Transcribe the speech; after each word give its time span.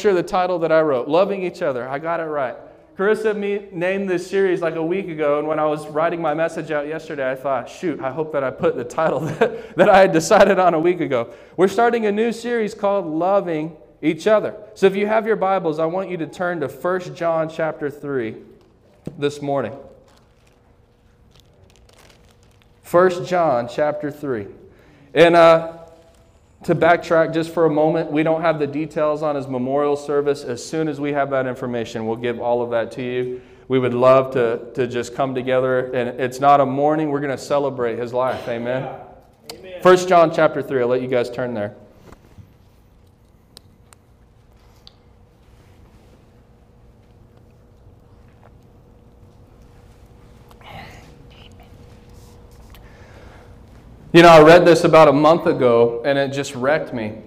Sure 0.00 0.14
the 0.14 0.22
title 0.22 0.58
that 0.60 0.72
I 0.72 0.80
wrote, 0.80 1.08
Loving 1.08 1.44
Each 1.44 1.62
Other. 1.62 1.88
I 1.88 1.98
got 1.98 2.20
it 2.20 2.24
right. 2.24 2.56
Carissa 2.96 3.36
me 3.36 3.66
named 3.72 4.10
this 4.10 4.28
series 4.28 4.60
like 4.60 4.74
a 4.74 4.84
week 4.84 5.08
ago, 5.08 5.38
and 5.38 5.48
when 5.48 5.58
I 5.58 5.64
was 5.64 5.86
writing 5.88 6.20
my 6.20 6.34
message 6.34 6.70
out 6.70 6.86
yesterday, 6.86 7.30
I 7.30 7.34
thought, 7.34 7.68
shoot, 7.68 8.00
I 8.00 8.10
hope 8.10 8.32
that 8.32 8.44
I 8.44 8.50
put 8.50 8.76
the 8.76 8.84
title 8.84 9.20
that, 9.38 9.76
that 9.76 9.88
I 9.88 10.00
had 10.00 10.12
decided 10.12 10.58
on 10.58 10.74
a 10.74 10.78
week 10.78 11.00
ago. 11.00 11.32
We're 11.56 11.68
starting 11.68 12.06
a 12.06 12.12
new 12.12 12.32
series 12.32 12.74
called 12.74 13.06
Loving 13.06 13.76
Each 14.02 14.26
Other. 14.26 14.54
So 14.74 14.86
if 14.86 14.96
you 14.96 15.06
have 15.06 15.26
your 15.26 15.36
Bibles, 15.36 15.78
I 15.78 15.86
want 15.86 16.10
you 16.10 16.16
to 16.18 16.26
turn 16.26 16.60
to 16.60 16.68
1 16.68 17.14
John 17.14 17.48
chapter 17.48 17.90
3 17.90 18.36
this 19.18 19.40
morning. 19.40 19.76
1 22.90 23.24
John 23.24 23.68
chapter 23.68 24.10
3. 24.10 24.46
And 25.14 25.36
uh, 25.36 25.78
to 26.64 26.74
backtrack 26.74 27.32
just 27.32 27.54
for 27.54 27.64
a 27.64 27.70
moment, 27.70 28.12
we 28.12 28.22
don't 28.22 28.42
have 28.42 28.58
the 28.58 28.66
details 28.66 29.22
on 29.22 29.34
his 29.34 29.48
memorial 29.48 29.96
service. 29.96 30.44
As 30.44 30.64
soon 30.64 30.88
as 30.88 31.00
we 31.00 31.12
have 31.12 31.30
that 31.30 31.46
information, 31.46 32.06
we'll 32.06 32.16
give 32.16 32.38
all 32.40 32.60
of 32.62 32.70
that 32.70 32.92
to 32.92 33.02
you. 33.02 33.40
We 33.68 33.78
would 33.78 33.94
love 33.94 34.32
to, 34.34 34.70
to 34.74 34.86
just 34.86 35.14
come 35.14 35.34
together. 35.34 35.92
And 35.92 36.20
it's 36.20 36.40
not 36.40 36.60
a 36.60 36.66
mourning, 36.66 37.10
we're 37.10 37.20
going 37.20 37.36
to 37.36 37.42
celebrate 37.42 37.98
his 37.98 38.12
life. 38.12 38.46
Amen. 38.48 38.94
Amen. 39.52 39.80
1 39.80 40.08
John 40.08 40.34
chapter 40.34 40.62
3. 40.62 40.82
I'll 40.82 40.88
let 40.88 41.02
you 41.02 41.08
guys 41.08 41.30
turn 41.30 41.54
there. 41.54 41.76
You 54.20 54.24
know, 54.24 54.32
I 54.32 54.42
read 54.42 54.66
this 54.66 54.84
about 54.84 55.08
a 55.08 55.14
month 55.14 55.46
ago 55.46 56.02
and 56.04 56.18
it 56.18 56.28
just 56.34 56.54
wrecked 56.54 56.92
me. 56.92 57.22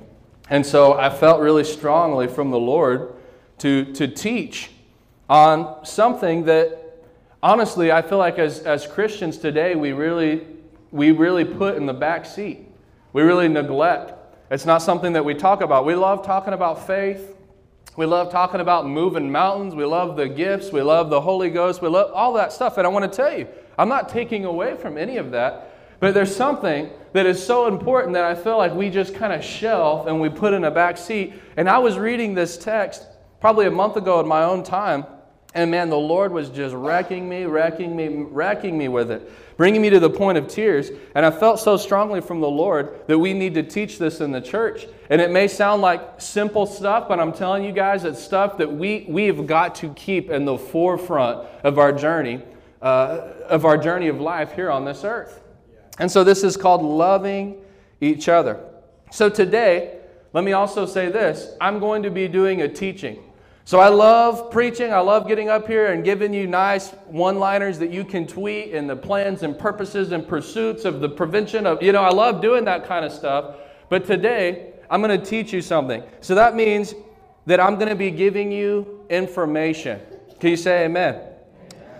And 0.51 0.63
so 0.63 0.93
I 0.93 1.09
felt 1.09 1.41
really 1.41 1.63
strongly 1.63 2.27
from 2.27 2.51
the 2.51 2.59
Lord 2.59 3.15
to, 3.57 3.91
to 3.93 4.07
teach 4.07 4.69
on 5.27 5.83
something 5.83 6.45
that 6.45 7.03
honestly 7.41 7.91
I 7.91 8.03
feel 8.03 8.19
like 8.19 8.37
as, 8.37 8.59
as 8.59 8.85
Christians 8.85 9.39
today 9.39 9.73
we 9.73 9.91
really 9.91 10.45
we 10.91 11.09
really 11.09 11.43
put 11.43 11.77
in 11.77 11.87
the 11.87 11.95
back 11.95 12.27
seat. 12.27 12.67
We 13.11 13.23
really 13.23 13.47
neglect. 13.47 14.13
It's 14.51 14.67
not 14.67 14.83
something 14.83 15.13
that 15.13 15.25
we 15.25 15.33
talk 15.33 15.61
about. 15.61 15.87
We 15.87 15.95
love 15.95 16.23
talking 16.23 16.53
about 16.53 16.85
faith. 16.85 17.35
We 17.97 18.05
love 18.05 18.31
talking 18.31 18.61
about 18.61 18.87
moving 18.87 19.31
mountains. 19.31 19.73
We 19.73 19.85
love 19.85 20.15
the 20.15 20.29
gifts. 20.29 20.71
We 20.71 20.83
love 20.83 21.09
the 21.09 21.21
Holy 21.21 21.49
Ghost. 21.49 21.81
We 21.81 21.87
love 21.87 22.11
all 22.13 22.33
that 22.33 22.53
stuff. 22.53 22.77
And 22.77 22.85
I 22.85 22.91
want 22.91 23.11
to 23.11 23.15
tell 23.17 23.35
you, 23.35 23.47
I'm 23.79 23.89
not 23.89 24.09
taking 24.09 24.45
away 24.45 24.77
from 24.77 24.95
any 24.95 25.17
of 25.17 25.31
that. 25.31 25.71
But 26.03 26.13
there's 26.13 26.35
something 26.35 26.89
that 27.13 27.25
is 27.25 27.41
so 27.41 27.65
important 27.65 28.15
that 28.15 28.25
I 28.25 28.35
feel 28.35 28.57
like 28.57 28.73
we 28.73 28.89
just 28.89 29.15
kind 29.15 29.31
of 29.31 29.41
shelf 29.41 30.05
and 30.05 30.19
we 30.19 30.27
put 30.27 30.53
in 30.53 30.65
a 30.65 30.69
back 30.69 30.97
seat. 30.97 31.33
And 31.55 31.69
I 31.69 31.77
was 31.77 31.97
reading 31.97 32.33
this 32.33 32.57
text 32.57 33.07
probably 33.39 33.67
a 33.67 33.71
month 33.71 33.95
ago 33.95 34.19
in 34.19 34.27
my 34.27 34.43
own 34.43 34.63
time, 34.63 35.05
and 35.53 35.71
man, 35.71 35.89
the 35.89 35.97
Lord 35.97 36.33
was 36.33 36.49
just 36.49 36.75
wrecking 36.75 37.29
me, 37.29 37.45
wrecking 37.45 37.95
me, 37.95 38.09
wrecking 38.09 38.77
me 38.77 38.89
with 38.89 39.11
it, 39.11 39.31
bringing 39.55 39.81
me 39.81 39.89
to 39.91 39.99
the 40.01 40.09
point 40.09 40.37
of 40.37 40.49
tears. 40.49 40.91
And 41.15 41.25
I 41.25 41.31
felt 41.31 41.61
so 41.61 41.77
strongly 41.77 42.19
from 42.19 42.41
the 42.41 42.49
Lord 42.49 43.07
that 43.07 43.17
we 43.17 43.33
need 43.33 43.53
to 43.53 43.63
teach 43.63 43.97
this 43.97 44.19
in 44.19 44.33
the 44.33 44.41
church. 44.41 44.85
And 45.09 45.21
it 45.21 45.31
may 45.31 45.47
sound 45.47 45.81
like 45.81 46.19
simple 46.19 46.65
stuff, 46.65 47.07
but 47.07 47.21
I'm 47.21 47.31
telling 47.31 47.63
you 47.63 47.71
guys, 47.71 48.03
it's 48.03 48.21
stuff 48.21 48.57
that 48.57 48.69
we, 48.69 49.05
we've 49.07 49.47
got 49.47 49.75
to 49.75 49.93
keep 49.93 50.29
in 50.29 50.43
the 50.43 50.57
forefront 50.57 51.47
of 51.63 51.79
our 51.79 51.93
journey, 51.93 52.41
uh, 52.81 53.21
of 53.47 53.63
our 53.63 53.77
journey 53.77 54.09
of 54.09 54.19
life 54.19 54.51
here 54.51 54.69
on 54.69 54.83
this 54.83 55.05
earth. 55.05 55.39
And 55.99 56.11
so 56.11 56.23
this 56.23 56.43
is 56.43 56.57
called 56.57 56.81
loving 56.81 57.61
each 58.01 58.27
other. 58.27 58.59
So 59.11 59.29
today, 59.29 59.99
let 60.33 60.43
me 60.43 60.53
also 60.53 60.85
say 60.85 61.09
this 61.09 61.55
I'm 61.61 61.79
going 61.79 62.03
to 62.03 62.11
be 62.11 62.27
doing 62.27 62.61
a 62.61 62.67
teaching. 62.67 63.23
So 63.65 63.79
I 63.79 63.87
love 63.87 64.51
preaching. 64.51 64.91
I 64.91 64.99
love 64.99 65.25
getting 65.27 65.47
up 65.47 65.67
here 65.67 65.93
and 65.93 66.03
giving 66.03 66.33
you 66.33 66.47
nice 66.47 66.89
one 67.07 67.39
liners 67.39 67.79
that 67.79 67.91
you 67.91 68.03
can 68.03 68.27
tweet 68.27 68.73
and 68.73 68.89
the 68.89 68.95
plans 68.95 69.43
and 69.43 69.57
purposes 69.57 70.11
and 70.11 70.27
pursuits 70.27 70.83
of 70.83 70.99
the 70.99 71.07
prevention 71.07 71.65
of, 71.65 71.81
you 71.81 71.93
know, 71.93 72.03
I 72.03 72.09
love 72.09 72.41
doing 72.41 72.65
that 72.65 72.85
kind 72.85 73.05
of 73.05 73.13
stuff. 73.13 73.55
But 73.87 74.05
today, 74.05 74.73
I'm 74.89 75.01
going 75.01 75.17
to 75.17 75.25
teach 75.25 75.53
you 75.53 75.61
something. 75.61 76.03
So 76.19 76.35
that 76.35 76.55
means 76.55 76.93
that 77.45 77.61
I'm 77.61 77.75
going 77.75 77.87
to 77.87 77.95
be 77.95 78.11
giving 78.11 78.51
you 78.51 79.05
information. 79.09 80.01
Can 80.41 80.49
you 80.49 80.57
say 80.57 80.85
amen? 80.85 81.21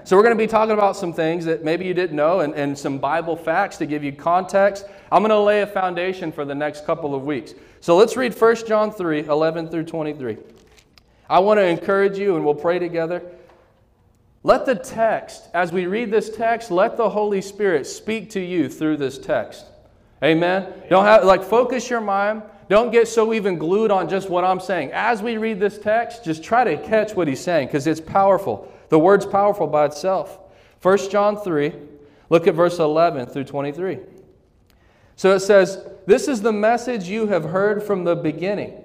So, 0.06 0.18
we're 0.18 0.24
going 0.24 0.38
to 0.38 0.44
be 0.44 0.48
talking 0.48 0.74
about 0.74 0.98
some 0.98 1.14
things 1.14 1.46
that 1.46 1.64
maybe 1.64 1.86
you 1.86 1.94
didn't 1.94 2.18
know 2.18 2.42
and, 2.42 2.54
and 2.56 2.78
some 2.78 2.98
Bible 2.98 3.38
facts 3.38 3.78
to 3.78 3.86
give 3.86 4.04
you 4.04 4.12
context. 4.12 4.86
I'm 5.10 5.22
going 5.22 5.30
to 5.30 5.40
lay 5.40 5.62
a 5.62 5.68
foundation 5.68 6.30
for 6.34 6.44
the 6.44 6.54
next 6.54 6.86
couple 6.86 7.16
of 7.16 7.24
weeks. 7.24 7.54
So, 7.80 7.96
let's 7.96 8.18
read 8.18 8.34
1 8.34 8.68
John 8.68 8.92
3 8.92 9.28
11 9.28 9.70
through 9.70 9.86
23. 9.86 10.38
I 11.30 11.40
want 11.40 11.58
to 11.58 11.66
encourage 11.66 12.18
you, 12.18 12.36
and 12.36 12.44
we'll 12.44 12.54
pray 12.54 12.80
together. 12.80 13.24
Let 14.44 14.66
the 14.66 14.76
text, 14.76 15.48
as 15.54 15.72
we 15.72 15.86
read 15.86 16.12
this 16.12 16.30
text, 16.36 16.70
let 16.70 16.98
the 16.98 17.10
Holy 17.10 17.40
Spirit 17.40 17.88
speak 17.88 18.30
to 18.32 18.42
you 18.42 18.68
through 18.68 18.98
this 18.98 19.18
text. 19.18 19.66
Amen. 20.22 20.68
Don't 20.90 21.06
have 21.06 21.24
like 21.24 21.44
focus 21.44 21.90
your 21.90 22.02
mind. 22.02 22.44
Don't 22.68 22.92
get 22.92 23.08
so 23.08 23.34
even 23.34 23.58
glued 23.58 23.90
on 23.90 24.10
just 24.10 24.30
what 24.30 24.44
I'm 24.44 24.60
saying. 24.60 24.92
As 24.92 25.22
we 25.22 25.38
read 25.38 25.62
this 25.62 25.78
text, 25.78 26.26
just 26.26 26.44
try 26.44 26.66
to 26.66 26.78
catch 26.78 27.16
what 27.16 27.30
he's 27.30 27.40
saying 27.40 27.68
because 27.68 27.88
it's 27.88 28.02
powerful. 28.02 28.70
The 28.94 29.00
word's 29.00 29.26
powerful 29.26 29.66
by 29.66 29.86
itself. 29.86 30.38
1 30.84 31.10
John 31.10 31.36
3, 31.36 31.74
look 32.30 32.46
at 32.46 32.54
verse 32.54 32.78
11 32.78 33.26
through 33.26 33.46
23. 33.46 33.98
So 35.16 35.34
it 35.34 35.40
says, 35.40 35.84
This 36.06 36.28
is 36.28 36.44
the 36.44 36.52
message 36.52 37.10
you 37.10 37.26
have 37.26 37.44
heard 37.44 37.82
from 37.82 38.04
the 38.04 38.16
beginning. 38.16 38.84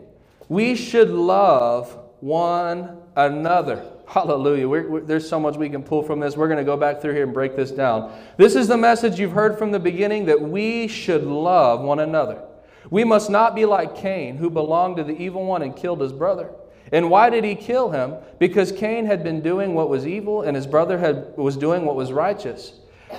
We 0.49 0.77
should 0.77 1.11
love 1.11 1.95
one 2.21 3.03
another. 3.17 3.85
Hallelujah. 4.07 4.67
We're, 4.67 4.89
we're, 4.89 5.01
there's 5.03 5.29
so 5.29 5.39
much 5.39 5.59
we 5.59 5.69
can 5.69 5.83
pull 5.83 6.03
from 6.03 6.21
this. 6.21 6.39
We're 6.39 6.49
going 6.49 6.57
to 6.57 6.65
go 6.65 6.79
back 6.79 7.03
through 7.03 7.13
here 7.13 7.25
and 7.25 7.35
break 7.35 7.55
this 7.55 7.71
down. 7.71 8.11
This 8.39 8.57
is 8.57 8.67
the 8.67 8.79
message 8.79 9.21
you've 9.21 9.33
heard 9.33 9.59
from 9.59 9.73
the 9.73 9.79
beginning 9.79 10.25
that 10.25 10.41
we 10.41 10.89
should 10.89 11.25
love 11.25 11.83
one 11.83 11.99
another. 11.99 12.43
We 12.89 13.05
must 13.05 13.29
not 13.29 13.55
be 13.55 13.67
like 13.67 13.95
Cain, 13.95 14.39
who 14.39 14.49
belonged 14.49 14.97
to 14.97 15.05
the 15.05 15.21
evil 15.23 15.45
one 15.45 15.61
and 15.61 15.77
killed 15.77 16.01
his 16.01 16.15
brother. 16.15 16.51
And 16.93 17.11
why 17.11 17.31
did 17.31 17.45
he 17.45 17.55
kill 17.55 17.91
him? 17.91 18.15
Because 18.39 18.73
Cain 18.73 19.07
had 19.07 19.23
been 19.23 19.41
doing 19.41 19.75
what 19.75 19.89
was 19.89 20.07
evil 20.07 20.43
and 20.43 20.57
his 20.57 20.67
brother 20.67 20.99
had, 20.99 21.37
was 21.37 21.57
doing 21.57 21.85
what 21.85 21.97
was 21.97 22.13
righteous. 22.13 22.73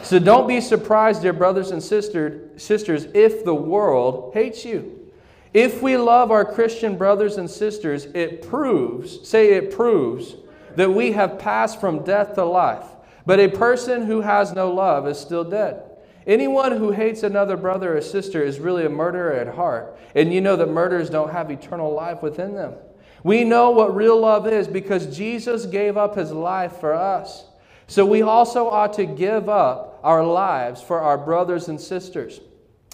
So 0.04 0.20
don't 0.20 0.48
be 0.48 0.62
surprised, 0.62 1.22
dear 1.22 1.34
brothers 1.34 1.72
and 1.72 1.82
sister, 1.82 2.50
sisters, 2.58 3.08
if 3.14 3.44
the 3.44 3.54
world 3.54 4.34
hates 4.34 4.64
you. 4.64 5.12
If 5.54 5.82
we 5.82 5.98
love 5.98 6.30
our 6.30 6.46
Christian 6.46 6.96
brothers 6.96 7.38
and 7.38 7.50
sisters, 7.50 8.06
it 8.14 8.48
proves, 8.48 9.28
say 9.28 9.54
it 9.54 9.72
proves, 9.72 10.36
that 10.76 10.92
we 10.92 11.12
have 11.14 11.40
passed 11.40 11.82
from 11.82 12.04
death 12.04 12.36
to 12.36 12.46
life. 12.46 12.86
But 13.26 13.40
a 13.40 13.48
person 13.48 14.06
who 14.06 14.22
has 14.22 14.54
no 14.54 14.72
love 14.72 15.08
is 15.08 15.20
still 15.20 15.44
dead. 15.44 15.84
Anyone 16.28 16.74
who 16.74 16.92
hates 16.92 17.24
another 17.24 17.58
brother 17.58 17.98
or 17.98 18.02
sister 18.02 18.44
is 18.44 18.60
really 18.60 18.86
a 18.86 18.90
murderer 18.90 19.34
at 19.34 19.56
heart. 19.56 19.98
And 20.14 20.32
you 20.32 20.42
know 20.42 20.56
that 20.56 20.70
murderers 20.70 21.10
don't 21.10 21.32
have 21.32 21.50
eternal 21.50 21.92
life 21.92 22.22
within 22.22 22.54
them. 22.54 22.76
We 23.24 23.44
know 23.44 23.72
what 23.72 23.96
real 23.96 24.20
love 24.20 24.48
is 24.48 24.68
because 24.68 25.16
Jesus 25.16 25.66
gave 25.66 25.98
up 25.98 26.16
his 26.16 26.32
life 26.32 26.78
for 26.78 26.94
us. 26.94 27.46
So 27.88 28.06
we 28.06 28.22
also 28.22 28.70
ought 28.70 28.94
to 28.94 29.06
give 29.06 29.50
up 29.50 30.00
our 30.04 30.24
lives 30.24 30.82
for 30.82 31.00
our 31.00 31.18
brothers 31.18 31.68
and 31.68 31.82
sisters. 31.82 32.40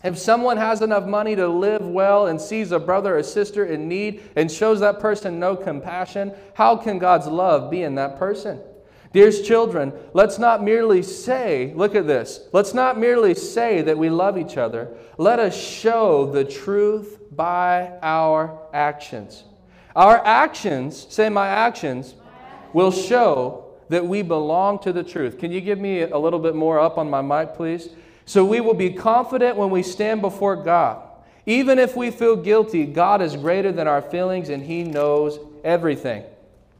If 0.03 0.17
someone 0.17 0.57
has 0.57 0.81
enough 0.81 1.05
money 1.05 1.35
to 1.35 1.47
live 1.47 1.85
well 1.85 2.27
and 2.27 2.39
sees 2.39 2.71
a 2.71 2.79
brother 2.79 3.17
or 3.17 3.23
sister 3.23 3.65
in 3.65 3.87
need 3.87 4.23
and 4.35 4.51
shows 4.51 4.79
that 4.79 4.99
person 4.99 5.39
no 5.39 5.55
compassion, 5.55 6.33
how 6.53 6.77
can 6.77 6.99
God's 6.99 7.27
love 7.27 7.71
be 7.71 7.81
in 7.81 7.95
that 7.95 8.17
person? 8.17 8.61
Dearest 9.13 9.45
children, 9.45 9.93
let's 10.13 10.37
not 10.37 10.63
merely 10.63 11.01
say, 11.01 11.73
look 11.75 11.95
at 11.95 12.05
this, 12.05 12.41
let's 12.51 12.73
not 12.73 12.99
merely 12.99 13.33
say 13.33 13.81
that 13.81 13.97
we 13.97 14.09
love 14.09 14.37
each 14.37 14.57
other. 14.57 14.95
Let 15.17 15.39
us 15.39 15.57
show 15.57 16.29
the 16.31 16.43
truth 16.43 17.19
by 17.31 17.97
our 18.01 18.59
actions. 18.73 19.43
Our 19.95 20.17
actions, 20.25 21.07
say 21.09 21.29
my 21.29 21.47
actions, 21.47 22.15
will 22.73 22.91
show 22.91 23.65
that 23.89 24.05
we 24.05 24.21
belong 24.21 24.79
to 24.79 24.91
the 24.91 25.03
truth. 25.03 25.37
Can 25.37 25.51
you 25.51 25.61
give 25.61 25.79
me 25.79 26.01
a 26.01 26.17
little 26.17 26.39
bit 26.39 26.55
more 26.55 26.79
up 26.79 26.97
on 26.97 27.09
my 27.09 27.21
mic, 27.21 27.55
please? 27.55 27.89
So 28.25 28.43
we 28.43 28.59
will 28.59 28.73
be 28.73 28.91
confident 28.91 29.55
when 29.55 29.69
we 29.69 29.83
stand 29.83 30.21
before 30.21 30.55
God. 30.55 31.01
Even 31.45 31.77
if 31.77 31.95
we 31.95 32.09
feel 32.09 32.35
guilty, 32.35 32.85
God 32.85 33.21
is 33.21 33.35
greater 33.35 33.71
than 33.71 33.87
our 33.87 34.01
feelings 34.01 34.49
and 34.49 34.63
He 34.63 34.83
knows 34.83 35.39
everything. 35.63 36.23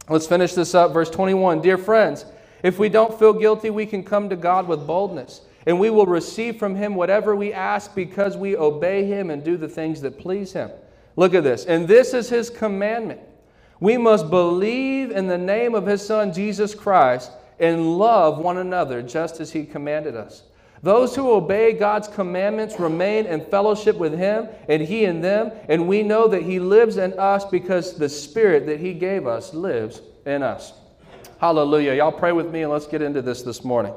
Let's 0.08 0.26
finish 0.26 0.54
this 0.54 0.74
up. 0.74 0.92
Verse 0.92 1.08
21 1.08 1.62
Dear 1.62 1.78
friends, 1.78 2.26
if 2.62 2.78
we 2.78 2.88
don't 2.88 3.16
feel 3.18 3.32
guilty, 3.32 3.70
we 3.70 3.86
can 3.86 4.02
come 4.02 4.28
to 4.28 4.36
God 4.36 4.66
with 4.66 4.86
boldness, 4.86 5.42
and 5.66 5.78
we 5.78 5.90
will 5.90 6.06
receive 6.06 6.58
from 6.58 6.74
Him 6.74 6.94
whatever 6.94 7.36
we 7.36 7.52
ask 7.52 7.94
because 7.94 8.36
we 8.36 8.56
obey 8.56 9.04
Him 9.04 9.30
and 9.30 9.44
do 9.44 9.56
the 9.56 9.68
things 9.68 10.00
that 10.00 10.18
please 10.18 10.52
Him. 10.52 10.70
Look 11.16 11.34
at 11.34 11.44
this. 11.44 11.64
And 11.64 11.88
this 11.88 12.14
is 12.14 12.28
His 12.28 12.50
commandment. 12.50 13.20
We 13.80 13.96
must 13.96 14.30
believe 14.30 15.10
in 15.10 15.26
the 15.26 15.38
name 15.38 15.74
of 15.74 15.86
His 15.86 16.06
Son, 16.06 16.32
Jesus 16.32 16.74
Christ, 16.74 17.30
and 17.58 17.98
love 17.98 18.38
one 18.38 18.58
another 18.58 19.02
just 19.02 19.40
as 19.40 19.52
He 19.52 19.64
commanded 19.64 20.14
us. 20.14 20.42
Those 20.82 21.16
who 21.16 21.32
obey 21.32 21.72
God's 21.72 22.06
commandments 22.06 22.78
remain 22.78 23.26
in 23.26 23.44
fellowship 23.46 23.96
with 23.96 24.16
Him 24.16 24.48
and 24.68 24.82
He 24.82 25.04
in 25.04 25.20
them, 25.20 25.50
and 25.68 25.88
we 25.88 26.02
know 26.02 26.28
that 26.28 26.42
He 26.42 26.60
lives 26.60 26.98
in 26.98 27.18
us 27.18 27.44
because 27.44 27.94
the 27.94 28.08
Spirit 28.08 28.66
that 28.66 28.78
He 28.78 28.94
gave 28.94 29.26
us 29.26 29.54
lives 29.54 30.02
in 30.26 30.42
us. 30.42 30.74
Hallelujah. 31.38 31.94
Y'all 31.94 32.12
pray 32.12 32.32
with 32.32 32.50
me 32.50 32.62
and 32.62 32.72
let's 32.72 32.86
get 32.86 33.02
into 33.02 33.20
this 33.20 33.42
this 33.42 33.64
morning. 33.64 33.94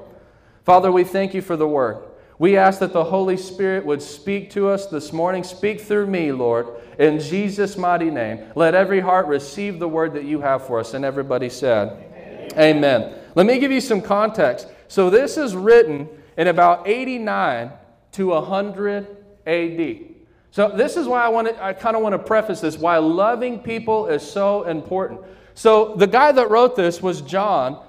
Father, 0.66 0.92
we 0.92 1.04
thank 1.04 1.34
you 1.34 1.42
for 1.42 1.56
the 1.56 1.68
word. 1.68 2.04
We 2.40 2.58
ask 2.58 2.80
that 2.80 2.94
the 2.94 3.04
Holy 3.04 3.38
Spirit 3.38 3.86
would 3.86 4.02
speak 4.02 4.50
to 4.52 4.70
us 4.70 4.88
this 4.88 5.14
morning. 5.14 5.44
Speak 5.44 5.82
through 5.82 6.08
me, 6.08 6.32
Lord, 6.32 6.68
in 6.98 7.20
Jesus' 7.20 7.78
mighty 7.78 8.10
name. 8.10 8.46
Let 8.56 8.74
every 8.74 9.02
heart 9.02 9.28
receive 9.28 9.78
the 9.78 9.88
word 9.88 10.14
that 10.14 10.24
you 10.24 10.42
have 10.42 10.66
for 10.66 10.80
us. 10.80 10.94
And 10.94 11.06
everybody 11.06 11.50
said, 11.50 11.90
Amen. 12.14 12.78
Amen. 12.78 13.20
Let 13.36 13.46
me 13.46 13.60
give 13.60 13.72
you 13.72 13.82
some 13.82 14.02
context. 14.02 14.68
So, 14.88 15.10
this 15.10 15.38
is 15.38 15.56
written 15.56 16.10
in 16.38 16.48
about 16.48 16.88
89 16.88 17.72
to 18.14 18.28
100 18.28 19.18
AD. 19.46 20.10
So 20.52 20.70
this 20.70 20.98
is 20.98 21.08
why 21.08 21.24
I 21.24 21.30
want 21.30 21.48
to, 21.48 21.64
I 21.64 21.74
kind 21.74 21.96
of 21.96 22.02
want 22.02 22.14
to 22.14 22.20
preface 22.20 22.62
this 22.62 22.78
why 22.78 22.98
loving 22.98 23.60
people 23.60 24.08
is 24.08 24.24
so 24.24 24.64
important. 24.64 25.22
So 25.54 25.96
the 25.96 26.08
guy 26.08 26.32
that 26.32 26.50
wrote 26.50 26.76
this 26.76 27.02
was 27.02 27.22
John. 27.22 27.86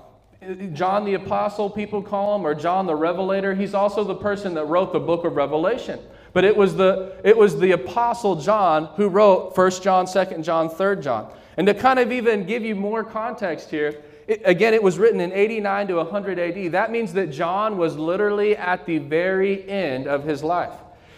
John 0.73 1.05
the 1.05 1.15
Apostle, 1.15 1.69
people 1.69 2.03
call 2.03 2.37
him, 2.37 2.47
or 2.47 2.55
John 2.55 2.87
the 2.87 2.95
Revelator. 2.95 3.55
He's 3.55 3.75
also 3.75 4.05
the 4.05 4.15
person 4.15 4.55
that 4.55 4.65
wrote 4.65 4.93
the 4.93 5.01
book 5.01 5.25
of 5.25 5.37
Revelation. 5.37 6.01
But 6.33 6.45
it 6.45 6.57
was 6.57 6.77
the, 6.77 7.21
it 7.25 7.37
was 7.37 7.59
the 7.59 7.73
Apostle 7.73 8.37
John 8.37 8.87
who 8.97 9.09
wrote 9.09 9.57
1 9.57 9.71
John, 9.83 10.07
2 10.07 10.43
John, 10.43 10.71
3 10.71 10.97
John. 11.03 11.31
And 11.57 11.67
to 11.67 11.75
kind 11.75 11.99
of 11.99 12.11
even 12.11 12.47
give 12.47 12.65
you 12.65 12.75
more 12.75 13.05
context 13.05 13.69
here, 13.69 14.03
it, 14.27 14.41
again, 14.45 14.73
it 14.73 14.83
was 14.83 14.99
written 14.99 15.21
in 15.21 15.31
89 15.33 15.89
to 15.89 15.95
100 15.97 16.39
AD. 16.39 16.73
That 16.73 16.91
means 16.91 17.13
that 17.15 17.31
John 17.31 17.77
was 17.77 17.99
literally 17.99 18.57
at 18.57 18.87
the 18.87 18.99
very 18.99 19.69
end 19.69 20.07
of 20.07 20.25
his 20.25 20.43
life. 20.43 20.73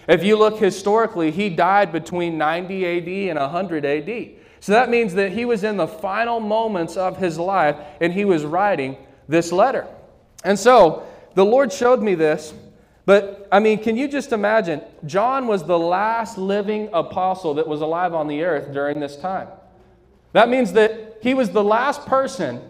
If 0.09 0.25
you 0.25 0.37
look 0.37 0.59
historically, 0.59 1.31
he 1.31 1.49
died 1.49 1.93
between 1.93 2.39
90 2.39 2.87
AD 2.87 3.31
and 3.31 3.39
100 3.39 3.85
AD. 3.85 4.31
So 4.59 4.73
that 4.73 4.91
means 4.91 5.15
that 5.15 5.31
he 5.31 5.45
was 5.45 5.63
in 5.63 5.77
the 5.77 5.87
final 5.87 6.41
moments 6.41 6.97
of 6.97 7.19
his 7.19 7.39
life 7.39 7.77
and 8.01 8.13
he 8.13 8.25
was 8.25 8.45
writing 8.45 8.97
this 9.29 9.53
letter. 9.53 9.87
And 10.45 10.59
so 10.59 11.07
the 11.35 11.45
Lord 11.45 11.73
showed 11.73 12.03
me 12.03 12.15
this. 12.15 12.53
But 13.05 13.49
I 13.51 13.59
mean, 13.59 13.83
can 13.83 13.97
you 13.97 14.07
just 14.07 14.33
imagine? 14.33 14.81
John 15.07 15.47
was 15.47 15.65
the 15.65 15.79
last 15.79 16.39
living 16.39 16.89
apostle 16.93 17.55
that 17.55 17.67
was 17.67 17.81
alive 17.81 18.15
on 18.15 18.29
the 18.29 18.45
earth 18.45 18.73
during 18.73 19.01
this 19.01 19.17
time. 19.17 19.49
That 20.33 20.49
means 20.49 20.73
that 20.75 21.19
he 21.21 21.35
was 21.35 21.51
the 21.51 21.65
last 21.65 22.07
person 22.07 22.61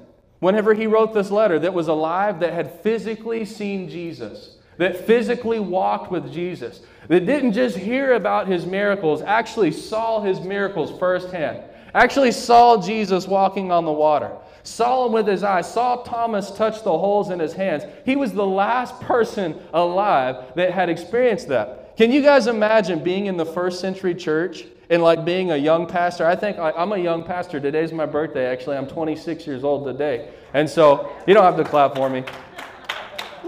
whenever 0.40 0.74
he 0.74 0.86
wrote 0.86 1.14
this 1.14 1.30
letter 1.30 1.58
that 1.60 1.72
was 1.72 1.88
alive, 1.88 2.40
that 2.40 2.52
had 2.52 2.80
physically 2.80 3.44
seen 3.44 3.88
Jesus, 3.88 4.56
that 4.78 5.06
physically 5.06 5.60
walked 5.60 6.10
with 6.10 6.32
Jesus, 6.32 6.80
that 7.08 7.26
didn't 7.26 7.52
just 7.52 7.76
hear 7.76 8.14
about 8.14 8.48
his 8.48 8.66
miracles, 8.66 9.22
actually 9.22 9.70
saw 9.70 10.20
his 10.20 10.40
miracles 10.40 10.98
firsthand, 10.98 11.62
actually 11.94 12.32
saw 12.32 12.80
Jesus 12.80 13.26
walking 13.26 13.70
on 13.70 13.84
the 13.84 13.92
water, 13.92 14.32
saw 14.62 15.06
him 15.06 15.12
with 15.12 15.26
his 15.26 15.42
eyes, 15.42 15.72
saw 15.72 15.96
Thomas 16.02 16.50
touch 16.50 16.82
the 16.82 16.96
holes 16.96 17.30
in 17.30 17.38
his 17.38 17.52
hands. 17.52 17.84
He 18.04 18.16
was 18.16 18.32
the 18.32 18.46
last 18.46 18.98
person 19.00 19.60
alive 19.72 20.54
that 20.56 20.72
had 20.72 20.88
experienced 20.88 21.48
that. 21.48 21.96
Can 21.96 22.10
you 22.10 22.22
guys 22.22 22.46
imagine 22.46 23.02
being 23.02 23.26
in 23.26 23.36
the 23.36 23.44
first 23.44 23.80
century 23.80 24.14
church 24.14 24.64
and 24.92 25.02
like 25.02 25.24
being 25.24 25.52
a 25.52 25.56
young 25.56 25.86
pastor, 25.86 26.26
I 26.26 26.36
think 26.36 26.58
I, 26.58 26.70
am 26.82 26.92
a 26.92 26.98
young 26.98 27.24
pastor. 27.24 27.58
Today's 27.58 27.92
my 27.92 28.04
birthday, 28.04 28.44
actually. 28.44 28.76
I'm 28.76 28.86
26 28.86 29.46
years 29.46 29.64
old 29.64 29.86
today. 29.86 30.28
And 30.52 30.68
so 30.68 31.10
you 31.26 31.32
don't 31.32 31.44
have 31.44 31.56
to 31.56 31.64
clap 31.64 31.94
for 31.94 32.10
me. 32.10 32.24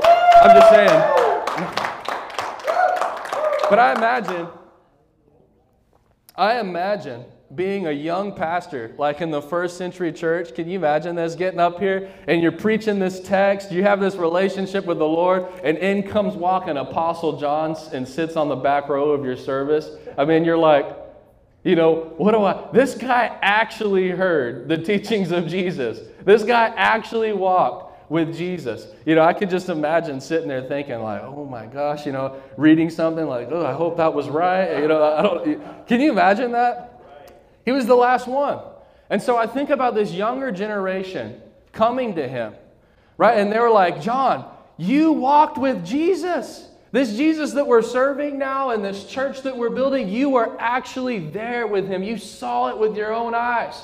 I'm 0.03 0.57
just 0.57 0.71
saying. 0.71 1.25
But 3.69 3.79
I 3.79 3.95
imagine, 3.95 4.49
I 6.35 6.61
imagine 6.61 7.25
being 7.55 7.87
a 7.87 7.93
young 7.93 8.33
pastor, 8.33 8.95
like 8.99 9.21
in 9.21 9.31
the 9.31 9.43
first 9.43 9.77
century 9.77 10.13
church. 10.13 10.55
Can 10.55 10.69
you 10.69 10.79
imagine 10.79 11.15
this? 11.15 11.35
Getting 11.35 11.61
up 11.61 11.79
here 11.79 12.11
and 12.27 12.43
you're 12.43 12.53
preaching 12.53 12.99
this 12.99 13.21
text, 13.21 13.71
you 13.71 13.83
have 13.83 14.01
this 14.01 14.17
relationship 14.17 14.87
with 14.87 14.99
the 14.99 15.07
Lord, 15.07 15.47
and 15.63 15.79
in 15.79 16.03
comes 16.03 16.35
walking 16.35 16.77
Apostle 16.77 17.39
John 17.39 17.77
and 17.93 18.07
sits 18.07 18.37
on 18.37 18.49
the 18.49 18.57
back 18.57 18.89
row 18.89 19.11
of 19.11 19.25
your 19.25 19.37
service. 19.37 19.91
I 20.19 20.25
mean, 20.25 20.45
you're 20.45 20.59
like, 20.59 20.87
you 21.63 21.77
know, 21.77 22.13
what 22.19 22.33
do 22.33 22.45
I? 22.45 22.69
This 22.73 22.95
guy 22.95 23.39
actually 23.41 24.11
heard 24.11 24.69
the 24.69 24.77
teachings 24.77 25.33
of 25.33 25.47
Jesus. 25.47 26.01
This 26.25 26.43
guy 26.43 26.69
actually 26.77 27.33
walked 27.33 28.11
with 28.11 28.37
Jesus. 28.37 28.87
You 29.07 29.15
know, 29.15 29.23
I 29.23 29.33
could 29.33 29.49
just 29.49 29.71
imagine 29.71 30.21
sitting 30.21 30.47
there 30.47 30.63
thinking, 30.63 31.01
like, 31.01 31.23
oh 31.23 31.47
my 31.47 31.65
gosh, 31.65 32.05
you 32.05 32.13
know, 32.13 32.41
reading 32.59 32.91
something 32.91 33.27
like, 33.27 33.49
oh, 33.51 33.65
I 33.65 33.73
hope 33.73 33.97
that 33.97 34.13
was 34.13 34.29
right. 34.29 34.79
You 34.79 34.89
know, 34.89 35.03
I 35.03 35.23
don't. 35.23 35.87
Can 35.87 36.01
you 36.01 36.13
imagine 36.13 36.53
that? 36.53 36.94
He 37.65 37.73
was 37.73 37.87
the 37.87 37.95
last 37.95 38.27
one. 38.27 38.61
And 39.11 39.23
so 39.23 39.37
I 39.37 39.47
think 39.47 39.71
about 39.71 39.95
this 39.95 40.13
younger 40.13 40.51
generation 40.51 41.41
coming 41.73 42.15
to 42.17 42.27
him, 42.27 42.55
right? 43.17 43.39
And 43.39 43.53
they 43.53 43.59
were 43.59 43.71
like, 43.71 44.01
John, 44.01 44.51
you 44.77 45.13
walked 45.13 45.59
with 45.59 45.85
Jesus. 45.85 46.69
This 46.93 47.17
Jesus 47.17 47.53
that 47.53 47.67
we're 47.67 47.83
serving 47.83 48.39
now 48.39 48.71
and 48.71 48.85
this 48.85 49.05
church 49.05 49.43
that 49.43 49.57
we're 49.57 49.71
building, 49.71 50.09
you 50.09 50.31
were 50.31 50.57
actually 50.61 51.19
there 51.19 51.67
with 51.67 51.89
him. 51.89 52.03
You 52.03 52.19
saw 52.19 52.69
it 52.69 52.79
with 52.79 52.97
your 52.97 53.13
own 53.13 53.35
eyes. 53.35 53.75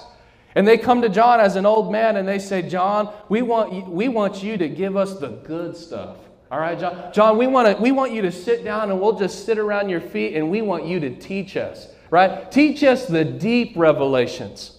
And 0.54 0.66
they 0.66 0.78
come 0.78 1.02
to 1.02 1.08
John 1.08 1.40
as 1.40 1.56
an 1.56 1.66
old 1.66 1.92
man 1.92 2.16
and 2.16 2.26
they 2.26 2.38
say, 2.38 2.62
John, 2.62 3.12
we 3.28 3.42
want 3.42 3.72
you, 3.72 3.82
we 3.82 4.08
want 4.08 4.42
you 4.42 4.56
to 4.58 4.68
give 4.68 4.96
us 4.96 5.18
the 5.18 5.28
good 5.28 5.76
stuff. 5.76 6.16
All 6.50 6.58
right, 6.58 6.78
John? 6.78 7.12
John, 7.12 7.38
we 7.38 7.46
want, 7.46 7.76
to, 7.76 7.82
we 7.82 7.92
want 7.92 8.12
you 8.12 8.22
to 8.22 8.32
sit 8.32 8.64
down 8.64 8.90
and 8.90 9.00
we'll 9.00 9.18
just 9.18 9.44
sit 9.44 9.58
around 9.58 9.88
your 9.88 10.00
feet 10.00 10.34
and 10.34 10.50
we 10.50 10.62
want 10.62 10.86
you 10.86 10.98
to 11.00 11.10
teach 11.10 11.56
us, 11.56 11.88
right? 12.10 12.50
Teach 12.50 12.82
us 12.82 13.06
the 13.06 13.24
deep 13.24 13.72
revelations. 13.76 14.78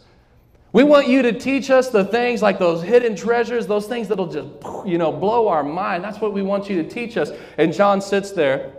We 0.73 0.83
want 0.83 1.07
you 1.07 1.21
to 1.23 1.33
teach 1.33 1.69
us 1.69 1.89
the 1.89 2.05
things 2.05 2.41
like 2.41 2.57
those 2.57 2.81
hidden 2.81 3.15
treasures, 3.15 3.67
those 3.67 3.87
things 3.87 4.07
that'll 4.07 4.27
just, 4.27 4.47
you 4.85 4.97
know, 4.97 5.11
blow 5.11 5.49
our 5.49 5.63
mind. 5.63 6.03
That's 6.03 6.21
what 6.21 6.33
we 6.33 6.41
want 6.43 6.69
you 6.69 6.81
to 6.81 6.89
teach 6.89 7.17
us. 7.17 7.31
And 7.57 7.73
John 7.73 7.99
sits 8.01 8.31
there 8.31 8.73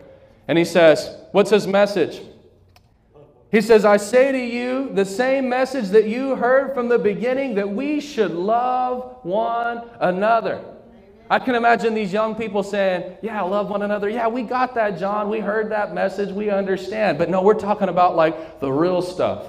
and 0.49 0.56
he 0.56 0.64
says, 0.64 1.16
What's 1.32 1.50
his 1.50 1.66
message? 1.66 2.23
He 3.50 3.61
says, 3.61 3.85
I 3.85 3.99
say 3.99 4.32
to 4.32 4.38
you 4.38 4.90
the 4.94 5.04
same 5.04 5.50
message 5.50 5.90
that 5.90 6.09
you 6.09 6.35
heard 6.37 6.73
from 6.73 6.88
the 6.88 6.99
beginning 6.99 7.54
that 7.56 7.68
we 7.68 8.00
should 8.00 8.30
love 8.30 9.18
one 9.23 9.90
another. 10.00 10.64
I 11.31 11.38
can 11.38 11.55
imagine 11.55 11.95
these 11.95 12.12
young 12.12 12.35
people 12.35 12.62
saying, 12.62 13.17
Yeah, 13.23 13.41
love 13.43 13.71
one 13.71 13.83
another. 13.83 14.09
Yeah, 14.09 14.29
we 14.29 14.43
got 14.43 14.75
that, 14.75 14.99
John. 14.99 15.29
We 15.29 15.41
heard 15.41 15.71
that 15.71 15.95
message. 15.95 16.31
We 16.31 16.50
understand. 16.50 17.19
But 17.19 17.31
no, 17.31 17.43
we're 17.43 17.55
talking 17.55 17.88
about 17.88 18.17
like 18.17 18.61
the 18.61 18.71
real 18.71 19.00
stuff. 19.00 19.47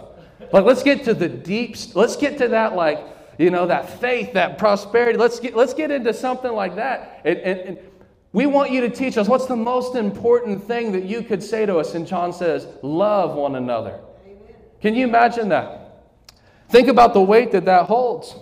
Like, 0.51 0.65
let's 0.65 0.83
get 0.83 1.03
to 1.05 1.13
the 1.13 1.29
deep, 1.29 1.75
let's 1.95 2.15
get 2.15 2.37
to 2.39 2.47
that, 2.49 2.75
like, 2.75 2.99
you 3.37 3.49
know, 3.49 3.65
that 3.67 3.99
faith, 3.99 4.33
that 4.33 4.57
prosperity. 4.57 5.17
Let's 5.17 5.39
get, 5.39 5.55
let's 5.55 5.73
get 5.73 5.91
into 5.91 6.13
something 6.13 6.51
like 6.51 6.75
that. 6.75 7.21
And, 7.25 7.37
and, 7.39 7.59
and 7.59 7.77
we 8.33 8.45
want 8.45 8.71
you 8.71 8.81
to 8.81 8.89
teach 8.89 9.17
us 9.17 9.27
what's 9.27 9.47
the 9.47 9.55
most 9.55 9.95
important 9.95 10.63
thing 10.63 10.91
that 10.91 11.05
you 11.05 11.23
could 11.23 11.41
say 11.41 11.65
to 11.65 11.77
us. 11.77 11.95
And 11.95 12.05
John 12.05 12.33
says, 12.33 12.67
love 12.81 13.35
one 13.35 13.55
another. 13.55 13.99
Amen. 14.25 14.55
Can 14.81 14.95
you 14.95 15.07
imagine 15.07 15.49
that? 15.49 16.03
Think 16.69 16.87
about 16.87 17.13
the 17.13 17.21
weight 17.21 17.51
that 17.51 17.65
that 17.65 17.85
holds. 17.85 18.35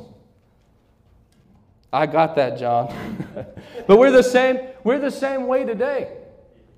I 1.94 2.06
got 2.06 2.36
that, 2.36 2.58
John. 2.58 2.94
but 3.88 3.98
we're 3.98 4.12
the 4.12 4.24
same, 4.24 4.60
we're 4.84 5.00
the 5.00 5.12
same 5.12 5.48
way 5.48 5.66
today. 5.66 6.12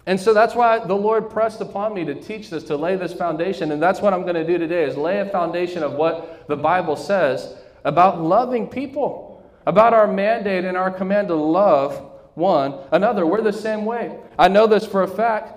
And 0.06 0.20
so 0.20 0.34
that's 0.34 0.54
why 0.54 0.80
the 0.80 0.96
Lord 0.96 1.30
pressed 1.30 1.62
upon 1.62 1.94
me 1.94 2.04
to 2.06 2.16
teach 2.16 2.50
this, 2.50 2.64
to 2.66 2.76
lay 2.76 2.96
this 2.96 3.14
foundation. 3.14 3.72
And 3.72 3.82
that's 3.82 4.02
what 4.02 4.14
I'm 4.14 4.24
going 4.24 4.36
to 4.36 4.46
do 4.46 4.58
today 4.58 4.84
is 4.84 4.98
lay 4.98 5.20
a 5.20 5.30
foundation 5.30 5.82
of 5.82 5.94
what 5.94 6.48
the 6.48 6.58
Bible 6.58 6.96
says 6.96 7.56
about 7.86 8.22
loving 8.22 8.68
people, 8.68 9.50
about 9.66 9.94
our 9.94 10.08
mandate 10.08 10.66
and 10.66 10.76
our 10.76 10.92
command 10.92 11.30
to 11.30 11.36
love 11.36 12.12
one 12.34 12.80
another. 12.92 13.26
We're 13.26 13.42
the 13.42 13.54
same 13.54 13.86
way. 13.86 14.18
I 14.38 14.50
know 14.50 14.68
this 14.68 14.86
for 14.86 15.04
a 15.04 15.08
fact 15.08 15.54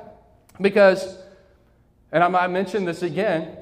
because, 0.61 1.19
and 2.13 2.23
I 2.23 2.29
might 2.29 2.49
mention 2.49 2.85
this 2.85 3.03
again, 3.03 3.57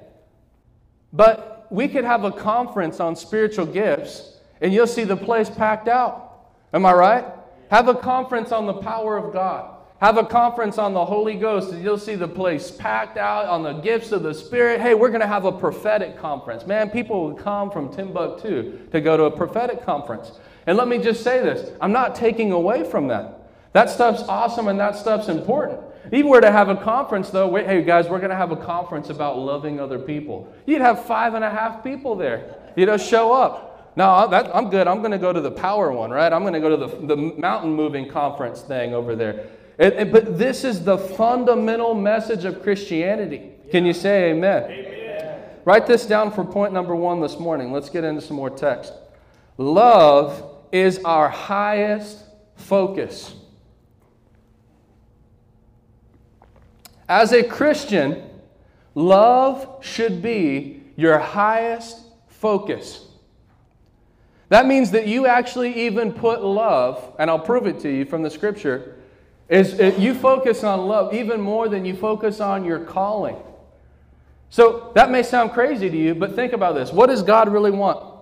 but 1.13 1.67
we 1.71 1.89
could 1.89 2.05
have 2.05 2.25
a 2.25 2.33
conference 2.33 3.01
on 3.01 3.17
spiritual 3.17 3.67
gifts 3.67 4.34
and 4.65 4.75
you'll 4.75 4.89
see 4.89 5.05
the 5.05 5.17
place 5.17 5.49
packed 5.49 5.87
out. 5.87 6.49
Am 6.73 6.85
I 6.85 6.93
right? 6.93 7.25
Have 7.71 7.87
a 7.87 7.95
conference 7.95 8.51
on 8.51 8.67
the 8.67 8.75
power 8.75 9.17
of 9.17 9.33
God 9.33 9.75
have 10.05 10.19
a 10.19 10.25
conference 10.25 10.77
on 10.77 10.93
the 10.93 11.03
Holy 11.03 11.35
Ghost, 11.35 11.73
and 11.73 11.83
you'll 11.83 11.97
see 11.97 12.15
the 12.15 12.29
place 12.29 12.71
packed 12.71 13.17
out 13.17 13.47
on 13.47 13.63
the 13.63 13.73
gifts 13.73 14.13
of 14.13 14.23
the 14.23 14.35
Spirit. 14.35 14.81
Hey, 14.81 14.93
we're 14.93 15.09
going 15.09 15.23
to 15.23 15.27
have 15.27 15.47
a 15.47 15.53
prophetic 15.53 16.19
conference. 16.19 16.67
Man, 16.67 16.91
people 16.91 17.27
would 17.27 17.43
come 17.43 17.71
from 17.71 17.91
Timbuktu 17.91 18.87
to 18.93 19.01
go 19.01 19.17
to 19.17 19.25
a 19.25 19.31
prophetic 19.31 19.83
conference. 19.83 20.33
And 20.67 20.77
let 20.77 20.89
me 20.89 20.99
just 20.99 21.25
say 21.25 21.41
this 21.41 21.71
I'm 21.81 21.93
not 21.93 22.15
taking 22.15 22.53
away 22.53 22.85
from 22.85 23.09
that. 23.09 23.49
That 23.73 23.89
stuff's 23.89 24.23
awesome 24.23 24.69
and 24.69 24.79
that 24.79 24.95
stuff's 24.95 25.29
important. 25.29 25.81
You 26.13 26.27
were 26.27 26.43
to 26.43 26.53
have 26.53 26.69
a 26.69 26.77
conference, 26.77 27.31
though, 27.31 27.49
wait, 27.49 27.65
hey 27.65 27.83
guys, 27.83 28.09
we're 28.09 28.19
going 28.19 28.31
to 28.31 28.37
have 28.37 28.53
a 28.53 28.57
conference 28.57 29.09
about 29.09 29.39
loving 29.39 29.81
other 29.81 29.99
people. 29.99 30.53
You'd 30.67 30.83
have 30.83 31.07
five 31.07 31.33
and 31.33 31.43
a 31.43 31.51
half 31.51 31.83
people 31.83 32.15
there. 32.15 32.57
You 32.77 32.85
know, 32.85 32.99
show 32.99 33.33
up. 33.33 33.74
No, 33.97 34.29
that, 34.29 34.55
I'm 34.55 34.71
good. 34.71 34.89
I'm 34.89 34.99
going 34.99 35.13
to 35.13 35.19
go 35.19 35.33
to 35.33 35.41
the 35.41 35.51
power 35.51 35.93
one, 35.93 36.11
right? 36.11 36.33
I'm 36.33 36.43
going 36.43 36.55
to 36.55 36.61
go 36.61 36.71
to 36.71 36.77
the, 36.77 37.07
the 37.07 37.17
mountain 37.17 37.73
moving 37.73 38.09
conference 38.09 38.61
thing 38.63 38.93
over 38.93 39.15
there. 39.15 39.51
It, 39.79 39.95
it, 39.95 40.13
but 40.13 40.37
this 40.39 40.65
is 40.65 40.85
the 40.85 40.99
fundamental 40.99 41.95
message 41.95 42.45
of 42.45 42.63
Christianity. 42.63 43.53
Can 43.71 43.87
you 43.87 43.93
say 43.93 44.31
amen? 44.31 44.65
amen? 44.71 45.41
Write 45.65 45.87
this 45.87 46.07
down 46.07 46.33
for 46.33 46.45
point 46.45 46.73
number 46.73 46.95
one 46.95 47.21
this 47.21 47.39
morning. 47.39 47.73
Let's 47.73 47.89
get 47.89 48.05
into 48.05 48.21
some 48.21 48.37
more 48.37 48.51
text. 48.51 48.93
Love 49.59 50.59
is 50.73 50.99
our 51.05 51.29
highest 51.29 52.25
focus. 52.57 53.35
As 57.09 57.33
a 57.33 57.43
Christian, 57.43 58.29
love 58.95 59.79
should 59.83 60.21
be 60.21 60.83
your 60.97 61.19
highest 61.19 62.01
focus. 62.29 63.07
That 64.49 64.67
means 64.67 64.91
that 64.91 65.07
you 65.07 65.27
actually 65.27 65.87
even 65.87 66.13
put 66.13 66.43
love, 66.43 67.15
and 67.19 67.31
I'll 67.31 67.39
prove 67.39 67.67
it 67.67 67.81
to 67.81 67.89
you 67.89 68.05
from 68.05 68.23
the 68.23 68.31
scripture, 68.31 68.97
is 69.49 69.79
you 69.99 70.15
focus 70.15 70.65
on 70.65 70.87
love 70.87 71.13
even 71.15 71.41
more 71.41 71.69
than 71.69 71.85
you 71.85 71.95
focus 71.95 72.41
on 72.41 72.65
your 72.65 72.81
calling. 72.81 73.37
So 74.51 74.93
that 74.95 75.11
may 75.11 75.23
sound 75.23 75.53
crazy 75.53 75.91
to 75.91 75.97
you, 75.97 76.15
but 76.15 76.35
think 76.35 76.53
about 76.53 76.75
this. 76.75 76.93
What 76.93 77.09
does 77.09 77.23
God 77.23 77.53
really 77.53 77.71
want? 77.71 78.15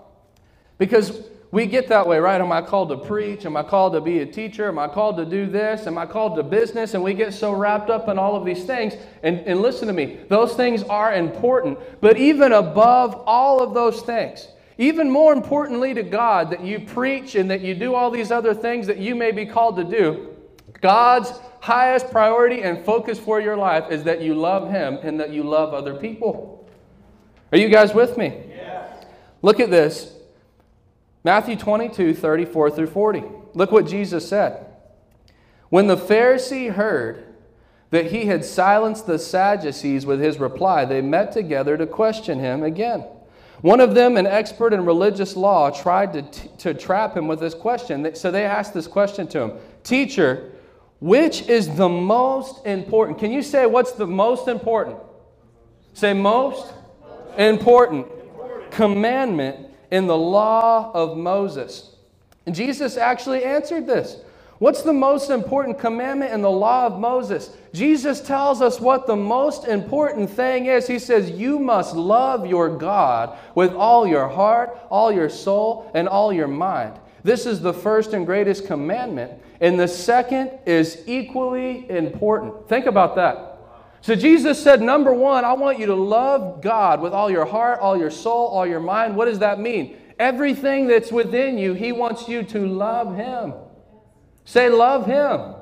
Because 0.78 1.28
we 1.50 1.66
get 1.66 1.88
that 1.88 2.08
way, 2.08 2.18
right? 2.18 2.40
Am 2.40 2.50
I 2.50 2.62
called 2.62 2.88
to 2.88 2.96
preach? 2.96 3.44
Am 3.44 3.58
I 3.58 3.62
called 3.62 3.92
to 3.92 4.00
be 4.00 4.20
a 4.20 4.26
teacher? 4.26 4.68
Am 4.68 4.78
I 4.78 4.88
called 4.88 5.18
to 5.18 5.26
do 5.26 5.44
this? 5.44 5.86
Am 5.86 5.98
I 5.98 6.06
called 6.06 6.36
to 6.36 6.42
business? 6.42 6.94
And 6.94 7.02
we 7.02 7.12
get 7.12 7.34
so 7.34 7.52
wrapped 7.52 7.90
up 7.90 8.08
in 8.08 8.18
all 8.18 8.34
of 8.34 8.46
these 8.46 8.64
things. 8.64 8.94
And, 9.22 9.40
and 9.40 9.60
listen 9.60 9.86
to 9.88 9.92
me, 9.92 10.20
those 10.28 10.54
things 10.54 10.82
are 10.84 11.12
important. 11.12 11.78
But 12.00 12.16
even 12.16 12.52
above 12.52 13.14
all 13.26 13.62
of 13.62 13.74
those 13.74 14.00
things, 14.00 14.48
even 14.82 15.08
more 15.08 15.32
importantly 15.32 15.94
to 15.94 16.02
God, 16.02 16.50
that 16.50 16.64
you 16.64 16.80
preach 16.80 17.36
and 17.36 17.48
that 17.52 17.60
you 17.60 17.72
do 17.72 17.94
all 17.94 18.10
these 18.10 18.32
other 18.32 18.52
things 18.52 18.88
that 18.88 18.98
you 18.98 19.14
may 19.14 19.30
be 19.30 19.46
called 19.46 19.76
to 19.76 19.84
do, 19.84 20.34
God's 20.80 21.32
highest 21.60 22.10
priority 22.10 22.62
and 22.62 22.84
focus 22.84 23.16
for 23.16 23.40
your 23.40 23.56
life 23.56 23.92
is 23.92 24.02
that 24.02 24.20
you 24.20 24.34
love 24.34 24.70
Him 24.70 24.98
and 25.04 25.20
that 25.20 25.30
you 25.30 25.44
love 25.44 25.72
other 25.72 25.94
people. 25.94 26.68
Are 27.52 27.58
you 27.58 27.68
guys 27.68 27.94
with 27.94 28.18
me? 28.18 28.42
Yes. 28.48 29.04
Look 29.40 29.60
at 29.60 29.70
this 29.70 30.16
Matthew 31.22 31.54
22, 31.54 32.14
34 32.14 32.70
through 32.72 32.88
40. 32.88 33.22
Look 33.54 33.70
what 33.70 33.86
Jesus 33.86 34.28
said. 34.28 34.66
When 35.68 35.86
the 35.86 35.96
Pharisee 35.96 36.72
heard 36.72 37.24
that 37.90 38.10
he 38.10 38.26
had 38.26 38.44
silenced 38.44 39.06
the 39.06 39.20
Sadducees 39.20 40.04
with 40.04 40.18
his 40.18 40.40
reply, 40.40 40.84
they 40.84 41.00
met 41.00 41.30
together 41.30 41.76
to 41.76 41.86
question 41.86 42.40
him 42.40 42.64
again. 42.64 43.04
One 43.60 43.80
of 43.80 43.94
them, 43.94 44.16
an 44.16 44.26
expert 44.26 44.72
in 44.72 44.84
religious 44.84 45.36
law, 45.36 45.70
tried 45.70 46.12
to, 46.14 46.22
t- 46.22 46.50
to 46.58 46.74
trap 46.74 47.16
him 47.16 47.28
with 47.28 47.38
this 47.38 47.54
question. 47.54 48.14
So 48.14 48.30
they 48.30 48.44
asked 48.44 48.74
this 48.74 48.86
question 48.86 49.28
to 49.28 49.40
him 49.40 49.52
Teacher, 49.84 50.52
which 51.00 51.48
is 51.48 51.74
the 51.76 51.88
most 51.88 52.66
important? 52.66 53.18
Can 53.18 53.32
you 53.32 53.42
say 53.42 53.66
what's 53.66 53.92
the 53.92 54.06
most 54.06 54.48
important? 54.48 54.98
Say 55.94 56.12
most 56.12 56.72
important 57.36 58.06
commandment 58.70 59.68
in 59.90 60.06
the 60.06 60.16
law 60.16 60.90
of 60.92 61.16
Moses. 61.16 61.96
And 62.46 62.54
Jesus 62.54 62.96
actually 62.96 63.44
answered 63.44 63.86
this. 63.86 64.16
What's 64.62 64.82
the 64.82 64.92
most 64.92 65.28
important 65.28 65.80
commandment 65.80 66.32
in 66.32 66.40
the 66.40 66.48
law 66.48 66.86
of 66.86 66.96
Moses? 66.96 67.50
Jesus 67.72 68.20
tells 68.20 68.62
us 68.62 68.80
what 68.80 69.08
the 69.08 69.16
most 69.16 69.66
important 69.66 70.30
thing 70.30 70.66
is. 70.66 70.86
He 70.86 71.00
says, 71.00 71.32
You 71.32 71.58
must 71.58 71.96
love 71.96 72.46
your 72.46 72.68
God 72.68 73.36
with 73.56 73.72
all 73.72 74.06
your 74.06 74.28
heart, 74.28 74.78
all 74.88 75.10
your 75.10 75.28
soul, 75.28 75.90
and 75.94 76.06
all 76.06 76.32
your 76.32 76.46
mind. 76.46 77.00
This 77.24 77.44
is 77.44 77.60
the 77.60 77.74
first 77.74 78.12
and 78.12 78.24
greatest 78.24 78.64
commandment. 78.68 79.32
And 79.60 79.80
the 79.80 79.88
second 79.88 80.52
is 80.64 81.02
equally 81.08 81.90
important. 81.90 82.68
Think 82.68 82.86
about 82.86 83.16
that. 83.16 83.58
So 84.00 84.14
Jesus 84.14 84.62
said, 84.62 84.80
number 84.80 85.12
one, 85.12 85.44
I 85.44 85.54
want 85.54 85.80
you 85.80 85.86
to 85.86 85.96
love 85.96 86.62
God 86.62 87.00
with 87.00 87.12
all 87.12 87.32
your 87.32 87.46
heart, 87.46 87.80
all 87.80 87.98
your 87.98 88.12
soul, 88.12 88.46
all 88.46 88.64
your 88.64 88.78
mind. 88.78 89.16
What 89.16 89.24
does 89.24 89.40
that 89.40 89.58
mean? 89.58 89.96
Everything 90.20 90.86
that's 90.86 91.10
within 91.10 91.58
you, 91.58 91.74
He 91.74 91.90
wants 91.90 92.28
you 92.28 92.44
to 92.44 92.64
love 92.64 93.16
Him. 93.16 93.54
Say, 94.44 94.68
love 94.68 95.06
Him. 95.06 95.54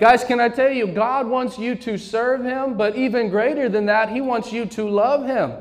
Guys, 0.00 0.24
can 0.24 0.40
I 0.40 0.48
tell 0.48 0.70
you, 0.70 0.86
God 0.86 1.28
wants 1.28 1.58
you 1.58 1.74
to 1.74 1.98
serve 1.98 2.42
Him, 2.42 2.76
but 2.76 2.96
even 2.96 3.28
greater 3.28 3.68
than 3.68 3.86
that, 3.86 4.08
He 4.08 4.22
wants 4.22 4.50
you 4.50 4.64
to 4.66 4.88
love 4.88 5.26
Him. 5.26 5.52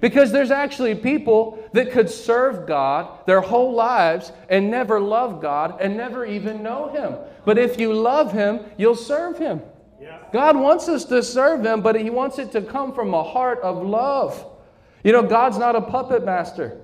Because 0.00 0.32
there's 0.32 0.50
actually 0.50 0.96
people 0.96 1.62
that 1.72 1.92
could 1.92 2.10
serve 2.10 2.66
God 2.66 3.24
their 3.24 3.40
whole 3.40 3.72
lives 3.72 4.32
and 4.48 4.68
never 4.68 4.98
love 4.98 5.40
God 5.40 5.80
and 5.80 5.96
never 5.96 6.26
even 6.26 6.60
know 6.60 6.88
Him. 6.88 7.14
But 7.44 7.56
if 7.56 7.78
you 7.78 7.92
love 7.92 8.32
Him, 8.32 8.60
you'll 8.76 8.96
serve 8.96 9.38
Him. 9.38 9.62
God 10.32 10.56
wants 10.56 10.88
us 10.88 11.04
to 11.04 11.22
serve 11.22 11.64
Him, 11.64 11.82
but 11.82 11.94
He 11.94 12.10
wants 12.10 12.40
it 12.40 12.50
to 12.52 12.62
come 12.62 12.92
from 12.92 13.14
a 13.14 13.22
heart 13.22 13.60
of 13.62 13.86
love. 13.86 14.44
You 15.04 15.12
know, 15.12 15.22
God's 15.22 15.58
not 15.58 15.76
a 15.76 15.80
puppet 15.80 16.24
master. 16.24 16.80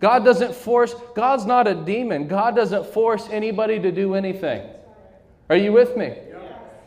God 0.00 0.24
doesn't 0.24 0.54
force, 0.54 0.94
God's 1.14 1.44
not 1.44 1.66
a 1.66 1.74
demon. 1.74 2.28
God 2.28 2.54
doesn't 2.54 2.86
force 2.86 3.28
anybody 3.30 3.80
to 3.80 3.90
do 3.90 4.14
anything. 4.14 4.68
Are 5.50 5.56
you 5.56 5.72
with 5.72 5.96
me? 5.96 6.16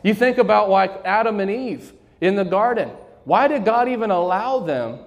You 0.02 0.14
think 0.14 0.38
about 0.38 0.70
like 0.70 1.02
Adam 1.04 1.40
and 1.40 1.50
Eve 1.50 1.92
in 2.20 2.36
the 2.36 2.44
garden. 2.44 2.90
Why 3.24 3.48
did 3.48 3.64
God 3.64 3.88
even 3.88 4.10
allow 4.10 4.60
them 4.60 5.00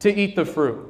to 0.00 0.14
eat 0.14 0.36
the 0.36 0.44
fruit? 0.44 0.86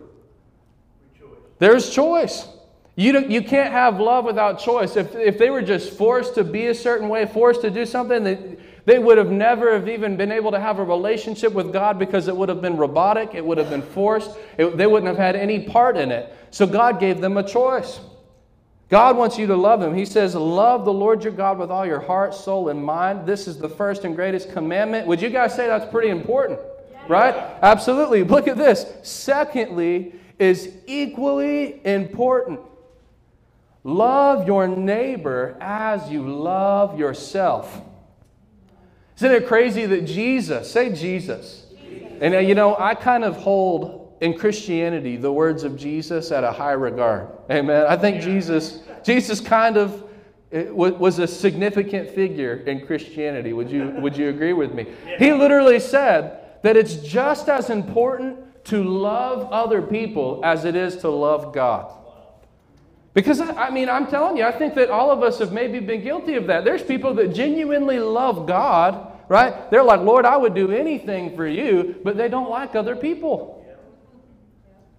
There's 1.59 1.91
choice. 1.91 2.47
You, 2.95 3.21
you 3.29 3.43
can't 3.43 3.73
have 3.73 4.01
love 4.01 4.25
without 4.25 4.59
choice. 4.59 4.97
If, 4.97 5.15
if 5.15 5.39
they 5.39 5.51
were 5.51 5.63
just 5.63 5.93
forced 5.93 6.35
to 6.35 6.45
be 6.45 6.67
a 6.67 6.75
certain 6.75 7.09
way, 7.09 7.27
forced 7.27 7.61
to 7.63 7.71
do 7.71 7.87
something, 7.87 8.25
they, 8.25 8.57
they 8.89 8.99
would 8.99 9.19
have 9.19 9.31
never 9.31 9.75
have 9.75 9.87
even 9.87 10.17
been 10.17 10.33
able 10.33 10.51
to 10.51 10.59
have 10.59 10.79
a 10.79 10.83
relationship 10.83 11.53
with 11.53 11.75
God 11.75 11.99
because 11.99 12.27
it 12.27 12.35
would 12.35 12.49
have 12.49 12.63
been 12.63 12.79
robotic, 12.79 13.35
it 13.35 13.45
would 13.45 13.59
have 13.59 13.69
been 13.69 13.83
forced, 13.83 14.31
it, 14.57 14.79
they 14.79 14.87
wouldn't 14.87 15.09
have 15.09 15.19
had 15.19 15.37
any 15.37 15.61
part 15.61 15.99
in 15.99 16.11
it. 16.11 16.35
So 16.51 16.67
God 16.67 16.99
gave 16.99 17.21
them 17.21 17.37
a 17.37 17.47
choice. 17.47 18.01
God 18.89 19.19
wants 19.19 19.37
you 19.37 19.47
to 19.47 19.57
love 19.57 19.83
Him. 19.83 19.95
He 19.95 20.07
says, 20.07 20.35
Love 20.35 20.87
the 20.87 20.93
Lord 20.95 21.23
your 21.23 21.35
God 21.35 21.59
with 21.59 21.71
all 21.71 21.85
your 21.85 22.01
heart, 22.01 22.33
soul, 22.33 22.71
and 22.71 22.83
mind. 22.83 23.27
This 23.27 23.47
is 23.47 23.59
the 23.59 23.69
first 23.69 24.05
and 24.05 24.17
greatest 24.17 24.53
commandment. 24.55 25.07
Would 25.07 25.21
you 25.21 25.29
guys 25.29 25.55
say 25.55 25.67
that's 25.67 25.91
pretty 25.91 26.09
important? 26.09 26.59
Right? 27.09 27.35
Absolutely. 27.61 28.23
Look 28.23 28.49
at 28.49 28.57
this. 28.57 28.91
Secondly, 29.03 30.15
is 30.39 30.73
equally 30.87 31.85
important. 31.85 32.61
Love 33.85 34.47
your 34.47 34.67
neighbor 34.67 35.59
as 35.61 36.09
you 36.09 36.27
love 36.27 36.99
yourself. 36.99 37.83
Isn't 39.19 39.33
it 39.33 39.49
crazy 39.49 39.85
that 39.85 40.05
Jesus, 40.05 40.71
say 40.71 40.93
Jesus. 40.93 41.67
Jesus. 41.83 42.19
And 42.21 42.35
uh, 42.37 42.39
you 42.39 42.55
know, 42.55 42.77
I 42.79 42.95
kind 42.95 43.25
of 43.25 43.37
hold 43.37 44.17
in 44.21 44.39
Christianity 44.39 45.17
the 45.17 45.33
words 45.33 45.65
of 45.65 45.77
Jesus 45.77 46.31
at 46.31 46.45
a 46.45 46.53
high 46.53 46.73
regard. 46.73 47.29
Amen. 47.51 47.85
I 47.89 47.97
think 47.97 48.23
Jesus, 48.23 48.81
Jesus 49.03 49.41
kind 49.41 49.77
of 49.77 50.05
was 50.53 51.19
a 51.19 51.27
significant 51.27 52.11
figure 52.11 52.59
in 52.59 52.87
Christianity. 52.87 53.53
Would 53.53 53.71
you, 53.71 53.91
would 53.99 54.17
you 54.17 54.29
agree 54.29 54.53
with 54.53 54.73
me? 54.73 54.87
He 55.19 55.33
literally 55.33 55.81
said 55.81 56.63
that 56.63 56.77
it's 56.77 56.95
just 56.97 57.49
as 57.49 57.71
important 57.71 58.65
to 58.67 58.85
love 58.85 59.51
other 59.51 59.83
people 59.83 60.41
as 60.45 60.65
it 60.65 60.77
is 60.77 60.97
to 60.99 61.11
love 61.11 61.53
God. 61.53 61.93
Because, 63.19 63.41
I 63.41 63.71
mean, 63.71 63.89
I'm 63.89 64.07
telling 64.07 64.37
you, 64.37 64.45
I 64.45 64.53
think 64.53 64.77
that 64.77 64.91
all 64.91 65.11
of 65.11 65.25
us 65.25 65.41
have 65.41 65.51
maybe 65.51 65.81
been 65.81 66.05
guilty 66.05 66.37
of 66.37 66.47
that. 66.47 66.65
There's 66.65 66.85
people 66.85 67.15
that 67.15 67.35
genuinely 67.35 67.99
love 67.99 68.47
God, 68.47 69.13
right? 69.29 69.69
They're 69.73 69.83
like, 69.83 70.03
Lord, 70.03 70.25
I 70.25 70.37
would 70.37 70.55
do 70.55 70.71
anything 70.71 71.35
for 71.35 71.45
you, 71.45 71.97
but 72.05 72.17
they 72.17 72.29
don't 72.29 72.49
like 72.49 72.77
other 72.77 72.95
people. 72.95 73.57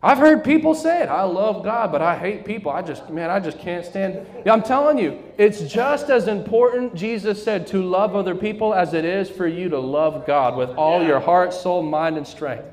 I've 0.03 0.17
heard 0.17 0.43
people 0.43 0.75
say 0.75 1.03
it. 1.03 1.07
I 1.07 1.23
love 1.23 1.63
God, 1.63 1.93
but 1.93 2.01
I 2.01 2.17
hate 2.17 2.43
people. 2.43 2.73
I 2.73 2.81
just, 2.81 3.09
man, 3.09 3.29
I 3.29 3.39
just 3.39 3.57
can't 3.57 3.85
stand. 3.85 4.27
I'm 4.45 4.63
telling 4.63 4.97
you, 4.97 5.23
it's 5.37 5.61
just 5.61 6.09
as 6.09 6.27
important, 6.27 6.95
Jesus 6.95 7.41
said, 7.41 7.67
to 7.67 7.81
love 7.81 8.17
other 8.17 8.35
people 8.35 8.73
as 8.73 8.93
it 8.93 9.05
is 9.05 9.29
for 9.29 9.47
you 9.47 9.69
to 9.69 9.79
love 9.79 10.27
God 10.27 10.57
with 10.57 10.71
all 10.71 11.01
your 11.01 11.21
heart, 11.21 11.53
soul, 11.53 11.83
mind, 11.83 12.17
and 12.17 12.27
strength. 12.27 12.65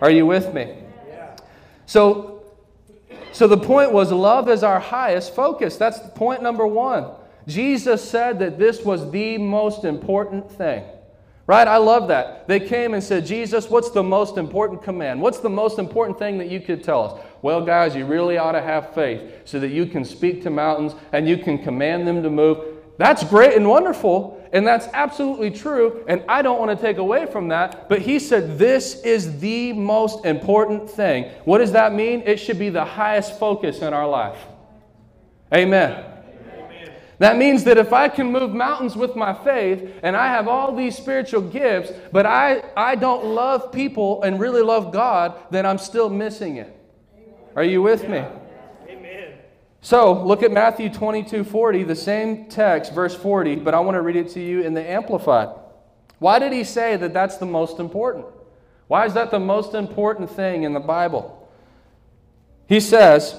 Are 0.00 0.10
you 0.10 0.26
with 0.26 0.52
me? 0.52 0.78
So, 1.86 2.33
so 3.34 3.48
the 3.48 3.58
point 3.58 3.90
was 3.90 4.12
love 4.12 4.48
is 4.48 4.62
our 4.62 4.78
highest 4.78 5.34
focus. 5.34 5.76
That's 5.76 5.98
point 6.14 6.40
number 6.40 6.64
one. 6.66 7.10
Jesus 7.48 8.08
said 8.08 8.38
that 8.38 8.60
this 8.60 8.84
was 8.84 9.10
the 9.10 9.38
most 9.38 9.84
important 9.84 10.50
thing. 10.52 10.84
Right? 11.46 11.66
I 11.66 11.76
love 11.78 12.08
that. 12.08 12.46
They 12.46 12.60
came 12.60 12.94
and 12.94 13.02
said, 13.02 13.26
Jesus, 13.26 13.68
what's 13.68 13.90
the 13.90 14.04
most 14.04 14.38
important 14.38 14.84
command? 14.84 15.20
What's 15.20 15.40
the 15.40 15.50
most 15.50 15.80
important 15.80 16.16
thing 16.16 16.38
that 16.38 16.48
you 16.48 16.60
could 16.60 16.84
tell 16.84 17.02
us? 17.02 17.24
Well, 17.42 17.60
guys, 17.60 17.96
you 17.96 18.06
really 18.06 18.38
ought 18.38 18.52
to 18.52 18.62
have 18.62 18.94
faith 18.94 19.42
so 19.44 19.58
that 19.58 19.68
you 19.68 19.84
can 19.86 20.04
speak 20.04 20.42
to 20.44 20.50
mountains 20.50 20.94
and 21.12 21.28
you 21.28 21.36
can 21.36 21.58
command 21.58 22.06
them 22.06 22.22
to 22.22 22.30
move. 22.30 22.78
That's 22.98 23.24
great 23.24 23.54
and 23.56 23.68
wonderful, 23.68 24.43
and 24.54 24.64
that's 24.64 24.86
absolutely 24.92 25.50
true, 25.50 26.04
and 26.06 26.22
I 26.28 26.40
don't 26.40 26.60
want 26.60 26.78
to 26.78 26.80
take 26.80 26.98
away 26.98 27.26
from 27.26 27.48
that. 27.48 27.88
But 27.88 28.02
he 28.02 28.20
said, 28.20 28.56
This 28.56 29.02
is 29.02 29.40
the 29.40 29.72
most 29.72 30.24
important 30.24 30.88
thing. 30.88 31.24
What 31.44 31.58
does 31.58 31.72
that 31.72 31.92
mean? 31.92 32.22
It 32.24 32.36
should 32.36 32.60
be 32.60 32.68
the 32.68 32.84
highest 32.84 33.36
focus 33.40 33.80
in 33.80 33.92
our 33.92 34.08
life. 34.08 34.38
Amen. 35.52 36.04
That 37.18 37.36
means 37.36 37.64
that 37.64 37.78
if 37.78 37.92
I 37.92 38.08
can 38.08 38.30
move 38.30 38.52
mountains 38.52 38.96
with 38.96 39.16
my 39.16 39.34
faith 39.34 39.92
and 40.02 40.16
I 40.16 40.28
have 40.28 40.46
all 40.46 40.74
these 40.74 40.96
spiritual 40.96 41.42
gifts, 41.42 41.92
but 42.12 42.24
I, 42.24 42.62
I 42.76 42.94
don't 42.94 43.24
love 43.24 43.72
people 43.72 44.22
and 44.22 44.38
really 44.38 44.62
love 44.62 44.92
God, 44.92 45.36
then 45.50 45.66
I'm 45.66 45.78
still 45.78 46.08
missing 46.08 46.56
it. 46.56 46.76
Are 47.56 47.64
you 47.64 47.82
with 47.82 48.08
me? 48.08 48.24
So 49.84 50.24
look 50.24 50.42
at 50.42 50.50
Matthew 50.50 50.88
22 50.88 51.44
40, 51.44 51.82
the 51.82 51.94
same 51.94 52.46
text, 52.46 52.94
verse 52.94 53.14
40, 53.14 53.56
but 53.56 53.74
I 53.74 53.80
want 53.80 53.96
to 53.96 54.00
read 54.00 54.16
it 54.16 54.30
to 54.30 54.40
you 54.40 54.62
in 54.62 54.72
the 54.72 54.82
Amplified. 54.82 55.50
Why 56.18 56.38
did 56.38 56.54
he 56.54 56.64
say 56.64 56.96
that 56.96 57.12
that's 57.12 57.36
the 57.36 57.44
most 57.44 57.78
important? 57.78 58.24
Why 58.86 59.04
is 59.04 59.12
that 59.12 59.30
the 59.30 59.38
most 59.38 59.74
important 59.74 60.30
thing 60.30 60.62
in 60.62 60.72
the 60.72 60.80
Bible? 60.80 61.46
He 62.66 62.80
says, 62.80 63.38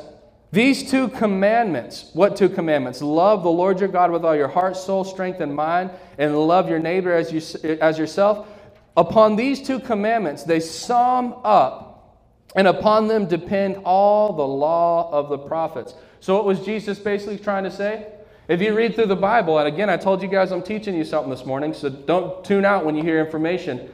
these 0.51 0.87
two 0.87 1.07
commandments, 1.07 2.11
what 2.13 2.35
two 2.35 2.49
commandments? 2.49 3.01
Love 3.01 3.41
the 3.41 3.49
Lord 3.49 3.79
your 3.79 3.89
God 3.89 4.11
with 4.11 4.23
all 4.23 4.35
your 4.35 4.47
heart, 4.47 4.77
soul, 4.77 5.03
strength, 5.03 5.39
and 5.39 5.55
mind, 5.55 5.89
and 6.19 6.37
love 6.37 6.69
your 6.69 6.77
neighbor 6.77 7.11
as, 7.11 7.31
you, 7.31 7.77
as 7.81 7.97
yourself. 7.97 8.47
Upon 8.95 9.35
these 9.35 9.65
two 9.65 9.79
commandments, 9.79 10.43
they 10.43 10.59
sum 10.59 11.33
up, 11.43 12.21
and 12.55 12.67
upon 12.67 13.07
them 13.07 13.25
depend 13.25 13.77
all 13.77 14.33
the 14.33 14.45
law 14.45 15.11
of 15.11 15.29
the 15.29 15.39
prophets. 15.39 15.95
So, 16.25 16.33
what 16.33 16.45
was 16.45 16.59
Jesus 16.61 16.97
basically 16.97 17.37
trying 17.37 17.65
to 17.65 17.71
say? 17.71 18.07
If 18.47 18.59
you 18.59 18.75
read 18.75 18.95
through 18.95 19.05
the 19.05 19.15
Bible, 19.15 19.59
and 19.59 19.67
again, 19.67 19.91
I 19.91 19.97
told 19.97 20.23
you 20.23 20.27
guys 20.27 20.51
I'm 20.51 20.63
teaching 20.63 20.95
you 20.95 21.05
something 21.05 21.29
this 21.29 21.45
morning, 21.45 21.71
so 21.71 21.87
don't 21.87 22.43
tune 22.43 22.65
out 22.65 22.83
when 22.83 22.95
you 22.95 23.03
hear 23.03 23.23
information. 23.23 23.91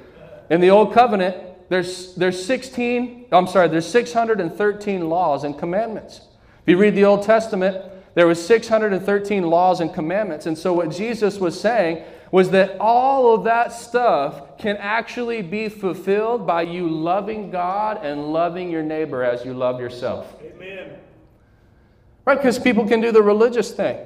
In 0.50 0.62
the 0.62 0.70
Old 0.70 0.94
Covenant, 0.94 1.36
there's, 1.68 2.16
there's 2.16 2.42
16, 2.46 3.26
I'm 3.34 3.48
sorry, 3.48 3.68
there's 3.68 3.86
613 3.86 5.10
laws 5.10 5.44
and 5.44 5.60
commandments. 5.60 6.22
If 6.66 6.70
you 6.70 6.78
read 6.78 6.96
the 6.96 7.04
Old 7.04 7.24
Testament, 7.24 7.84
there 8.14 8.28
was 8.28 8.42
613 8.48 9.44
laws 9.44 9.82
and 9.82 9.94
commandments. 9.94 10.46
And 10.46 10.58
so 10.58 10.72
what 10.72 10.90
Jesus 10.90 11.38
was 11.38 11.60
saying 11.60 12.02
was 12.32 12.52
that 12.52 12.80
all 12.80 13.36
of 13.36 13.44
that 13.44 13.74
stuff 13.74 14.58
can 14.58 14.78
actually 14.78 15.42
be 15.42 15.68
fulfilled 15.68 16.48
by 16.48 16.62
you 16.62 16.88
loving 16.88 17.52
God 17.52 18.06
and 18.06 18.32
loving 18.32 18.72
your 18.72 18.84
neighbor 18.84 19.22
as 19.22 19.44
you 19.44 19.54
love 19.54 19.82
yourself. 19.82 20.34
Amen. 20.42 20.92
Right? 22.26 22.38
Because 22.38 22.60
people 22.60 22.88
can 22.88 23.02
do 23.02 23.12
the 23.12 23.22
religious 23.22 23.72
thing. 23.72 23.98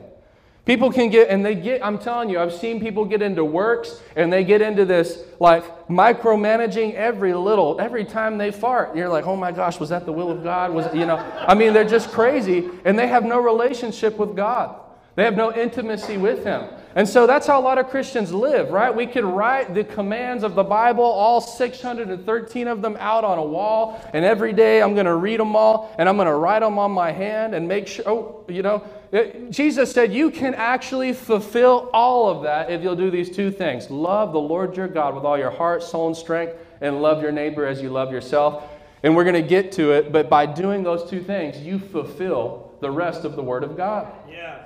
People 0.65 0.91
can 0.91 1.11
get, 1.11 1.29
and 1.29 1.45
they 1.45 1.53
get, 1.53 1.85
I'm 1.85 1.99
telling 1.99 2.27
you, 2.27 2.39
I've 2.39 2.53
seen 2.53 2.79
people 2.79 3.05
get 3.05 3.21
into 3.21 3.45
works 3.45 4.01
and 4.15 4.33
they 4.33 4.43
get 4.43 4.63
into 4.63 4.83
this 4.83 5.19
like 5.39 5.63
micromanaging 5.87 6.95
every 6.95 7.35
little, 7.35 7.79
every 7.79 8.03
time 8.03 8.39
they 8.39 8.49
fart. 8.49 8.95
You're 8.95 9.09
like, 9.09 9.27
oh 9.27 9.35
my 9.35 9.51
gosh, 9.51 9.79
was 9.79 9.89
that 9.89 10.07
the 10.07 10.11
will 10.11 10.31
of 10.31 10.43
God? 10.43 10.73
Was 10.73 10.91
you 10.95 11.05
know, 11.05 11.17
I 11.17 11.53
mean, 11.53 11.71
they're 11.71 11.83
just 11.83 12.09
crazy 12.09 12.67
and 12.83 12.97
they 12.97 13.07
have 13.07 13.23
no 13.23 13.39
relationship 13.39 14.17
with 14.17 14.35
God. 14.35 14.75
They 15.13 15.23
have 15.23 15.37
no 15.37 15.53
intimacy 15.53 16.17
with 16.17 16.43
Him. 16.43 16.67
And 16.95 17.07
so 17.07 17.27
that's 17.27 17.45
how 17.45 17.59
a 17.59 17.61
lot 17.61 17.77
of 17.77 17.89
Christians 17.89 18.33
live, 18.33 18.71
right? 18.71 18.95
We 18.95 19.05
could 19.05 19.25
write 19.25 19.73
the 19.73 19.83
commands 19.83 20.45
of 20.45 20.55
the 20.55 20.63
Bible, 20.63 21.03
all 21.03 21.41
613 21.41 22.67
of 22.69 22.81
them, 22.81 22.95
out 23.01 23.25
on 23.25 23.37
a 23.37 23.43
wall, 23.43 24.01
and 24.13 24.23
every 24.23 24.53
day 24.53 24.81
I'm 24.81 24.93
going 24.93 25.05
to 25.05 25.15
read 25.15 25.41
them 25.41 25.57
all, 25.57 25.93
and 25.99 26.07
I'm 26.07 26.15
going 26.15 26.29
to 26.29 26.35
write 26.35 26.61
them 26.61 26.79
on 26.79 26.91
my 26.91 27.11
hand 27.11 27.53
and 27.53 27.67
make 27.67 27.87
sure, 27.87 28.07
oh, 28.07 28.45
you 28.47 28.61
know. 28.61 28.81
It, 29.11 29.51
Jesus 29.51 29.91
said 29.91 30.13
you 30.13 30.31
can 30.31 30.53
actually 30.55 31.11
fulfill 31.11 31.89
all 31.93 32.29
of 32.29 32.43
that 32.43 32.71
if 32.71 32.81
you'll 32.81 32.95
do 32.95 33.11
these 33.11 33.33
two 33.33 33.51
things 33.51 33.89
love 33.89 34.33
the 34.33 34.39
Lord 34.39 34.75
your 34.75 34.87
God 34.87 35.15
with 35.15 35.25
all 35.25 35.37
your 35.37 35.51
heart, 35.51 35.83
soul, 35.83 36.07
and 36.07 36.15
strength, 36.15 36.55
and 36.79 37.01
love 37.01 37.21
your 37.21 37.31
neighbor 37.33 37.65
as 37.65 37.81
you 37.81 37.89
love 37.89 38.11
yourself. 38.11 38.63
And 39.03 39.15
we're 39.15 39.25
going 39.25 39.41
to 39.41 39.47
get 39.47 39.73
to 39.73 39.91
it, 39.91 40.13
but 40.13 40.29
by 40.29 40.45
doing 40.45 40.81
those 40.81 41.09
two 41.09 41.21
things, 41.21 41.57
you 41.57 41.77
fulfill 41.77 42.73
the 42.79 42.89
rest 42.89 43.25
of 43.25 43.35
the 43.35 43.43
Word 43.43 43.65
of 43.65 43.75
God. 43.75 44.11
Yeah. 44.29 44.63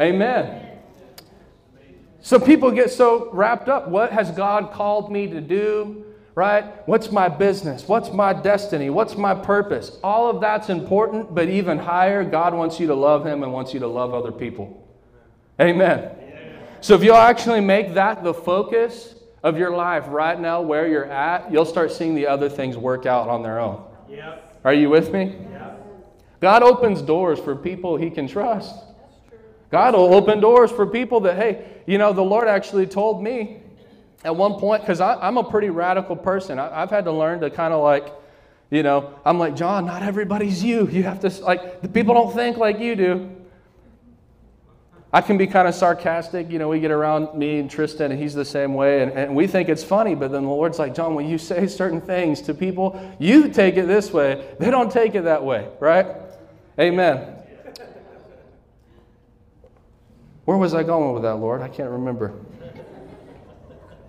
Amen. 0.00 0.67
So 2.20 2.38
people 2.38 2.70
get 2.70 2.90
so 2.90 3.30
wrapped 3.32 3.68
up. 3.68 3.88
What 3.88 4.12
has 4.12 4.30
God 4.30 4.72
called 4.72 5.10
me 5.10 5.28
to 5.28 5.40
do? 5.40 6.04
Right? 6.34 6.86
What's 6.86 7.10
my 7.10 7.28
business? 7.28 7.88
What's 7.88 8.12
my 8.12 8.32
destiny? 8.32 8.90
What's 8.90 9.16
my 9.16 9.34
purpose? 9.34 9.98
All 10.04 10.30
of 10.30 10.40
that's 10.40 10.68
important, 10.68 11.34
but 11.34 11.48
even 11.48 11.78
higher, 11.78 12.22
God 12.22 12.54
wants 12.54 12.78
you 12.78 12.86
to 12.88 12.94
love 12.94 13.26
Him 13.26 13.42
and 13.42 13.52
wants 13.52 13.74
you 13.74 13.80
to 13.80 13.88
love 13.88 14.14
other 14.14 14.30
people. 14.30 14.86
Amen. 15.60 16.10
So 16.80 16.94
if 16.94 17.02
you'll 17.02 17.16
actually 17.16 17.60
make 17.60 17.94
that 17.94 18.22
the 18.22 18.32
focus 18.32 19.16
of 19.42 19.58
your 19.58 19.70
life 19.74 20.04
right 20.06 20.38
now, 20.38 20.60
where 20.60 20.86
you're 20.86 21.10
at, 21.10 21.50
you'll 21.50 21.64
start 21.64 21.90
seeing 21.90 22.14
the 22.14 22.28
other 22.28 22.48
things 22.48 22.76
work 22.76 23.04
out 23.04 23.28
on 23.28 23.42
their 23.42 23.58
own. 23.58 23.82
Yep. 24.08 24.60
Are 24.64 24.74
you 24.74 24.90
with 24.90 25.12
me? 25.12 25.36
Yep. 25.52 25.86
God 26.40 26.62
opens 26.62 27.02
doors 27.02 27.40
for 27.40 27.56
people 27.56 27.96
He 27.96 28.10
can 28.10 28.28
trust. 28.28 28.74
God 29.70 29.94
will 29.94 30.14
open 30.14 30.40
doors 30.40 30.70
for 30.70 30.86
people 30.86 31.20
that, 31.20 31.36
hey, 31.36 31.64
you 31.86 31.98
know, 31.98 32.12
the 32.12 32.22
Lord 32.22 32.48
actually 32.48 32.86
told 32.86 33.22
me 33.22 33.60
at 34.24 34.34
one 34.34 34.54
point, 34.54 34.82
because 34.82 35.00
I'm 35.00 35.36
a 35.36 35.44
pretty 35.44 35.70
radical 35.70 36.16
person. 36.16 36.58
I, 36.58 36.80
have 36.80 36.90
had 36.90 37.04
to 37.04 37.12
learn 37.12 37.40
to 37.40 37.50
kind 37.50 37.72
of 37.72 37.82
like, 37.82 38.12
you 38.70 38.82
know, 38.82 39.14
I'm 39.24 39.38
like, 39.38 39.54
John, 39.54 39.86
not 39.86 40.02
everybody's 40.02 40.62
you. 40.62 40.88
You 40.88 41.04
have 41.04 41.20
to, 41.20 41.28
like, 41.42 41.82
the 41.82 41.88
people 41.88 42.14
don't 42.14 42.34
think 42.34 42.56
like 42.56 42.80
you 42.80 42.96
do. 42.96 43.30
I 45.12 45.20
can 45.20 45.38
be 45.38 45.46
kind 45.46 45.68
of 45.68 45.74
sarcastic. 45.74 46.50
You 46.50 46.58
know, 46.58 46.68
we 46.68 46.80
get 46.80 46.90
around 46.90 47.38
me 47.38 47.60
and 47.60 47.70
Tristan, 47.70 48.10
and 48.10 48.20
he's 48.20 48.34
the 48.34 48.44
same 48.44 48.74
way, 48.74 49.02
and, 49.02 49.12
and 49.12 49.34
we 49.34 49.46
think 49.46 49.68
it's 49.68 49.84
funny, 49.84 50.14
but 50.14 50.32
then 50.32 50.42
the 50.42 50.50
Lord's 50.50 50.78
like, 50.78 50.94
John, 50.94 51.14
when 51.14 51.28
you 51.28 51.38
say 51.38 51.66
certain 51.66 52.00
things 52.00 52.42
to 52.42 52.54
people, 52.54 53.00
you 53.18 53.48
take 53.48 53.76
it 53.76 53.86
this 53.86 54.12
way. 54.12 54.54
They 54.58 54.70
don't 54.70 54.90
take 54.90 55.14
it 55.14 55.22
that 55.22 55.44
way, 55.44 55.68
right? 55.80 56.06
Amen. 56.78 57.37
Where 60.48 60.56
was 60.56 60.72
I 60.72 60.82
going 60.82 61.12
with 61.12 61.24
that, 61.24 61.34
Lord? 61.34 61.60
I 61.60 61.68
can't 61.68 61.90
remember. 61.90 62.32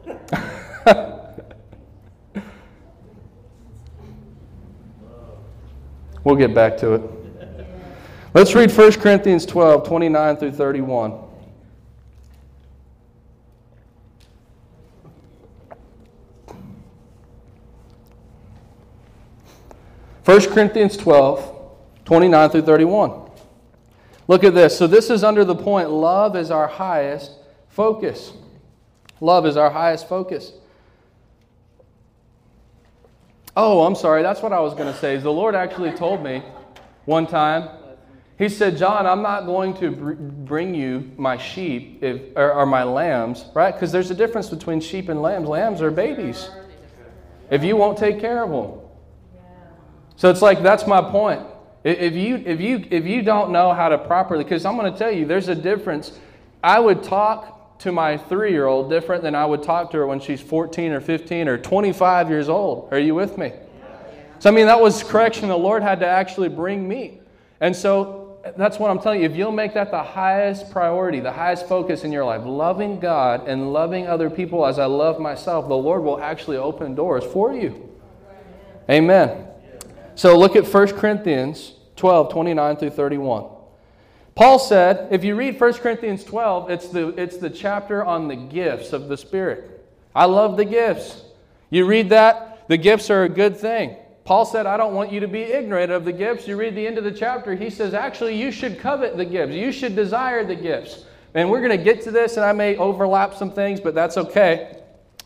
we'll 6.23 6.37
get 6.37 6.55
back 6.55 6.77
to 6.77 6.93
it. 6.93 7.01
Let's 8.33 8.55
read 8.55 8.71
1 8.71 8.91
Corinthians 8.93 9.45
12 9.45 9.85
29 9.85 10.37
through 10.37 10.53
31. 10.53 11.19
First 20.23 20.51
Corinthians 20.51 20.95
12, 20.95 21.75
29 22.05 22.49
through 22.49 22.61
31. 22.61 23.28
Look 24.29 24.43
at 24.43 24.53
this. 24.53 24.77
So, 24.77 24.85
this 24.85 25.09
is 25.09 25.23
under 25.23 25.43
the 25.43 25.55
point 25.55 25.89
love 25.89 26.35
is 26.35 26.51
our 26.51 26.67
highest 26.67 27.31
focus. 27.67 28.31
Love 29.19 29.47
is 29.47 29.57
our 29.57 29.71
highest 29.71 30.07
focus. 30.07 30.53
Oh, 33.57 33.83
I'm 33.87 33.95
sorry. 33.95 34.21
That's 34.21 34.43
what 34.43 34.53
I 34.53 34.59
was 34.59 34.75
going 34.75 34.93
to 34.93 34.97
say. 34.99 35.17
The 35.17 35.31
Lord 35.31 35.55
actually 35.55 35.91
told 35.93 36.23
me 36.23 36.43
one 37.05 37.25
time. 37.25 37.69
He 38.37 38.49
said, 38.49 38.77
John, 38.77 39.07
I'm 39.07 39.23
not 39.23 39.47
going 39.47 39.73
to 39.77 39.89
bring 39.89 40.75
you 40.75 41.11
my 41.17 41.35
sheep 41.35 42.03
if, 42.03 42.21
or, 42.37 42.53
or 42.53 42.65
my 42.67 42.83
lambs, 42.83 43.45
right? 43.55 43.73
Because 43.73 43.91
there's 43.91 44.11
a 44.11 44.15
difference 44.15 44.49
between 44.49 44.79
sheep 44.79 45.09
and 45.09 45.23
lambs. 45.23 45.49
Lambs 45.49 45.81
are 45.81 45.89
babies. 45.89 46.51
If 47.49 47.63
you 47.63 47.75
won't 47.75 47.97
take 47.97 48.21
care 48.21 48.43
of 48.43 48.51
them. 48.51 48.79
So 50.17 50.29
it's 50.29 50.43
like, 50.43 50.61
that's 50.61 50.85
my 50.85 51.01
point. 51.01 51.41
If 51.83 52.13
you, 52.13 52.35
if 52.45 52.59
you, 52.59 52.85
if 52.89 53.05
you 53.05 53.21
don't 53.21 53.51
know 53.51 53.73
how 53.73 53.89
to 53.89 53.97
properly, 53.97 54.43
because 54.43 54.65
I'm 54.65 54.75
going 54.77 54.91
to 54.91 54.97
tell 54.97 55.11
you, 55.11 55.25
there's 55.25 55.47
a 55.47 55.55
difference. 55.55 56.17
I 56.61 56.79
would 56.79 57.03
talk 57.03 57.79
to 57.79 57.91
my 57.91 58.17
three 58.17 58.51
year 58.51 58.65
old 58.65 58.89
different 58.89 59.23
than 59.23 59.35
I 59.35 59.45
would 59.45 59.63
talk 59.63 59.91
to 59.91 59.97
her 59.97 60.07
when 60.07 60.19
she's 60.19 60.41
14 60.41 60.91
or 60.91 60.99
15 60.99 61.47
or 61.47 61.57
25 61.57 62.29
years 62.29 62.49
old. 62.49 62.89
Are 62.91 62.99
you 62.99 63.15
with 63.15 63.37
me? 63.37 63.53
So, 64.39 64.49
I 64.49 64.53
mean, 64.53 64.67
that 64.67 64.79
was 64.79 65.03
correction 65.03 65.49
the 65.49 65.57
Lord 65.57 65.83
had 65.83 65.99
to 66.01 66.07
actually 66.07 66.49
bring 66.49 66.87
me. 66.87 67.19
And 67.61 67.75
so, 67.75 68.19
that's 68.57 68.79
what 68.79 68.89
I'm 68.89 68.99
telling 68.99 69.21
you. 69.21 69.25
If 69.25 69.35
you'll 69.35 69.51
make 69.51 69.73
that 69.73 69.91
the 69.91 70.03
highest 70.03 70.71
priority, 70.71 71.19
the 71.19 71.31
highest 71.31 71.67
focus 71.67 72.03
in 72.03 72.11
your 72.11 72.23
life, 72.23 72.41
loving 72.45 72.99
God 72.99 73.47
and 73.47 73.73
loving 73.73 74.07
other 74.07 74.29
people 74.29 74.65
as 74.65 74.79
I 74.79 74.85
love 74.85 75.19
myself, 75.19 75.67
the 75.67 75.75
Lord 75.75 76.03
will 76.03 76.21
actually 76.21 76.57
open 76.57 76.95
doors 76.95 77.23
for 77.23 77.53
you. 77.53 77.89
Amen. 78.89 79.48
So 80.19 80.37
look 80.37 80.57
at 80.57 80.67
1 80.67 80.87
Corinthians 80.97 81.75
12, 81.95 82.33
29 82.33 82.75
through 82.75 82.89
31. 82.89 83.45
Paul 84.35 84.59
said, 84.59 85.07
if 85.13 85.23
you 85.23 85.33
read 85.33 85.57
1 85.57 85.73
Corinthians 85.75 86.25
12, 86.25 86.69
it's 86.69 86.89
the, 86.89 87.07
it's 87.17 87.37
the 87.37 87.49
chapter 87.49 88.03
on 88.03 88.27
the 88.27 88.35
gifts 88.35 88.91
of 88.91 89.07
the 89.07 89.15
Spirit. 89.15 89.81
I 90.13 90.25
love 90.25 90.57
the 90.57 90.65
gifts. 90.65 91.23
You 91.69 91.85
read 91.85 92.09
that, 92.09 92.67
the 92.67 92.75
gifts 92.75 93.09
are 93.09 93.23
a 93.23 93.29
good 93.29 93.55
thing. 93.55 93.95
Paul 94.25 94.43
said, 94.43 94.65
I 94.65 94.75
don't 94.75 94.93
want 94.93 95.09
you 95.09 95.21
to 95.21 95.27
be 95.29 95.39
ignorant 95.39 95.89
of 95.89 96.03
the 96.03 96.11
gifts. 96.11 96.49
You 96.49 96.57
read 96.57 96.75
the 96.75 96.85
end 96.85 96.97
of 96.97 97.05
the 97.05 97.13
chapter, 97.13 97.55
he 97.55 97.69
says, 97.69 97.93
actually, 97.93 98.35
you 98.35 98.51
should 98.51 98.77
covet 98.77 99.15
the 99.15 99.23
gifts. 99.23 99.53
You 99.53 99.71
should 99.71 99.95
desire 99.95 100.43
the 100.43 100.53
gifts. 100.53 101.05
And 101.33 101.49
we're 101.49 101.61
going 101.61 101.77
to 101.77 101.81
get 101.81 102.01
to 102.01 102.11
this, 102.11 102.35
and 102.35 102.45
I 102.45 102.51
may 102.51 102.75
overlap 102.75 103.35
some 103.35 103.53
things, 103.53 103.79
but 103.79 103.95
that's 103.95 104.17
okay. 104.17 104.81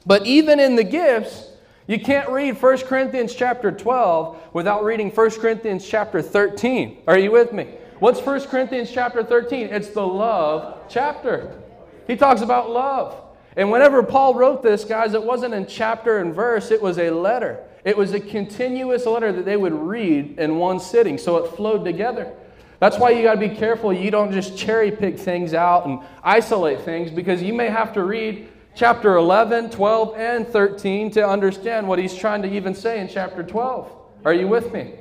But 0.05 0.27
even 0.27 0.59
in 0.59 0.75
the 0.75 0.83
gifts, 0.83 1.49
you 1.87 1.99
can't 1.99 2.29
read 2.29 2.61
1 2.61 2.77
Corinthians 2.79 3.35
chapter 3.35 3.71
12 3.71 4.53
without 4.53 4.83
reading 4.83 5.11
1 5.11 5.31
Corinthians 5.31 5.87
chapter 5.87 6.21
13. 6.21 6.99
Are 7.07 7.17
you 7.17 7.31
with 7.31 7.51
me? 7.51 7.67
What's 7.99 8.21
1 8.21 8.41
Corinthians 8.47 8.89
chapter 8.91 9.23
13? 9.23 9.67
It's 9.67 9.89
the 9.89 10.05
love 10.05 10.81
chapter. 10.89 11.59
He 12.07 12.15
talks 12.15 12.41
about 12.41 12.69
love. 12.69 13.19
And 13.55 13.69
whenever 13.69 14.01
Paul 14.01 14.33
wrote 14.33 14.63
this, 14.63 14.85
guys, 14.85 15.13
it 15.13 15.23
wasn't 15.23 15.53
in 15.53 15.67
chapter 15.67 16.19
and 16.19 16.33
verse, 16.33 16.71
it 16.71 16.81
was 16.81 16.97
a 16.97 17.11
letter. 17.11 17.63
It 17.83 17.97
was 17.97 18.13
a 18.13 18.19
continuous 18.19 19.05
letter 19.05 19.31
that 19.33 19.45
they 19.45 19.57
would 19.57 19.73
read 19.73 20.39
in 20.39 20.55
one 20.55 20.79
sitting, 20.79 21.17
so 21.17 21.37
it 21.37 21.55
flowed 21.55 21.83
together. 21.83 22.33
That's 22.79 22.97
why 22.97 23.11
you 23.11 23.23
got 23.23 23.35
to 23.35 23.39
be 23.39 23.55
careful 23.55 23.93
you 23.93 24.11
don't 24.11 24.31
just 24.31 24.57
cherry 24.57 24.91
pick 24.91 25.17
things 25.17 25.53
out 25.53 25.85
and 25.85 25.99
isolate 26.23 26.81
things 26.81 27.11
because 27.11 27.41
you 27.41 27.53
may 27.53 27.67
have 27.67 27.93
to 27.93 28.03
read 28.03 28.49
chapter 28.75 29.15
11, 29.15 29.69
12, 29.69 30.15
and 30.17 30.47
13 30.47 31.11
to 31.11 31.27
understand 31.27 31.87
what 31.87 31.99
he's 31.99 32.15
trying 32.15 32.41
to 32.41 32.51
even 32.51 32.73
say 32.73 32.99
in 32.99 33.07
chapter 33.07 33.43
12. 33.43 33.91
Are 34.25 34.33
you 34.33 34.47
with 34.47 34.73
me? 34.73 34.93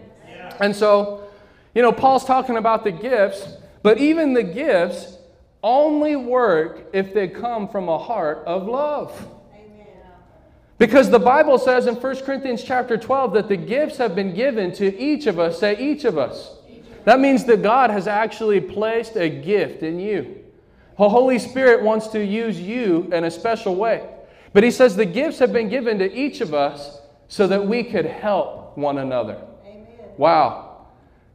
And 0.61 0.75
so 0.75 1.23
you 1.75 1.81
know, 1.81 1.93
Paul's 1.93 2.25
talking 2.25 2.57
about 2.57 2.85
the 2.85 2.93
gifts, 2.93 3.57
but 3.83 3.99
even 3.99 4.35
the 4.35 4.43
gifts 4.43 5.17
only 5.63 6.17
work 6.17 6.91
if 6.93 7.15
they 7.15 7.29
come 7.29 7.69
from 7.69 7.89
a 7.89 7.99
heart 7.99 8.43
of 8.47 8.67
love. 8.67 9.29
Because 10.77 11.11
the 11.11 11.19
Bible 11.19 11.59
says 11.59 11.87
in 11.87 11.95
1 11.95 12.17
Corinthians 12.25 12.63
chapter 12.65 12.97
12 12.97 13.35
that 13.35 13.49
the 13.49 13.57
gifts 13.57 13.97
have 13.99 14.15
been 14.15 14.35
given 14.35 14.73
to 14.73 14.99
each 14.99 15.27
of 15.27 15.39
us, 15.39 15.61
say 15.61 15.79
each 15.79 16.05
of 16.05 16.19
us. 16.19 16.57
That 17.05 17.21
means 17.21 17.45
that 17.45 17.63
God 17.63 17.91
has 17.91 18.07
actually 18.07 18.61
placed 18.61 19.17
a 19.17 19.29
gift 19.29 19.83
in 19.83 19.99
you. 19.99 20.42
The 20.99 21.09
Holy 21.09 21.39
Spirit 21.39 21.83
wants 21.83 22.09
to 22.09 22.25
use 22.25 22.61
you 22.61 23.09
in 23.13 23.25
a 23.25 23.31
special 23.31 23.75
way. 23.75 24.09
But 24.53 24.63
he 24.63 24.71
says 24.71 24.97
the 24.97 25.07
gifts 25.07 25.39
have 25.39 25.53
been 25.53 25.69
given 25.69 25.99
to 25.99 26.13
each 26.13 26.41
of 26.41 26.53
us 26.55 27.01
so 27.29 27.47
that 27.47 27.67
we 27.67 27.83
could 27.83 28.05
help 28.05 28.77
one 28.77 28.99
another. 28.99 29.41
Amen. 29.65 29.87
Wow. 30.19 30.69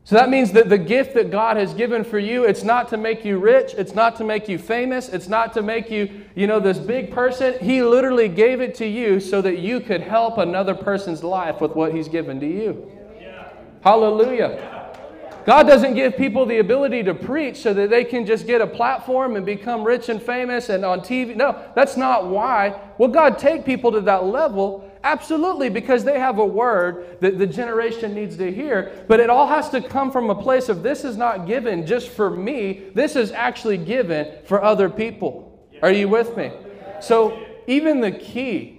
So 0.04 0.16
that 0.16 0.30
means 0.30 0.54
that 0.54 0.70
the 0.70 0.78
gift 0.78 1.16
that 1.16 1.32
God 1.32 1.58
has 1.58 1.74
given 1.74 2.06
for 2.06 2.20
you, 2.20 2.46
it's 2.46 2.64
not 2.64 2.88
to 2.90 2.98
make 2.98 3.26
you 3.26 3.40
rich, 3.40 3.74
it's 3.74 3.94
not 3.94 4.16
to 4.18 4.24
make 4.24 4.48
you 4.48 4.58
famous, 4.58 5.10
it's 5.10 5.28
not 5.28 5.54
to 5.56 5.62
make 5.62 5.90
you, 5.90 6.24
you 6.34 6.48
know, 6.48 6.62
this 6.62 6.78
big 6.78 7.12
person. 7.12 7.56
He 7.60 7.84
literally 7.84 8.30
gave 8.30 8.62
it 8.62 8.74
to 8.76 8.88
you 8.88 9.20
so 9.20 9.42
that 9.42 9.60
you 9.60 9.82
could 9.82 10.00
help 10.00 10.38
another 10.38 10.74
person's 10.74 11.24
life 11.26 11.60
with 11.60 11.72
what 11.72 11.94
he's 11.94 12.08
given 12.08 12.40
to 12.40 12.48
you. 12.48 12.90
Yeah. 13.20 13.50
Hallelujah. 13.82 14.77
God 15.48 15.66
doesn't 15.66 15.94
give 15.94 16.18
people 16.18 16.46
the 16.46 16.60
ability 16.60 17.04
to 17.04 17.14
preach 17.14 17.56
so 17.62 17.74
that 17.74 17.90
they 17.90 18.04
can 18.04 18.26
just 18.26 18.46
get 18.46 18.60
a 18.60 18.68
platform 18.68 19.38
and 19.38 19.46
become 19.46 19.86
rich 19.86 20.10
and 20.10 20.22
famous 20.22 20.68
and 20.68 20.84
on 20.84 21.00
TV. 21.00 21.38
No, 21.38 21.58
that's 21.74 21.96
not 21.96 22.28
why. 22.28 22.78
Will 22.98 23.08
God 23.08 23.40
take 23.40 23.64
people 23.64 23.94
to 23.94 24.02
that 24.02 24.26
level? 24.26 24.92
Absolutely, 25.06 25.70
because 25.70 26.04
they 26.04 26.20
have 26.20 26.38
a 26.40 26.46
word 26.46 27.22
that 27.22 27.38
the 27.38 27.48
generation 27.48 28.14
needs 28.14 28.36
to 28.36 28.54
hear. 28.54 29.06
But 29.08 29.22
it 29.22 29.30
all 29.30 29.48
has 29.48 29.70
to 29.70 29.80
come 29.80 30.12
from 30.12 30.30
a 30.30 30.36
place 30.36 30.68
of 30.68 30.84
this 30.84 31.06
is 31.06 31.16
not 31.16 31.48
given 31.48 31.86
just 31.86 32.10
for 32.10 32.30
me, 32.30 32.92
this 32.94 33.16
is 33.16 33.32
actually 33.32 33.78
given 33.78 34.44
for 34.44 34.62
other 34.62 34.90
people. 34.90 35.66
Are 35.82 35.92
you 35.92 36.10
with 36.10 36.36
me? 36.36 36.52
So, 37.00 37.42
even 37.68 38.02
the 38.02 38.12
key 38.12 38.77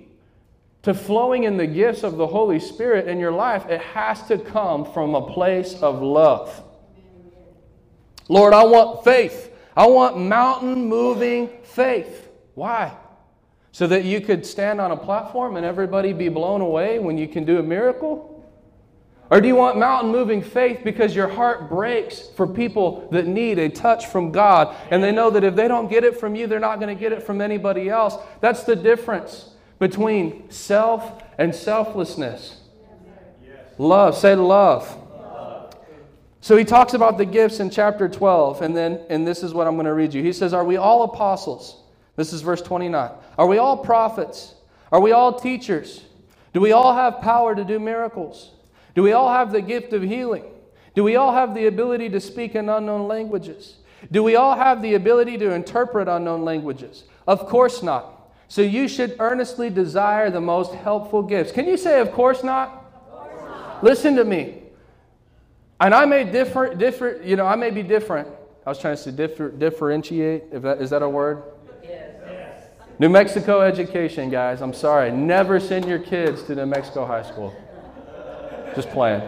to 0.88 0.94
flowing 0.94 1.44
in 1.44 1.58
the 1.58 1.66
gifts 1.66 2.02
of 2.02 2.16
the 2.16 2.26
Holy 2.26 2.58
Spirit 2.58 3.08
in 3.08 3.20
your 3.20 3.30
life, 3.30 3.66
it 3.68 3.78
has 3.78 4.26
to 4.26 4.38
come 4.38 4.90
from 4.94 5.14
a 5.14 5.20
place 5.20 5.74
of 5.82 6.00
love. 6.00 6.62
Lord, 8.30 8.54
I 8.54 8.64
want 8.64 9.04
faith. 9.04 9.52
I 9.76 9.86
want 9.86 10.16
mountain 10.16 10.86
moving 10.86 11.50
faith. 11.62 12.30
Why? 12.54 12.96
So 13.70 13.86
that 13.86 14.04
you 14.04 14.22
could 14.22 14.46
stand 14.46 14.80
on 14.80 14.90
a 14.90 14.96
platform 14.96 15.56
and 15.56 15.66
everybody 15.66 16.14
be 16.14 16.30
blown 16.30 16.62
away 16.62 16.98
when 16.98 17.18
you 17.18 17.28
can 17.28 17.44
do 17.44 17.58
a 17.58 17.62
miracle? 17.62 18.50
Or 19.30 19.42
do 19.42 19.46
you 19.46 19.56
want 19.56 19.76
mountain 19.76 20.10
moving 20.10 20.40
faith 20.40 20.80
because 20.84 21.14
your 21.14 21.28
heart 21.28 21.68
breaks 21.68 22.28
for 22.34 22.46
people 22.46 23.06
that 23.12 23.26
need 23.26 23.58
a 23.58 23.68
touch 23.68 24.06
from 24.06 24.32
God 24.32 24.74
and 24.90 25.04
they 25.04 25.12
know 25.12 25.28
that 25.28 25.44
if 25.44 25.54
they 25.54 25.68
don't 25.68 25.90
get 25.90 26.02
it 26.02 26.18
from 26.18 26.34
you, 26.34 26.46
they're 26.46 26.58
not 26.58 26.80
going 26.80 26.96
to 26.96 26.98
get 26.98 27.12
it 27.12 27.22
from 27.22 27.42
anybody 27.42 27.90
else? 27.90 28.14
That's 28.40 28.62
the 28.62 28.74
difference 28.74 29.50
between 29.78 30.50
self 30.50 31.22
and 31.38 31.54
selflessness. 31.54 32.60
Love, 33.78 34.16
say 34.16 34.34
love. 34.34 34.88
love. 35.12 35.74
So 36.40 36.56
he 36.56 36.64
talks 36.64 36.94
about 36.94 37.16
the 37.16 37.24
gifts 37.24 37.60
in 37.60 37.70
chapter 37.70 38.08
12, 38.08 38.62
and 38.62 38.76
then, 38.76 39.00
and 39.08 39.26
this 39.26 39.42
is 39.42 39.54
what 39.54 39.66
I'm 39.66 39.74
going 39.74 39.86
to 39.86 39.94
read 39.94 40.12
you. 40.12 40.22
He 40.22 40.32
says, 40.32 40.52
Are 40.52 40.64
we 40.64 40.76
all 40.76 41.04
apostles? 41.04 41.82
This 42.16 42.32
is 42.32 42.42
verse 42.42 42.60
29. 42.60 43.10
Are 43.38 43.46
we 43.46 43.58
all 43.58 43.76
prophets? 43.76 44.54
Are 44.90 45.00
we 45.00 45.12
all 45.12 45.38
teachers? 45.38 46.02
Do 46.52 46.60
we 46.60 46.72
all 46.72 46.94
have 46.94 47.20
power 47.20 47.54
to 47.54 47.64
do 47.64 47.78
miracles? 47.78 48.50
Do 48.94 49.02
we 49.02 49.12
all 49.12 49.32
have 49.32 49.52
the 49.52 49.60
gift 49.60 49.92
of 49.92 50.02
healing? 50.02 50.44
Do 50.94 51.04
we 51.04 51.14
all 51.14 51.32
have 51.32 51.54
the 51.54 51.66
ability 51.66 52.08
to 52.10 52.20
speak 52.20 52.56
in 52.56 52.68
unknown 52.68 53.06
languages? 53.06 53.76
Do 54.10 54.24
we 54.24 54.34
all 54.34 54.56
have 54.56 54.82
the 54.82 54.94
ability 54.94 55.38
to 55.38 55.52
interpret 55.52 56.08
unknown 56.08 56.44
languages? 56.44 57.04
Of 57.26 57.46
course 57.46 57.82
not. 57.82 58.17
So 58.48 58.62
you 58.62 58.88
should 58.88 59.16
earnestly 59.18 59.68
desire 59.68 60.30
the 60.30 60.40
most 60.40 60.74
helpful 60.74 61.22
gifts. 61.22 61.52
Can 61.52 61.66
you 61.66 61.76
say, 61.76 62.00
of 62.00 62.12
course 62.12 62.42
not? 62.42 62.86
Of 62.94 63.10
course 63.10 63.34
not. 63.44 63.84
Listen 63.84 64.16
to 64.16 64.24
me. 64.24 64.62
And 65.80 65.94
I 65.94 66.06
may 66.06 66.24
differ, 66.24 66.74
differ, 66.74 67.20
you 67.22 67.36
know, 67.36 67.46
I 67.46 67.56
may 67.56 67.70
be 67.70 67.82
different. 67.82 68.26
I 68.66 68.70
was 68.70 68.78
trying 68.78 68.96
to 68.96 69.02
say 69.02 69.10
differ, 69.10 69.50
differentiate. 69.50 70.44
If 70.50 70.62
that, 70.62 70.80
is 70.80 70.90
that 70.90 71.02
a 71.02 71.08
word? 71.08 71.42
Yes. 71.82 72.68
New 72.98 73.08
Mexico 73.08 73.60
education, 73.60 74.28
guys. 74.28 74.60
I'm 74.60 74.74
sorry. 74.74 75.12
Never 75.12 75.60
send 75.60 75.86
your 75.86 76.00
kids 76.00 76.42
to 76.44 76.54
New 76.56 76.66
Mexico 76.66 77.06
high 77.06 77.22
school. 77.22 77.54
Just 78.74 78.90
playing. 78.90 79.22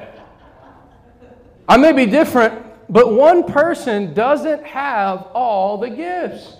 I 1.69 1.77
may 1.77 1.93
be 1.93 2.05
different, 2.05 2.65
but 2.89 3.15
one 3.15 3.45
person 3.45 4.13
doesn't 4.13 4.65
have 4.65 5.29
all 5.35 5.79
the 5.79 5.91
gifts. 5.91 6.57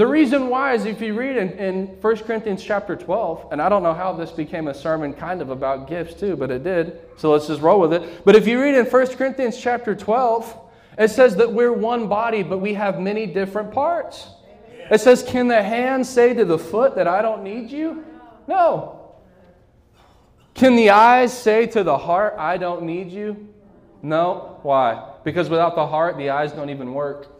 The 0.00 0.06
reason 0.06 0.48
why 0.48 0.72
is 0.72 0.86
if 0.86 1.02
you 1.02 1.12
read 1.12 1.36
in, 1.36 1.50
in 1.58 1.86
1 2.00 2.16
Corinthians 2.20 2.64
chapter 2.64 2.96
12, 2.96 3.48
and 3.52 3.60
I 3.60 3.68
don't 3.68 3.82
know 3.82 3.92
how 3.92 4.14
this 4.14 4.30
became 4.30 4.68
a 4.68 4.72
sermon 4.72 5.12
kind 5.12 5.42
of 5.42 5.50
about 5.50 5.88
gifts 5.88 6.18
too, 6.18 6.36
but 6.36 6.50
it 6.50 6.64
did, 6.64 6.98
so 7.18 7.30
let's 7.30 7.48
just 7.48 7.60
roll 7.60 7.78
with 7.80 7.92
it. 7.92 8.24
But 8.24 8.34
if 8.34 8.46
you 8.46 8.62
read 8.62 8.76
in 8.76 8.86
1 8.86 9.06
Corinthians 9.08 9.60
chapter 9.60 9.94
12, 9.94 10.58
it 10.96 11.08
says 11.08 11.36
that 11.36 11.52
we're 11.52 11.74
one 11.74 12.08
body, 12.08 12.42
but 12.42 12.60
we 12.60 12.72
have 12.72 12.98
many 12.98 13.26
different 13.26 13.72
parts. 13.72 14.26
It 14.90 15.02
says, 15.02 15.22
Can 15.22 15.48
the 15.48 15.62
hand 15.62 16.06
say 16.06 16.32
to 16.32 16.46
the 16.46 16.58
foot 16.58 16.94
that 16.94 17.06
I 17.06 17.20
don't 17.20 17.42
need 17.42 17.70
you? 17.70 18.02
No. 18.48 19.18
Can 20.54 20.76
the 20.76 20.88
eyes 20.88 21.30
say 21.30 21.66
to 21.66 21.84
the 21.84 21.98
heart, 21.98 22.36
I 22.38 22.56
don't 22.56 22.84
need 22.84 23.12
you? 23.12 23.52
No. 24.00 24.60
Why? 24.62 25.12
Because 25.24 25.50
without 25.50 25.74
the 25.74 25.86
heart, 25.86 26.16
the 26.16 26.30
eyes 26.30 26.52
don't 26.52 26.70
even 26.70 26.94
work. 26.94 27.39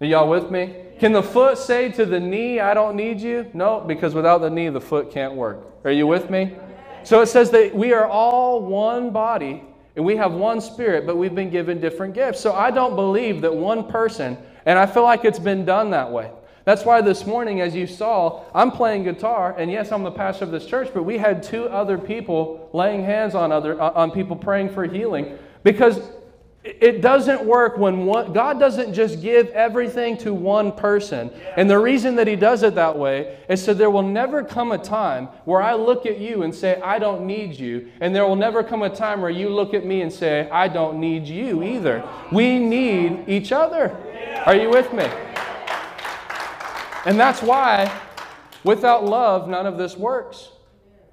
Are 0.00 0.06
y'all 0.06 0.28
with 0.28 0.50
me? 0.50 0.74
Can 0.98 1.12
the 1.12 1.22
foot 1.22 1.58
say 1.58 1.90
to 1.92 2.04
the 2.04 2.18
knee, 2.18 2.60
I 2.60 2.74
don't 2.74 2.96
need 2.96 3.20
you? 3.20 3.50
No, 3.54 3.80
because 3.80 4.14
without 4.14 4.38
the 4.40 4.50
knee, 4.50 4.68
the 4.68 4.80
foot 4.80 5.10
can't 5.10 5.34
work. 5.34 5.64
Are 5.84 5.90
you 5.92 6.06
with 6.06 6.30
me? 6.30 6.56
So 7.04 7.20
it 7.20 7.26
says 7.26 7.50
that 7.50 7.74
we 7.74 7.92
are 7.92 8.06
all 8.06 8.60
one 8.62 9.10
body 9.10 9.62
and 9.96 10.04
we 10.04 10.16
have 10.16 10.32
one 10.32 10.60
spirit, 10.60 11.06
but 11.06 11.16
we've 11.16 11.34
been 11.34 11.50
given 11.50 11.80
different 11.80 12.14
gifts. 12.14 12.40
So 12.40 12.54
I 12.54 12.70
don't 12.70 12.96
believe 12.96 13.40
that 13.42 13.54
one 13.54 13.86
person 13.88 14.36
and 14.66 14.78
I 14.78 14.86
feel 14.86 15.02
like 15.04 15.24
it's 15.24 15.38
been 15.38 15.64
done 15.64 15.90
that 15.90 16.10
way. 16.10 16.30
That's 16.64 16.84
why 16.84 17.02
this 17.02 17.26
morning, 17.26 17.60
as 17.60 17.74
you 17.74 17.86
saw, 17.86 18.42
I'm 18.54 18.70
playing 18.70 19.04
guitar, 19.04 19.54
and 19.58 19.70
yes, 19.70 19.92
I'm 19.92 20.02
the 20.02 20.10
pastor 20.10 20.46
of 20.46 20.50
this 20.50 20.64
church, 20.64 20.90
but 20.94 21.02
we 21.02 21.18
had 21.18 21.42
two 21.42 21.66
other 21.68 21.98
people 21.98 22.70
laying 22.72 23.04
hands 23.04 23.34
on 23.34 23.52
other 23.52 23.78
on 23.80 24.10
people 24.10 24.34
praying 24.34 24.70
for 24.70 24.84
healing 24.84 25.38
because 25.62 26.00
it 26.64 27.02
doesn't 27.02 27.44
work 27.44 27.76
when 27.76 28.06
one, 28.06 28.32
God 28.32 28.58
doesn't 28.58 28.94
just 28.94 29.20
give 29.20 29.50
everything 29.50 30.16
to 30.18 30.32
one 30.32 30.72
person. 30.72 31.30
And 31.58 31.68
the 31.68 31.78
reason 31.78 32.16
that 32.16 32.26
He 32.26 32.36
does 32.36 32.62
it 32.62 32.74
that 32.76 32.96
way 32.96 33.38
is 33.50 33.62
so 33.62 33.74
there 33.74 33.90
will 33.90 34.02
never 34.02 34.42
come 34.42 34.72
a 34.72 34.78
time 34.78 35.26
where 35.44 35.60
I 35.60 35.74
look 35.74 36.06
at 36.06 36.18
you 36.18 36.42
and 36.42 36.54
say, 36.54 36.80
I 36.80 36.98
don't 36.98 37.26
need 37.26 37.54
you. 37.54 37.90
And 38.00 38.16
there 38.16 38.26
will 38.26 38.34
never 38.34 38.64
come 38.64 38.80
a 38.80 38.88
time 38.88 39.20
where 39.20 39.30
you 39.30 39.50
look 39.50 39.74
at 39.74 39.84
me 39.84 40.00
and 40.00 40.10
say, 40.10 40.48
I 40.48 40.68
don't 40.68 40.98
need 40.98 41.26
you 41.26 41.62
either. 41.62 42.02
We 42.32 42.58
need 42.58 43.28
each 43.28 43.52
other. 43.52 43.94
Are 44.46 44.56
you 44.56 44.70
with 44.70 44.90
me? 44.94 45.04
And 47.04 47.20
that's 47.20 47.42
why 47.42 47.92
without 48.64 49.04
love, 49.04 49.48
none 49.48 49.66
of 49.66 49.76
this 49.76 49.98
works. 49.98 50.48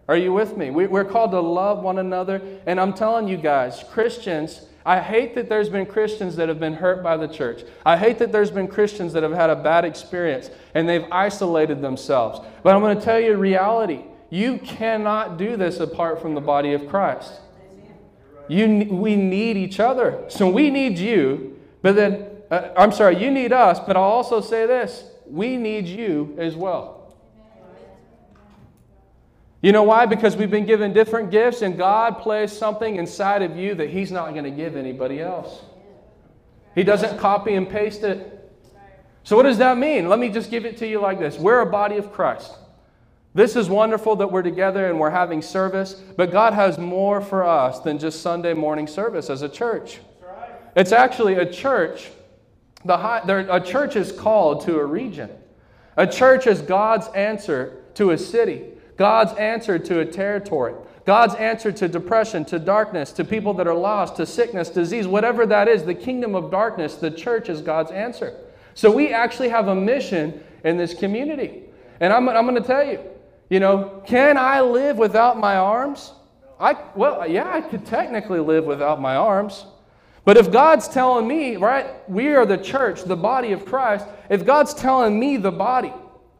Are 0.07 0.15
you 0.15 0.31
with 0.31 0.55
me? 0.55 0.71
We're 0.71 1.05
called 1.05 1.31
to 1.31 1.41
love 1.41 1.83
one 1.83 1.97
another. 1.97 2.41
And 2.65 2.79
I'm 2.79 2.93
telling 2.93 3.27
you 3.27 3.35
guys, 3.35 3.83
Christians, 3.91 4.67
I 4.85 4.99
hate 4.99 5.35
that 5.35 5.49
there's 5.49 5.69
been 5.69 5.85
Christians 5.85 6.35
that 6.37 6.49
have 6.49 6.59
been 6.59 6.73
hurt 6.73 7.03
by 7.03 7.17
the 7.17 7.27
church. 7.27 7.63
I 7.85 7.97
hate 7.97 8.19
that 8.19 8.31
there's 8.31 8.51
been 8.51 8.67
Christians 8.67 9.13
that 9.13 9.23
have 9.23 9.33
had 9.33 9.49
a 9.49 9.55
bad 9.55 9.85
experience 9.85 10.49
and 10.73 10.87
they've 10.89 11.05
isolated 11.11 11.81
themselves. 11.81 12.39
But 12.63 12.75
I'm 12.75 12.81
going 12.81 12.97
to 12.97 13.03
tell 13.03 13.19
you 13.19 13.35
reality. 13.37 14.05
You 14.29 14.57
cannot 14.59 15.37
do 15.37 15.57
this 15.57 15.79
apart 15.79 16.21
from 16.21 16.35
the 16.35 16.41
body 16.41 16.73
of 16.73 16.87
Christ. 16.87 17.33
You, 18.47 18.87
we 18.89 19.15
need 19.15 19.57
each 19.57 19.79
other. 19.79 20.23
So 20.29 20.49
we 20.49 20.69
need 20.69 20.97
you, 20.97 21.59
but 21.81 21.95
then, 21.95 22.27
uh, 22.49 22.69
I'm 22.77 22.91
sorry, 22.91 23.21
you 23.21 23.31
need 23.31 23.53
us, 23.53 23.79
but 23.79 23.95
I'll 23.95 24.03
also 24.03 24.41
say 24.41 24.65
this 24.65 25.05
we 25.25 25.55
need 25.55 25.87
you 25.87 26.35
as 26.37 26.55
well. 26.55 27.00
You 29.61 29.71
know 29.71 29.83
why? 29.83 30.07
Because 30.07 30.35
we've 30.35 30.49
been 30.49 30.65
given 30.65 30.91
different 30.91 31.29
gifts, 31.29 31.61
and 31.61 31.77
God 31.77 32.17
placed 32.19 32.57
something 32.57 32.95
inside 32.95 33.43
of 33.43 33.55
you 33.55 33.75
that 33.75 33.89
He's 33.89 34.11
not 34.11 34.31
going 34.31 34.45
to 34.45 34.51
give 34.51 34.75
anybody 34.75 35.19
else. 35.19 35.61
He 36.73 36.83
doesn't 36.83 37.19
copy 37.19 37.53
and 37.53 37.69
paste 37.69 38.03
it. 38.03 38.37
So, 39.23 39.35
what 39.35 39.43
does 39.43 39.59
that 39.59 39.77
mean? 39.77 40.09
Let 40.09 40.17
me 40.17 40.29
just 40.29 40.49
give 40.49 40.65
it 40.65 40.77
to 40.77 40.87
you 40.87 40.99
like 40.99 41.19
this 41.19 41.37
We're 41.37 41.61
a 41.61 41.65
body 41.65 41.97
of 41.97 42.11
Christ. 42.11 42.57
This 43.33 43.55
is 43.55 43.69
wonderful 43.69 44.17
that 44.17 44.29
we're 44.29 44.41
together 44.41 44.89
and 44.89 44.99
we're 44.99 45.11
having 45.11 45.41
service, 45.41 45.93
but 45.93 46.31
God 46.31 46.53
has 46.53 46.77
more 46.77 47.21
for 47.21 47.45
us 47.45 47.79
than 47.79 47.97
just 47.97 48.21
Sunday 48.21 48.53
morning 48.53 48.87
service 48.87 49.29
as 49.29 49.41
a 49.41 49.47
church. 49.47 49.99
It's 50.75 50.91
actually 50.91 51.35
a 51.35 51.49
church. 51.49 52.09
The 52.83 52.97
high, 52.97 53.21
a 53.27 53.61
church 53.61 53.95
is 53.95 54.11
called 54.11 54.65
to 54.65 54.79
a 54.79 54.85
region. 54.85 55.29
A 55.95 56.07
church 56.07 56.47
is 56.47 56.61
God's 56.61 57.07
answer 57.09 57.83
to 57.93 58.11
a 58.11 58.17
city. 58.17 58.70
God's 59.01 59.33
answer 59.33 59.79
to 59.79 60.01
a 60.01 60.05
territory. 60.05 60.75
God's 61.07 61.33
answer 61.33 61.71
to 61.71 61.87
depression, 61.87 62.45
to 62.45 62.59
darkness, 62.59 63.11
to 63.13 63.25
people 63.25 63.51
that 63.55 63.65
are 63.67 63.73
lost, 63.73 64.17
to 64.17 64.27
sickness, 64.27 64.69
disease, 64.69 65.07
whatever 65.07 65.47
that 65.47 65.67
is, 65.67 65.83
the 65.83 65.95
kingdom 65.95 66.35
of 66.35 66.51
darkness, 66.51 66.97
the 66.97 67.09
church 67.09 67.49
is 67.49 67.63
God's 67.63 67.89
answer. 67.89 68.37
So 68.75 68.91
we 68.91 69.11
actually 69.11 69.49
have 69.49 69.69
a 69.69 69.73
mission 69.73 70.43
in 70.63 70.77
this 70.77 70.93
community. 70.93 71.63
And 71.99 72.13
I'm, 72.13 72.29
I'm 72.29 72.45
going 72.45 72.61
to 72.61 72.67
tell 72.67 72.85
you, 72.85 72.99
you 73.49 73.59
know, 73.59 74.03
can 74.05 74.37
I 74.37 74.61
live 74.61 74.99
without 74.99 75.39
my 75.39 75.55
arms? 75.55 76.11
I, 76.59 76.77
well, 76.93 77.27
yeah, 77.27 77.51
I 77.51 77.61
could 77.61 77.87
technically 77.87 78.39
live 78.39 78.65
without 78.65 79.01
my 79.01 79.15
arms. 79.15 79.65
But 80.25 80.37
if 80.37 80.51
God's 80.51 80.87
telling 80.87 81.27
me, 81.27 81.55
right, 81.55 82.07
we 82.07 82.35
are 82.35 82.45
the 82.45 82.59
church, 82.59 83.01
the 83.05 83.17
body 83.17 83.51
of 83.51 83.65
Christ, 83.65 84.05
if 84.29 84.45
God's 84.45 84.75
telling 84.75 85.19
me, 85.19 85.37
the 85.37 85.51
body, 85.51 85.91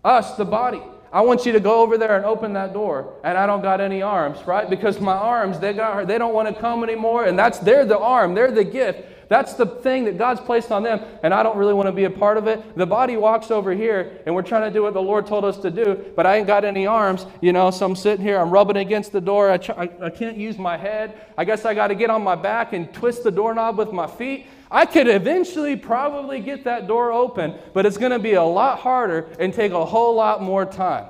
us, 0.05 0.35
the 0.35 0.45
body, 0.45 0.83
I 1.13 1.21
want 1.21 1.45
you 1.45 1.51
to 1.51 1.59
go 1.59 1.81
over 1.81 1.97
there 1.97 2.15
and 2.15 2.25
open 2.25 2.53
that 2.53 2.73
door. 2.73 3.13
And 3.23 3.37
I 3.37 3.45
don't 3.45 3.61
got 3.61 3.81
any 3.81 4.01
arms, 4.01 4.45
right? 4.47 4.69
Because 4.69 4.99
my 5.01 5.15
arms, 5.15 5.59
they 5.59 5.73
got 5.73 6.07
they 6.07 6.17
don't 6.17 6.33
want 6.33 6.47
to 6.47 6.59
come 6.59 6.83
anymore. 6.83 7.25
And 7.25 7.37
that's 7.37 7.59
they're 7.59 7.85
the 7.85 7.99
arm, 7.99 8.33
they're 8.33 8.51
the 8.51 8.63
gift. 8.63 9.03
That's 9.31 9.53
the 9.53 9.65
thing 9.65 10.03
that 10.05 10.17
God's 10.17 10.41
placed 10.41 10.73
on 10.73 10.83
them, 10.83 10.99
and 11.23 11.33
I 11.33 11.41
don't 11.41 11.55
really 11.55 11.73
want 11.73 11.87
to 11.87 11.93
be 11.93 12.03
a 12.03 12.09
part 12.09 12.35
of 12.37 12.47
it. 12.47 12.75
The 12.75 12.85
body 12.85 13.15
walks 13.15 13.49
over 13.49 13.71
here, 13.71 14.19
and 14.25 14.35
we're 14.35 14.41
trying 14.41 14.69
to 14.69 14.73
do 14.73 14.83
what 14.83 14.93
the 14.93 15.01
Lord 15.01 15.25
told 15.25 15.45
us 15.45 15.57
to 15.59 15.71
do, 15.71 16.11
but 16.17 16.25
I 16.25 16.35
ain't 16.35 16.47
got 16.47 16.65
any 16.65 16.85
arms, 16.85 17.25
you 17.39 17.53
know, 17.53 17.71
so 17.71 17.85
I'm 17.85 17.95
sitting 17.95 18.25
here, 18.25 18.37
I'm 18.37 18.49
rubbing 18.49 18.75
against 18.75 19.13
the 19.13 19.21
door. 19.21 19.49
I, 19.49 19.57
I, 19.77 19.89
I 20.01 20.09
can't 20.09 20.35
use 20.35 20.57
my 20.57 20.75
head. 20.75 21.13
I 21.37 21.45
guess 21.45 21.63
I 21.63 21.73
got 21.73 21.87
to 21.87 21.95
get 21.95 22.09
on 22.09 22.21
my 22.21 22.35
back 22.35 22.73
and 22.73 22.93
twist 22.93 23.23
the 23.23 23.31
doorknob 23.31 23.77
with 23.77 23.93
my 23.93 24.05
feet. 24.05 24.47
I 24.73 24.85
could 24.85 25.09
eventually 25.09 25.75
probably 25.75 26.39
get 26.39 26.63
that 26.63 26.87
door 26.87 27.11
open, 27.11 27.55
but 27.73 27.85
it's 27.85 27.97
going 27.97 28.13
to 28.13 28.19
be 28.19 28.33
a 28.33 28.43
lot 28.43 28.79
harder 28.79 29.27
and 29.37 29.53
take 29.53 29.73
a 29.73 29.85
whole 29.85 30.15
lot 30.15 30.41
more 30.41 30.65
time. 30.65 31.07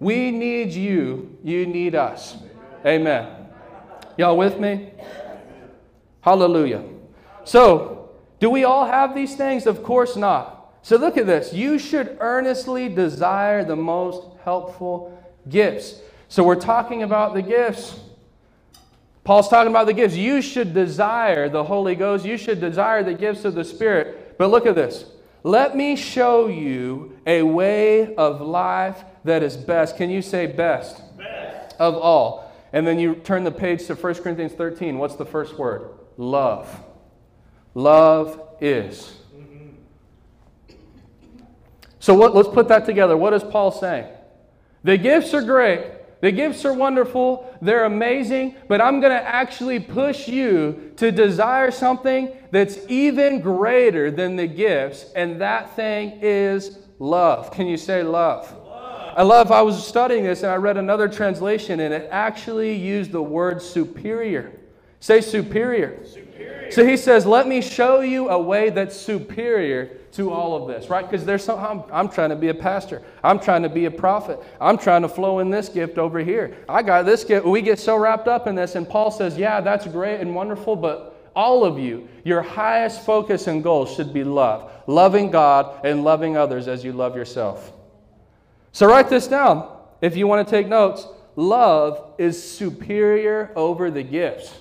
We 0.00 0.30
need 0.30 0.72
you, 0.72 1.38
you 1.44 1.66
need 1.66 1.94
us. 1.94 2.38
Amen. 2.86 3.48
Y'all 4.16 4.38
with 4.38 4.58
me? 4.58 4.90
Hallelujah. 6.22 6.82
So, 7.44 8.10
do 8.40 8.48
we 8.48 8.64
all 8.64 8.86
have 8.86 9.14
these 9.14 9.36
things? 9.36 9.66
Of 9.66 9.82
course 9.82 10.16
not. 10.16 10.78
So, 10.82 10.96
look 10.96 11.18
at 11.18 11.26
this. 11.26 11.52
You 11.52 11.78
should 11.78 12.16
earnestly 12.20 12.88
desire 12.88 13.64
the 13.64 13.76
most 13.76 14.26
helpful 14.44 15.18
gifts. 15.48 16.00
So, 16.28 16.42
we're 16.42 16.54
talking 16.54 17.02
about 17.02 17.34
the 17.34 17.42
gifts. 17.42 18.00
Paul's 19.28 19.50
talking 19.50 19.70
about 19.70 19.84
the 19.84 19.92
gifts. 19.92 20.16
You 20.16 20.40
should 20.40 20.72
desire 20.72 21.50
the 21.50 21.62
Holy 21.62 21.94
Ghost. 21.94 22.24
You 22.24 22.38
should 22.38 22.62
desire 22.62 23.02
the 23.02 23.12
gifts 23.12 23.44
of 23.44 23.54
the 23.54 23.62
Spirit. 23.62 24.38
But 24.38 24.48
look 24.48 24.64
at 24.64 24.74
this. 24.74 25.04
Let 25.42 25.76
me 25.76 25.96
show 25.96 26.46
you 26.46 27.14
a 27.26 27.42
way 27.42 28.14
of 28.14 28.40
life 28.40 29.04
that 29.24 29.42
is 29.42 29.54
best. 29.54 29.98
Can 29.98 30.08
you 30.08 30.22
say 30.22 30.46
best? 30.46 31.02
Best. 31.18 31.76
Of 31.78 31.94
all. 31.96 32.50
And 32.72 32.86
then 32.86 32.98
you 32.98 33.16
turn 33.16 33.44
the 33.44 33.50
page 33.50 33.86
to 33.88 33.94
1 33.94 34.14
Corinthians 34.14 34.54
13. 34.54 34.96
What's 34.96 35.16
the 35.16 35.26
first 35.26 35.58
word? 35.58 35.90
Love. 36.16 36.82
Love 37.74 38.40
is. 38.62 39.12
Mm-hmm. 39.36 40.74
So 42.00 42.14
what, 42.14 42.34
let's 42.34 42.48
put 42.48 42.68
that 42.68 42.86
together. 42.86 43.14
What 43.14 43.34
is 43.34 43.44
Paul 43.44 43.72
saying? 43.72 44.06
The 44.84 44.96
gifts 44.96 45.34
are 45.34 45.42
great. 45.42 45.97
The 46.20 46.32
gifts 46.32 46.64
are 46.64 46.72
wonderful, 46.72 47.54
they're 47.62 47.84
amazing, 47.84 48.56
but 48.66 48.80
I'm 48.80 49.00
going 49.00 49.12
to 49.12 49.22
actually 49.22 49.78
push 49.78 50.26
you 50.26 50.92
to 50.96 51.12
desire 51.12 51.70
something 51.70 52.32
that's 52.50 52.78
even 52.88 53.40
greater 53.40 54.10
than 54.10 54.34
the 54.34 54.48
gifts, 54.48 55.12
and 55.14 55.40
that 55.40 55.76
thing 55.76 56.18
is 56.20 56.78
love. 56.98 57.52
Can 57.52 57.68
you 57.68 57.76
say 57.76 58.02
love? 58.02 58.52
love? 58.64 59.14
I 59.16 59.22
love, 59.22 59.52
I 59.52 59.62
was 59.62 59.86
studying 59.86 60.24
this 60.24 60.42
and 60.42 60.50
I 60.50 60.56
read 60.56 60.76
another 60.76 61.08
translation, 61.08 61.78
and 61.78 61.94
it 61.94 62.08
actually 62.10 62.74
used 62.74 63.12
the 63.12 63.22
word 63.22 63.62
superior. 63.62 64.58
Say 64.98 65.20
superior. 65.20 66.04
superior. 66.04 66.27
So 66.70 66.86
he 66.86 66.96
says, 66.96 67.24
Let 67.26 67.48
me 67.48 67.60
show 67.60 68.00
you 68.00 68.28
a 68.28 68.38
way 68.38 68.70
that's 68.70 68.96
superior 68.96 69.86
to 70.12 70.30
all 70.30 70.56
of 70.56 70.68
this, 70.68 70.90
right? 70.90 71.08
Because 71.08 71.24
there's 71.24 71.44
some, 71.44 71.58
I'm, 71.58 71.82
I'm, 71.92 72.08
trying 72.08 72.30
to 72.30 72.36
be 72.36 72.48
a 72.48 72.54
pastor. 72.54 73.02
I'm 73.22 73.38
trying 73.38 73.62
to 73.62 73.68
be 73.68 73.84
a 73.86 73.90
prophet. 73.90 74.40
I'm 74.60 74.78
trying 74.78 75.02
to 75.02 75.08
flow 75.08 75.38
in 75.38 75.50
this 75.50 75.68
gift 75.68 75.98
over 75.98 76.18
here. 76.18 76.56
I 76.68 76.82
got 76.82 77.04
this 77.04 77.24
gift. 77.24 77.46
We 77.46 77.62
get 77.62 77.78
so 77.78 77.96
wrapped 77.96 78.28
up 78.28 78.46
in 78.46 78.54
this. 78.54 78.74
And 78.74 78.88
Paul 78.88 79.10
says, 79.10 79.36
Yeah, 79.36 79.60
that's 79.60 79.86
great 79.86 80.20
and 80.20 80.34
wonderful, 80.34 80.76
but 80.76 81.30
all 81.34 81.64
of 81.64 81.78
you, 81.78 82.08
your 82.24 82.42
highest 82.42 83.04
focus 83.04 83.46
and 83.46 83.62
goal 83.62 83.86
should 83.86 84.12
be 84.12 84.24
love. 84.24 84.72
Loving 84.86 85.30
God 85.30 85.84
and 85.84 86.02
loving 86.02 86.36
others 86.36 86.68
as 86.68 86.84
you 86.84 86.92
love 86.92 87.14
yourself. 87.16 87.72
So 88.72 88.86
write 88.86 89.08
this 89.08 89.28
down 89.28 89.76
if 90.00 90.16
you 90.16 90.26
want 90.26 90.46
to 90.46 90.50
take 90.50 90.66
notes. 90.68 91.06
Love 91.36 92.14
is 92.18 92.42
superior 92.42 93.52
over 93.54 93.90
the 93.90 94.02
gifts. 94.02 94.52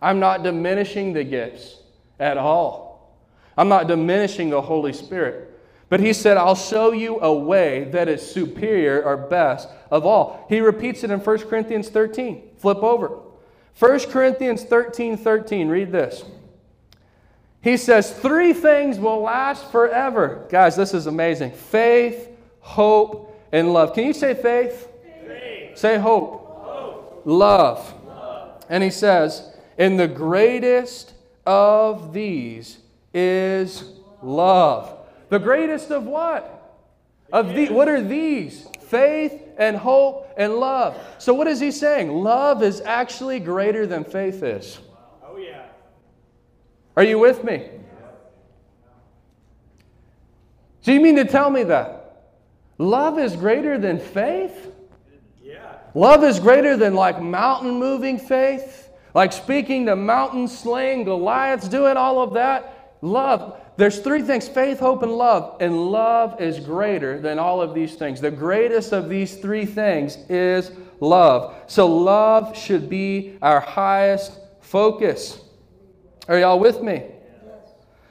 I'm 0.00 0.20
not 0.20 0.42
diminishing 0.42 1.12
the 1.12 1.24
gifts 1.24 1.76
at 2.18 2.36
all. 2.36 3.18
I'm 3.56 3.68
not 3.68 3.88
diminishing 3.88 4.50
the 4.50 4.62
Holy 4.62 4.92
Spirit. 4.92 5.48
But 5.88 6.00
he 6.00 6.12
said, 6.12 6.36
I'll 6.36 6.54
show 6.54 6.92
you 6.92 7.20
a 7.20 7.32
way 7.32 7.84
that 7.92 8.08
is 8.08 8.28
superior 8.28 9.02
or 9.02 9.16
best 9.16 9.68
of 9.90 10.04
all. 10.04 10.46
He 10.48 10.60
repeats 10.60 11.02
it 11.02 11.10
in 11.10 11.18
1 11.18 11.38
Corinthians 11.48 11.88
13. 11.88 12.42
Flip 12.58 12.78
over. 12.78 13.20
1 13.78 14.00
Corinthians 14.10 14.64
13 14.64 15.16
13. 15.16 15.68
Read 15.68 15.90
this. 15.90 16.24
He 17.62 17.76
says, 17.76 18.12
Three 18.12 18.52
things 18.52 18.98
will 18.98 19.22
last 19.22 19.70
forever. 19.70 20.46
Guys, 20.50 20.76
this 20.76 20.94
is 20.94 21.06
amazing 21.06 21.52
faith, 21.52 22.28
hope, 22.60 23.34
and 23.52 23.72
love. 23.72 23.94
Can 23.94 24.04
you 24.04 24.12
say 24.12 24.34
faith? 24.34 24.88
faith. 25.26 25.78
Say 25.78 25.98
hope. 25.98 26.44
hope. 26.62 27.22
Love. 27.24 27.94
love. 28.06 28.64
And 28.68 28.82
he 28.82 28.90
says, 28.90 29.54
and 29.78 29.98
the 29.98 30.08
greatest 30.08 31.14
of 31.46 32.12
these 32.12 32.78
is 33.14 33.84
love. 34.22 34.98
The 35.28 35.38
greatest 35.38 35.90
of 35.90 36.04
what? 36.04 36.54
Of 37.32 37.54
the 37.54 37.68
what 37.70 37.88
are 37.88 38.02
these? 38.02 38.66
Faith 38.80 39.40
and 39.56 39.76
hope 39.76 40.32
and 40.36 40.56
love. 40.56 40.98
So 41.18 41.32
what 41.34 41.46
is 41.46 41.60
he 41.60 41.70
saying? 41.70 42.10
Love 42.10 42.62
is 42.62 42.80
actually 42.80 43.38
greater 43.38 43.86
than 43.86 44.04
faith 44.04 44.42
is. 44.42 44.78
Oh 45.22 45.36
yeah. 45.36 45.66
Are 46.96 47.04
you 47.04 47.18
with 47.18 47.44
me? 47.44 47.68
So 50.80 50.92
you 50.92 51.00
mean 51.00 51.16
to 51.16 51.24
tell 51.24 51.50
me 51.50 51.64
that 51.64 52.30
love 52.78 53.18
is 53.18 53.36
greater 53.36 53.78
than 53.78 53.98
faith? 53.98 54.72
Yeah. 55.42 55.76
Love 55.94 56.24
is 56.24 56.40
greater 56.40 56.76
than 56.76 56.94
like 56.94 57.20
mountain 57.20 57.72
moving 57.78 58.18
faith? 58.18 58.87
Like 59.14 59.32
speaking 59.32 59.86
to 59.86 59.96
mountains, 59.96 60.56
slaying 60.56 61.04
Goliaths, 61.04 61.68
doing 61.68 61.96
all 61.96 62.20
of 62.20 62.34
that. 62.34 62.96
Love. 63.00 63.60
There's 63.76 64.00
three 64.00 64.22
things 64.22 64.48
faith, 64.48 64.80
hope, 64.80 65.02
and 65.02 65.12
love. 65.12 65.56
And 65.60 65.90
love 65.90 66.40
is 66.40 66.58
greater 66.58 67.20
than 67.20 67.38
all 67.38 67.60
of 67.60 67.74
these 67.74 67.94
things. 67.94 68.20
The 68.20 68.30
greatest 68.30 68.92
of 68.92 69.08
these 69.08 69.36
three 69.36 69.64
things 69.64 70.16
is 70.28 70.72
love. 71.00 71.54
So, 71.68 71.86
love 71.86 72.56
should 72.56 72.90
be 72.90 73.38
our 73.40 73.60
highest 73.60 74.38
focus. 74.60 75.40
Are 76.26 76.38
y'all 76.38 76.58
with 76.58 76.82
me? 76.82 77.04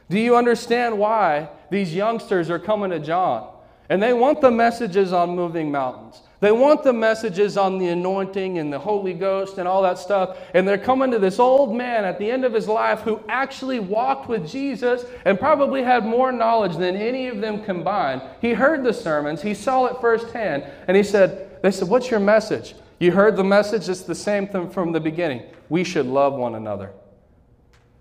Do 0.09 0.19
you 0.19 0.37
understand 0.37 0.97
why 0.97 1.49
these 1.69 1.93
youngsters 1.93 2.49
are 2.49 2.59
coming 2.59 2.91
to 2.91 2.99
John? 2.99 3.53
And 3.89 4.01
they 4.01 4.13
want 4.13 4.41
the 4.41 4.51
messages 4.51 5.13
on 5.13 5.31
moving 5.31 5.71
mountains. 5.71 6.21
They 6.39 6.51
want 6.51 6.83
the 6.83 6.93
messages 6.93 7.57
on 7.57 7.79
the 7.79 7.87
anointing 7.87 8.59
and 8.59 8.71
the 8.71 8.77
Holy 8.77 9.13
Ghost 9.13 9.57
and 9.57 9.67
all 9.67 9.81
that 9.81 9.97
stuff. 9.97 10.37
And 10.53 10.67
they're 10.67 10.77
coming 10.77 11.09
to 11.11 11.19
this 11.19 11.39
old 11.39 11.75
man 11.75 12.05
at 12.05 12.19
the 12.19 12.29
end 12.29 12.45
of 12.45 12.53
his 12.53 12.67
life 12.67 12.99
who 13.01 13.19
actually 13.27 13.79
walked 13.79 14.29
with 14.29 14.47
Jesus 14.47 15.03
and 15.25 15.39
probably 15.39 15.81
had 15.81 16.05
more 16.05 16.31
knowledge 16.31 16.77
than 16.77 16.95
any 16.95 17.27
of 17.27 17.41
them 17.41 17.63
combined. 17.63 18.21
He 18.39 18.53
heard 18.53 18.83
the 18.83 18.93
sermons, 18.93 19.41
he 19.41 19.55
saw 19.55 19.87
it 19.87 19.99
firsthand, 19.99 20.63
and 20.87 20.95
he 20.95 21.01
said, 21.01 21.61
They 21.63 21.71
said, 21.71 21.87
What's 21.87 22.11
your 22.11 22.19
message? 22.19 22.75
You 22.99 23.11
heard 23.11 23.35
the 23.35 23.43
message, 23.43 23.89
it's 23.89 24.01
the 24.01 24.15
same 24.15 24.47
thing 24.47 24.69
from 24.69 24.91
the 24.91 24.99
beginning. 24.99 25.43
We 25.69 25.83
should 25.83 26.05
love 26.05 26.33
one 26.33 26.55
another. 26.55 26.91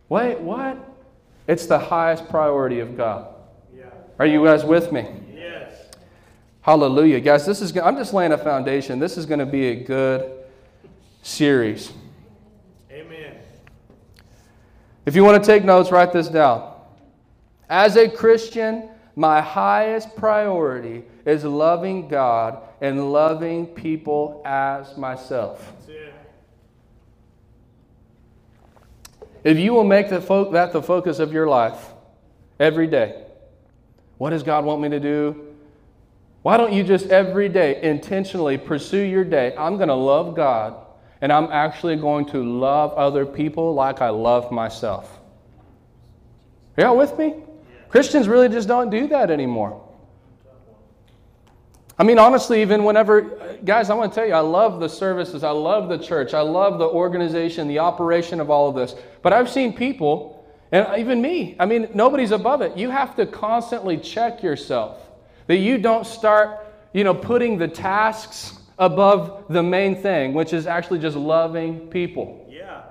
Wait, 0.09 0.39
what? 0.41 0.79
It's 1.47 1.67
the 1.67 1.79
highest 1.79 2.29
priority 2.29 2.81
of 2.81 2.97
God. 2.97 3.35
Yeah. 3.77 3.85
Are 4.19 4.27
you 4.27 4.45
guys 4.45 4.65
with 4.65 4.93
me? 4.93 5.07
Hallelujah. 6.67 7.21
Guys, 7.21 7.47
this 7.47 7.63
is 7.63 7.77
I'm 7.77 7.97
just 7.97 8.13
laying 8.13 8.33
a 8.33 8.39
foundation. 8.39 8.99
This 8.99 9.17
is 9.17 9.25
going 9.25 9.39
to 9.39 9.47
be 9.47 9.69
a 9.69 9.77
good 9.77 10.29
series. 11.23 11.93
Amen. 12.91 13.37
If 15.07 15.15
you 15.15 15.23
want 15.23 15.41
to 15.41 15.47
take 15.47 15.65
notes, 15.65 15.93
write 15.93 16.13
this 16.13 16.27
down. 16.27 16.75
As 17.71 17.95
a 17.95 18.09
Christian, 18.09 18.89
my 19.15 19.41
highest 19.41 20.17
priority 20.17 21.05
is 21.25 21.45
loving 21.45 22.09
God 22.09 22.59
and 22.81 23.13
loving 23.13 23.69
people 23.69 24.43
as 24.45 24.97
myself. 24.97 25.73
If 29.45 29.57
you 29.57 29.73
will 29.73 29.85
make 29.85 30.09
that 30.09 30.71
the 30.73 30.83
focus 30.83 31.21
of 31.21 31.33
your 31.33 31.47
life 31.47 31.93
every 32.59 32.89
day, 32.89 33.23
what 34.19 34.31
does 34.31 34.43
God 34.43 34.65
want 34.65 34.81
me 34.83 34.89
to 34.89 34.99
do? 34.99 35.46
Why 36.47 36.57
don't 36.57 36.73
you 36.73 36.85
just 36.85 37.07
every 37.07 37.49
day 37.49 37.83
intentionally 37.83 38.57
pursue 38.57 39.01
your 39.01 39.25
day? 39.25 39.53
I'm 39.59 39.79
going 39.79 39.89
to 39.89 39.97
love 39.97 40.37
God 40.37 40.77
and 41.21 41.33
I'm 41.33 41.51
actually 41.51 41.97
going 41.97 42.25
to 42.27 42.41
love 42.41 42.93
other 42.93 43.27
people 43.27 43.75
like 43.75 44.01
I 44.01 44.11
love 44.11 44.53
myself. 44.53 45.19
Are 46.79 46.85
y'all 46.85 46.97
with 46.97 47.19
me? 47.19 47.35
Christians 47.89 48.29
really 48.29 48.49
just 48.49 48.69
don't 48.69 48.91
do 48.91 49.09
that 49.09 49.29
anymore. 49.29 49.93
I 51.99 52.05
mean, 52.05 52.21
honestly, 52.21 52.63
even 52.63 52.85
whenever, 52.85 53.59
guys, 53.65 53.91
I 53.91 53.95
want 53.95 54.13
to 54.13 54.15
tell 54.15 54.29
you, 54.29 54.35
I 54.35 54.39
love 54.39 54.79
the 54.79 54.89
services, 54.89 55.43
I 55.43 55.51
love 55.51 55.89
the 55.89 55.99
church, 55.99 56.33
I 56.33 56.43
love 56.43 56.79
the 56.79 56.87
organization, 56.87 57.67
the 57.67 57.81
operation 57.81 58.39
of 58.39 58.51
all 58.51 58.69
of 58.69 58.77
this. 58.77 58.95
But 59.21 59.33
I've 59.33 59.51
seen 59.51 59.73
people, 59.73 60.49
and 60.71 60.87
even 60.97 61.21
me, 61.21 61.57
I 61.59 61.67
mean, 61.67 61.89
nobody's 61.93 62.31
above 62.31 62.63
it. 62.63 62.77
You 62.77 62.91
have 62.91 63.17
to 63.17 63.27
constantly 63.27 63.97
check 63.97 64.45
yourself. 64.45 65.06
That 65.47 65.57
you 65.57 65.79
don't 65.79 66.07
start, 66.07 66.67
you 66.93 67.05
know, 67.05 67.15
putting 67.15 67.59
the 67.59 67.69
tasks 67.69 68.59
above 68.79 69.45
the 69.49 69.63
main 69.63 70.01
thing, 70.03 70.35
which 70.35 70.53
is 70.53 70.67
actually 70.67 70.99
just 70.99 71.17
loving 71.17 71.89
people. 71.89 72.47
Yeah. 72.51 72.83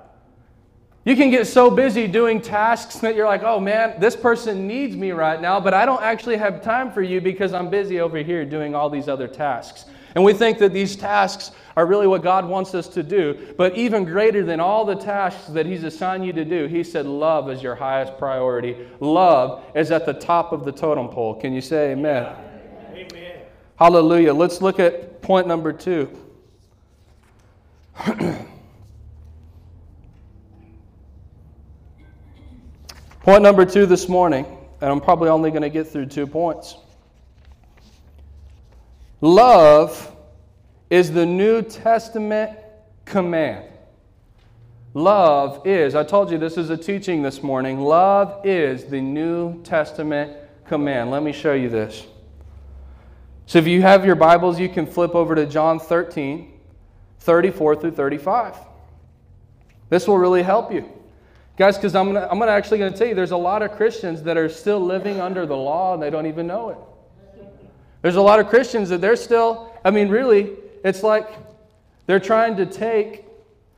You 1.04 1.14
can 1.14 1.30
get 1.30 1.46
so 1.46 1.70
busy 1.70 2.08
doing 2.08 2.40
tasks 2.40 2.96
that 2.96 3.14
you're 3.14 3.26
like, 3.26 3.44
oh 3.44 3.60
man, 3.60 4.00
this 4.00 4.16
person 4.16 4.66
needs 4.66 4.96
me 4.96 5.12
right 5.12 5.40
now, 5.40 5.60
but 5.60 5.72
I 5.72 5.86
don't 5.86 6.02
actually 6.02 6.36
have 6.36 6.62
time 6.62 6.90
for 6.90 7.00
you 7.00 7.20
because 7.20 7.52
I'm 7.52 7.70
busy 7.70 8.00
over 8.00 8.18
here 8.18 8.44
doing 8.44 8.74
all 8.74 8.90
these 8.90 9.06
other 9.06 9.28
tasks. 9.28 9.84
And 10.16 10.24
we 10.24 10.32
think 10.32 10.58
that 10.58 10.72
these 10.72 10.96
tasks 10.96 11.52
are 11.76 11.86
really 11.86 12.06
what 12.06 12.22
God 12.22 12.48
wants 12.48 12.74
us 12.74 12.88
to 12.88 13.02
do. 13.02 13.54
But 13.56 13.76
even 13.76 14.04
greater 14.04 14.42
than 14.44 14.60
all 14.60 14.84
the 14.84 14.94
tasks 14.96 15.46
that 15.48 15.66
He's 15.66 15.84
assigned 15.84 16.24
you 16.24 16.32
to 16.32 16.44
do, 16.44 16.66
He 16.66 16.82
said 16.82 17.06
love 17.06 17.50
is 17.50 17.62
your 17.62 17.74
highest 17.74 18.16
priority. 18.18 18.76
Love 18.98 19.62
is 19.76 19.90
at 19.90 20.06
the 20.06 20.14
top 20.14 20.52
of 20.52 20.64
the 20.64 20.72
totem 20.72 21.08
pole. 21.08 21.34
Can 21.34 21.52
you 21.52 21.60
say 21.60 21.92
amen? 21.92 22.34
Hallelujah. 23.78 24.32
Let's 24.32 24.62
look 24.62 24.80
at 24.80 25.20
point 25.20 25.46
number 25.46 25.70
two. 25.72 26.10
point 33.20 33.42
number 33.42 33.66
two 33.66 33.84
this 33.84 34.08
morning, 34.08 34.46
and 34.80 34.90
I'm 34.90 35.00
probably 35.00 35.28
only 35.28 35.50
going 35.50 35.62
to 35.62 35.68
get 35.68 35.86
through 35.86 36.06
two 36.06 36.26
points. 36.26 36.76
Love 39.20 40.10
is 40.88 41.12
the 41.12 41.26
New 41.26 41.60
Testament 41.60 42.58
command. 43.04 43.66
Love 44.94 45.66
is, 45.66 45.94
I 45.94 46.02
told 46.02 46.30
you 46.30 46.38
this 46.38 46.56
is 46.56 46.70
a 46.70 46.76
teaching 46.78 47.20
this 47.22 47.42
morning. 47.42 47.80
Love 47.80 48.40
is 48.46 48.84
the 48.84 49.02
New 49.02 49.62
Testament 49.62 50.34
command. 50.66 51.10
Let 51.10 51.22
me 51.22 51.32
show 51.32 51.52
you 51.52 51.68
this. 51.68 52.06
So 53.48 53.60
if 53.60 53.68
you 53.68 53.80
have 53.80 54.04
your 54.04 54.16
Bibles, 54.16 54.58
you 54.58 54.68
can 54.68 54.86
flip 54.86 55.14
over 55.14 55.36
to 55.36 55.46
John 55.46 55.78
13, 55.78 56.52
34 57.20 57.76
through 57.76 57.92
35. 57.92 58.56
This 59.88 60.08
will 60.08 60.18
really 60.18 60.42
help 60.42 60.72
you. 60.72 60.90
Guys, 61.56 61.76
because 61.76 61.94
I'm, 61.94 62.12
gonna, 62.12 62.26
I'm 62.28 62.40
gonna 62.40 62.50
actually 62.50 62.78
going 62.78 62.92
to 62.92 62.98
tell 62.98 63.06
you 63.06 63.14
there's 63.14 63.30
a 63.30 63.36
lot 63.36 63.62
of 63.62 63.70
Christians 63.70 64.24
that 64.24 64.36
are 64.36 64.48
still 64.48 64.80
living 64.80 65.20
under 65.20 65.46
the 65.46 65.56
law 65.56 65.94
and 65.94 66.02
they 66.02 66.10
don't 66.10 66.26
even 66.26 66.48
know 66.48 66.70
it. 66.70 66.78
There's 68.02 68.16
a 68.16 68.22
lot 68.22 68.40
of 68.40 68.48
Christians 68.48 68.88
that 68.88 69.00
they're 69.00 69.16
still, 69.16 69.72
I 69.84 69.92
mean, 69.92 70.08
really, 70.08 70.50
it's 70.84 71.04
like 71.04 71.28
they're 72.06 72.20
trying 72.20 72.56
to 72.56 72.66
take 72.66 73.25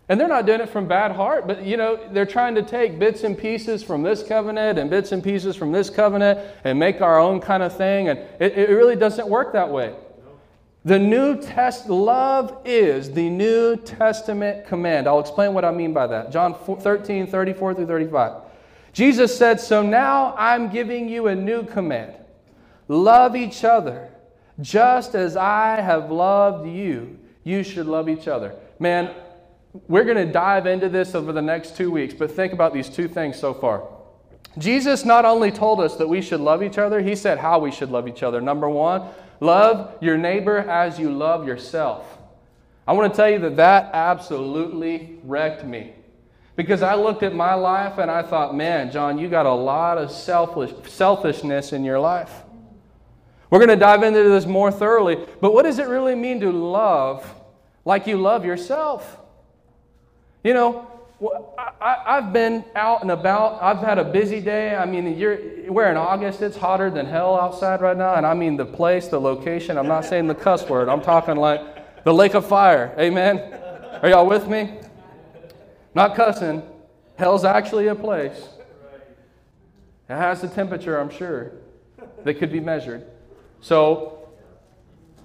and 0.08 0.18
they're 0.18 0.28
not 0.28 0.46
doing 0.46 0.60
it 0.60 0.70
from 0.70 0.88
bad 0.88 1.12
heart, 1.12 1.46
but 1.46 1.64
you 1.64 1.76
know, 1.76 2.00
they're 2.12 2.26
trying 2.26 2.54
to 2.54 2.62
take 2.62 2.98
bits 2.98 3.24
and 3.24 3.36
pieces 3.36 3.82
from 3.82 4.02
this 4.02 4.22
covenant 4.22 4.78
and 4.78 4.88
bits 4.88 5.12
and 5.12 5.22
pieces 5.22 5.54
from 5.54 5.70
this 5.70 5.90
covenant 5.90 6.38
and 6.64 6.78
make 6.78 7.02
our 7.02 7.18
own 7.18 7.40
kind 7.40 7.62
of 7.62 7.76
thing. 7.76 8.08
And 8.08 8.18
it, 8.40 8.56
it 8.56 8.70
really 8.70 8.96
doesn't 8.96 9.28
work 9.28 9.52
that 9.52 9.68
way. 9.68 9.94
The 10.84 10.98
New 10.98 11.42
Test 11.42 11.90
love 11.90 12.62
is 12.64 13.12
the 13.12 13.28
New 13.28 13.76
Testament 13.76 14.66
command. 14.66 15.06
I'll 15.06 15.20
explain 15.20 15.52
what 15.52 15.64
I 15.64 15.72
mean 15.72 15.92
by 15.92 16.06
that. 16.06 16.32
John 16.32 16.54
13, 16.54 17.26
34 17.26 17.74
through 17.74 17.86
35. 17.86 18.42
Jesus 18.94 19.36
said, 19.36 19.60
So 19.60 19.82
now 19.82 20.34
I'm 20.38 20.70
giving 20.70 21.08
you 21.08 21.26
a 21.26 21.34
new 21.34 21.64
command. 21.64 22.14
Love 22.86 23.36
each 23.36 23.64
other. 23.64 24.08
Just 24.60 25.14
as 25.14 25.36
I 25.36 25.80
have 25.82 26.10
loved 26.10 26.66
you, 26.66 27.18
you 27.44 27.62
should 27.62 27.86
love 27.86 28.08
each 28.08 28.26
other. 28.26 28.54
Man, 28.78 29.14
we're 29.72 30.04
going 30.04 30.16
to 30.16 30.32
dive 30.32 30.66
into 30.66 30.88
this 30.88 31.14
over 31.14 31.32
the 31.32 31.42
next 31.42 31.76
two 31.76 31.90
weeks, 31.90 32.14
but 32.14 32.30
think 32.30 32.52
about 32.52 32.72
these 32.72 32.88
two 32.88 33.08
things 33.08 33.38
so 33.38 33.52
far. 33.52 33.86
Jesus 34.56 35.04
not 35.04 35.24
only 35.24 35.52
told 35.52 35.80
us 35.80 35.96
that 35.96 36.08
we 36.08 36.22
should 36.22 36.40
love 36.40 36.62
each 36.62 36.78
other, 36.78 37.00
he 37.00 37.14
said 37.14 37.38
how 37.38 37.58
we 37.58 37.70
should 37.70 37.90
love 37.90 38.08
each 38.08 38.22
other. 38.22 38.40
Number 38.40 38.68
one, 38.68 39.08
love 39.40 39.94
your 40.00 40.16
neighbor 40.16 40.58
as 40.58 40.98
you 40.98 41.12
love 41.12 41.46
yourself. 41.46 42.18
I 42.86 42.92
want 42.92 43.12
to 43.12 43.16
tell 43.16 43.28
you 43.28 43.38
that 43.40 43.56
that 43.56 43.90
absolutely 43.92 45.18
wrecked 45.22 45.64
me. 45.64 45.92
Because 46.56 46.82
I 46.82 46.94
looked 46.94 47.22
at 47.22 47.34
my 47.34 47.54
life 47.54 47.98
and 47.98 48.10
I 48.10 48.22
thought, 48.22 48.56
man, 48.56 48.90
John, 48.90 49.18
you 49.18 49.28
got 49.28 49.46
a 49.46 49.52
lot 49.52 49.98
of 49.98 50.10
selfish, 50.10 50.72
selfishness 50.90 51.72
in 51.72 51.84
your 51.84 52.00
life. 52.00 52.32
We're 53.50 53.60
going 53.60 53.68
to 53.68 53.76
dive 53.76 54.02
into 54.02 54.24
this 54.24 54.44
more 54.44 54.72
thoroughly. 54.72 55.24
But 55.40 55.54
what 55.54 55.62
does 55.62 55.78
it 55.78 55.86
really 55.86 56.14
mean 56.14 56.40
to 56.40 56.50
love 56.50 57.32
like 57.84 58.06
you 58.06 58.16
love 58.16 58.44
yourself? 58.44 59.20
You 60.48 60.54
know, 60.54 60.88
I, 61.78 62.20
have 62.22 62.32
been 62.32 62.64
out 62.74 63.02
and 63.02 63.10
about. 63.10 63.62
I've 63.62 63.80
had 63.80 63.98
a 63.98 64.04
busy 64.04 64.40
day. 64.40 64.74
I 64.74 64.86
mean, 64.86 65.18
you're, 65.18 65.38
we're 65.70 65.90
in 65.90 65.98
August. 65.98 66.40
It's 66.40 66.56
hotter 66.56 66.88
than 66.88 67.04
hell 67.04 67.38
outside 67.38 67.82
right 67.82 67.98
now. 67.98 68.14
And 68.14 68.24
I 68.24 68.32
mean 68.32 68.56
the 68.56 68.64
place, 68.64 69.08
the 69.08 69.20
location. 69.20 69.76
I'm 69.76 69.88
not 69.88 70.06
saying 70.06 70.26
the 70.26 70.34
cuss 70.34 70.66
word. 70.66 70.88
I'm 70.88 71.02
talking 71.02 71.36
like 71.36 72.02
the 72.02 72.14
lake 72.14 72.32
of 72.32 72.46
fire. 72.46 72.94
Amen. 72.98 73.60
Are 74.02 74.08
y'all 74.08 74.26
with 74.26 74.48
me? 74.48 74.78
Not 75.94 76.16
cussing. 76.16 76.62
Hell's 77.16 77.44
actually 77.44 77.88
a 77.88 77.94
place. 77.94 78.48
It 80.08 80.14
has 80.14 80.40
the 80.40 80.48
temperature, 80.48 80.98
I'm 80.98 81.10
sure, 81.10 81.52
that 82.24 82.38
could 82.38 82.50
be 82.50 82.60
measured. 82.60 83.06
So 83.60 84.30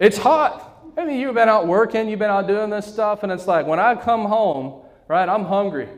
it's 0.02 0.18
hot. 0.18 0.84
I 0.98 1.06
mean, 1.06 1.18
you've 1.18 1.36
been 1.36 1.48
out 1.48 1.66
working, 1.66 2.10
you've 2.10 2.20
been 2.20 2.30
out 2.30 2.46
doing 2.46 2.70
this 2.70 2.92
stuff, 2.92 3.24
and 3.24 3.32
it's 3.32 3.48
like 3.48 3.66
when 3.66 3.80
I 3.80 3.96
come 3.96 4.26
home, 4.26 4.82
right? 5.08 5.28
I'm 5.28 5.46
hungry. 5.46 5.90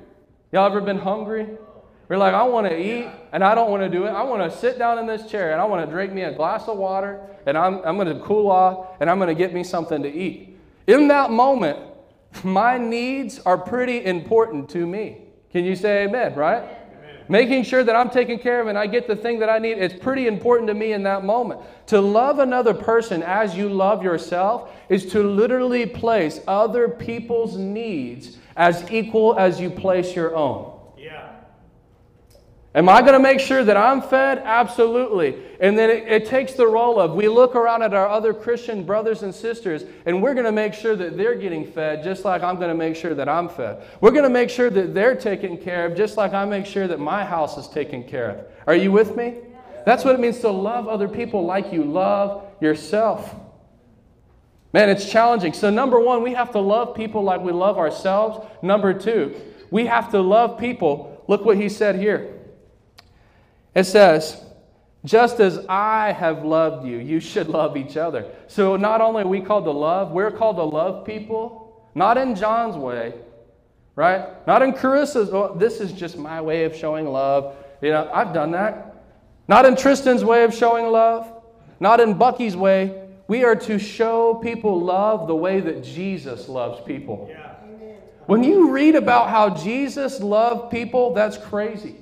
Y'all 0.52 0.66
ever 0.66 0.82
been 0.82 1.00
hungry? 1.00 1.48
We're 2.08 2.18
like, 2.18 2.36
I 2.36 2.44
want 2.44 2.68
to 2.68 2.78
eat 2.78 3.08
and 3.32 3.44
I 3.44 3.56
don't 3.56 3.72
want 3.72 3.82
to 3.82 3.90
do 3.90 4.06
it. 4.06 4.10
I 4.10 4.22
want 4.24 4.50
to 4.50 4.56
sit 4.56 4.78
down 4.78 5.00
in 5.00 5.08
this 5.08 5.30
chair 5.30 5.54
and 5.54 5.62
I 5.62 5.66
want 5.66 5.86
to 5.86 5.92
drink 5.92 6.14
me 6.14 6.22
a 6.22 6.32
glass 6.32 6.68
of 6.68 6.78
water 6.78 7.20
and 7.48 7.58
I'm, 7.58 7.82
I'm 7.84 7.96
going 7.98 8.16
to 8.16 8.24
cool 8.24 8.50
off 8.50 8.98
and 9.00 9.10
I'm 9.10 9.18
going 9.18 9.30
to 9.30 9.36
get 9.36 9.54
me 9.54 9.64
something 9.64 10.04
to 10.04 10.12
eat. 10.12 10.58
In 10.88 11.08
that 11.08 11.32
moment, 11.32 11.80
my 12.44 12.78
needs 12.78 13.40
are 13.40 13.58
pretty 13.58 14.06
important 14.06 14.70
to 14.72 14.86
me. 14.86 15.22
Can 15.52 15.66
you 15.66 15.76
say 15.76 16.04
amen, 16.04 16.36
right? 16.36 16.62
Amen. 16.62 17.26
Making 17.28 17.64
sure 17.64 17.84
that 17.84 17.96
I'm 17.96 18.12
taken 18.12 18.38
care 18.38 18.62
of 18.62 18.68
and 18.68 18.78
I 18.78 18.86
get 18.86 19.08
the 19.08 19.16
thing 19.16 19.40
that 19.40 19.50
I 19.50 19.58
need, 19.58 19.80
it's 19.80 19.98
pretty 19.98 20.28
important 20.28 20.68
to 20.68 20.76
me 20.76 20.94
in 20.94 21.02
that 21.04 21.24
moment. 21.24 21.62
To 21.88 22.00
love 22.00 22.38
another 22.38 22.74
person 22.74 23.24
as 23.24 23.56
you 23.56 23.68
love 23.68 24.04
yourself 24.04 24.70
is 24.90 25.08
to 25.08 25.24
literally 25.24 25.88
place 25.88 26.40
other 26.48 26.88
people's 26.88 27.58
needs 27.58 28.38
as 28.56 28.90
equal 28.92 29.38
as 29.38 29.60
you 29.60 29.70
place 29.70 30.16
your 30.16 30.36
own. 30.36 30.80
Yeah. 30.98 31.32
Am 32.76 32.90
I 32.90 33.00
going 33.00 33.14
to 33.14 33.20
make 33.20 33.40
sure 33.40 33.64
that 33.64 33.78
I'm 33.78 34.02
fed? 34.02 34.40
Absolutely. 34.44 35.38
And 35.62 35.80
then 35.80 35.90
it, 35.90 36.08
it, 36.10 36.26
takes 36.26 36.54
the 36.54 36.68
role 36.68 37.00
of 37.00 37.14
we 37.14 37.30
look 37.30 37.56
around 37.56 37.84
at 37.84 37.94
our 37.94 38.10
other 38.10 38.34
Christian 38.34 38.84
brothers 38.84 39.24
and 39.24 39.34
sisters, 39.34 39.86
and 40.06 40.22
we're 40.22 40.34
going 40.34 40.46
to 40.46 40.52
make 40.52 40.74
sure 40.74 40.94
that 40.98 41.16
they're 41.16 41.36
getting 41.36 41.66
fed 41.66 42.04
just 42.04 42.26
like 42.26 42.44
I'm 42.44 42.58
going 42.58 42.68
to 42.68 42.76
make 42.76 42.98
sure 42.98 43.16
that 43.16 43.30
I'm 43.30 43.48
fed. 43.48 43.82
We're 44.02 44.12
going 44.12 44.24
to 44.24 44.30
make 44.30 44.50
sure 44.50 44.70
that 44.70 44.94
they're 44.94 45.16
taken 45.16 45.58
care 45.58 45.86
of 45.86 45.96
just 45.96 46.18
like 46.18 46.34
I 46.34 46.44
make 46.44 46.66
sure 46.66 46.86
that 46.88 47.00
my 47.00 47.24
house 47.24 47.58
is 47.58 47.70
taken 47.70 48.04
care 48.04 48.32
of. 48.32 48.46
Are 48.68 48.76
you 48.76 48.92
with 48.92 49.16
me? 49.16 49.36
That's 49.86 50.04
what 50.04 50.14
it 50.16 50.20
means 50.20 50.40
to 50.40 50.50
love 50.50 50.90
other 50.90 51.08
people 51.08 51.46
like 51.46 51.72
you 51.72 51.86
love 51.86 52.44
yourself. 52.60 53.34
Man, 54.76 54.90
it's 54.90 55.10
challenging. 55.10 55.54
So, 55.54 55.70
number 55.70 56.02
one, 56.02 56.22
we 56.22 56.34
have 56.34 56.52
to 56.52 56.60
love 56.60 56.98
people 56.98 57.24
like 57.24 57.40
we 57.40 57.54
love 57.54 57.78
ourselves. 57.78 58.46
Number 58.62 58.94
two, 58.94 59.34
we 59.72 59.86
have 59.86 60.12
to 60.12 60.20
love 60.20 60.60
people. 60.60 61.24
Look 61.30 61.46
what 61.46 61.56
he 61.56 61.70
said 61.70 61.96
here. 61.96 62.42
It 63.74 63.86
says, 63.86 64.44
just 65.06 65.40
as 65.40 65.66
I 65.70 66.12
have 66.12 66.44
loved 66.44 66.86
you, 66.86 66.98
you 66.98 67.22
should 67.22 67.48
love 67.48 67.78
each 67.78 67.96
other. 67.96 68.30
So 68.48 68.76
not 68.76 69.00
only 69.00 69.24
are 69.24 69.28
we 69.28 69.40
called 69.40 69.64
to 69.64 69.72
love, 69.72 70.12
we're 70.12 70.30
called 70.30 70.58
to 70.58 70.66
love 70.66 71.06
people, 71.06 71.90
not 71.96 72.18
in 72.18 72.36
John's 72.36 72.76
way, 72.76 73.14
right? 73.96 74.46
Not 74.46 74.62
in 74.62 74.74
Carissa's, 74.74 75.30
oh, 75.30 75.56
this 75.58 75.80
is 75.80 75.94
just 75.94 76.18
my 76.18 76.42
way 76.42 76.66
of 76.66 76.76
showing 76.76 77.06
love. 77.06 77.56
You 77.82 77.92
know, 77.92 78.12
I've 78.14 78.34
done 78.34 78.52
that. 78.52 79.06
Not 79.48 79.66
in 79.66 79.78
Tristan's 79.78 80.26
way 80.26 80.44
of 80.44 80.54
showing 80.54 80.88
love, 80.88 81.32
not 81.80 82.02
in 82.02 82.16
Bucky's 82.16 82.58
way. 82.58 83.04
We 83.28 83.44
are 83.44 83.56
to 83.56 83.80
show 83.80 84.36
people 84.36 84.80
love 84.82 85.28
the 85.28 85.36
way 85.36 85.60
that 85.60 85.84
Jesus 85.84 86.48
loves 86.48 86.82
people. 86.86 87.32
When 88.28 88.44
you 88.44 88.72
read 88.72 88.96
about 88.96 89.30
how 89.30 89.52
Jesus 89.52 90.20
loved 90.20 90.72
people, 90.72 91.14
that's 91.14 91.38
crazy. 91.38 91.98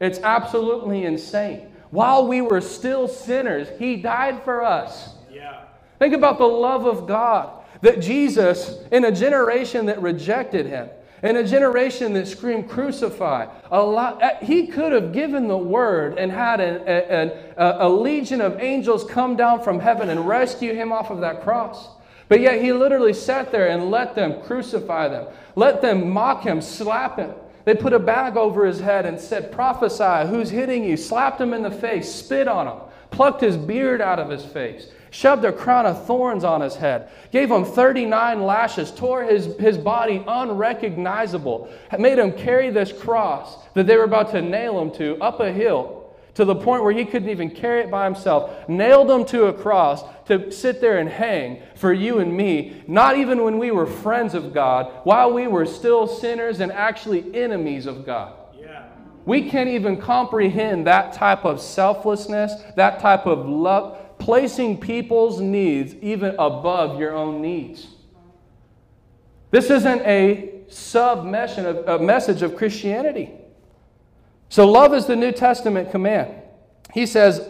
It's 0.00 0.18
absolutely 0.20 1.04
insane. 1.04 1.72
While 1.90 2.26
we 2.26 2.40
were 2.40 2.60
still 2.60 3.08
sinners, 3.08 3.68
He 3.78 3.96
died 3.96 4.42
for 4.44 4.62
us. 4.62 5.10
Yeah. 5.32 5.62
Think 5.98 6.14
about 6.14 6.38
the 6.38 6.46
love 6.46 6.86
of 6.86 7.06
God 7.06 7.50
that 7.80 8.00
Jesus, 8.00 8.78
in 8.90 9.04
a 9.04 9.12
generation 9.12 9.86
that 9.86 10.00
rejected 10.02 10.66
Him, 10.66 10.88
in 11.22 11.36
a 11.36 11.46
generation 11.46 12.12
that 12.12 12.28
screamed 12.28 12.68
crucify, 12.68 13.46
a 13.70 13.82
lot, 13.82 14.22
eh, 14.22 14.44
He 14.44 14.66
could 14.66 14.92
have 14.92 15.12
given 15.12 15.48
the 15.48 15.58
word 15.58 16.18
and 16.18 16.30
had 16.30 16.60
a, 16.60 17.54
a, 17.56 17.86
a 17.86 17.88
legion 17.88 18.40
of 18.40 18.60
angels 18.60 19.04
come 19.04 19.36
down 19.36 19.62
from 19.62 19.80
heaven 19.80 20.10
and 20.10 20.28
rescue 20.28 20.74
Him 20.74 20.92
off 20.92 21.10
of 21.10 21.20
that 21.20 21.42
cross. 21.42 21.88
But 22.28 22.40
yet 22.40 22.62
He 22.62 22.72
literally 22.72 23.14
sat 23.14 23.50
there 23.50 23.68
and 23.68 23.90
let 23.90 24.14
them 24.14 24.42
crucify 24.42 25.08
them, 25.08 25.26
let 25.56 25.82
them 25.82 26.10
mock 26.10 26.42
Him, 26.42 26.60
slap 26.60 27.18
Him. 27.18 27.32
They 27.68 27.74
put 27.74 27.92
a 27.92 27.98
bag 27.98 28.38
over 28.38 28.64
his 28.64 28.80
head 28.80 29.04
and 29.04 29.20
said, 29.20 29.52
Prophesy, 29.52 30.26
who's 30.30 30.48
hitting 30.48 30.84
you? 30.84 30.96
Slapped 30.96 31.38
him 31.38 31.52
in 31.52 31.62
the 31.62 31.70
face, 31.70 32.10
spit 32.10 32.48
on 32.48 32.66
him, 32.66 32.78
plucked 33.10 33.42
his 33.42 33.58
beard 33.58 34.00
out 34.00 34.18
of 34.18 34.30
his 34.30 34.42
face, 34.42 34.88
shoved 35.10 35.44
a 35.44 35.52
crown 35.52 35.86
of 35.86 36.06
thorns 36.06 36.44
on 36.44 36.60
his 36.60 36.76
head, 36.76 37.10
gave 37.30 37.50
him 37.50 37.64
39 37.64 38.42
lashes, 38.42 38.90
tore 38.90 39.24
his, 39.24 39.56
his 39.56 39.78
body 39.78 40.24
unrecognizable, 40.26 41.70
made 41.98 42.18
him 42.18 42.32
carry 42.32 42.70
this 42.70 42.92
cross 42.92 43.56
that 43.74 43.86
they 43.86 43.96
were 43.96 44.04
about 44.04 44.30
to 44.30 44.42
nail 44.42 44.80
him 44.80 44.90
to 44.92 45.16
up 45.22 45.40
a 45.40 45.52
hill 45.52 45.98
to 46.38 46.44
the 46.44 46.54
point 46.54 46.84
where 46.84 46.92
he 46.92 47.04
couldn't 47.04 47.30
even 47.30 47.50
carry 47.50 47.80
it 47.80 47.90
by 47.90 48.04
himself, 48.04 48.68
nailed 48.68 49.10
him 49.10 49.24
to 49.24 49.46
a 49.46 49.52
cross 49.52 50.04
to 50.26 50.52
sit 50.52 50.80
there 50.80 50.98
and 50.98 51.08
hang 51.08 51.60
for 51.74 51.92
you 51.92 52.20
and 52.20 52.32
me, 52.32 52.80
not 52.86 53.16
even 53.16 53.42
when 53.42 53.58
we 53.58 53.72
were 53.72 53.86
friends 53.86 54.34
of 54.34 54.54
God, 54.54 55.00
while 55.02 55.32
we 55.32 55.48
were 55.48 55.66
still 55.66 56.06
sinners 56.06 56.60
and 56.60 56.70
actually 56.70 57.34
enemies 57.34 57.86
of 57.86 58.06
God. 58.06 58.34
Yeah. 58.56 58.84
We 59.24 59.50
can't 59.50 59.68
even 59.68 60.00
comprehend 60.00 60.86
that 60.86 61.12
type 61.12 61.44
of 61.44 61.60
selflessness, 61.60 62.52
that 62.76 63.00
type 63.00 63.26
of 63.26 63.44
love, 63.48 63.98
placing 64.18 64.80
people's 64.80 65.40
needs 65.40 65.94
even 65.96 66.34
above 66.38 66.98
your 66.98 67.14
own 67.14 67.40
needs. 67.40 67.86
This 69.50 69.70
isn't 69.70 70.02
a 70.02 70.54
a 71.86 71.98
message 71.98 72.42
of 72.42 72.54
Christianity. 72.56 73.30
So, 74.50 74.70
love 74.70 74.94
is 74.94 75.06
the 75.06 75.16
New 75.16 75.32
Testament 75.32 75.90
command. 75.90 76.34
He 76.92 77.06
says, 77.06 77.48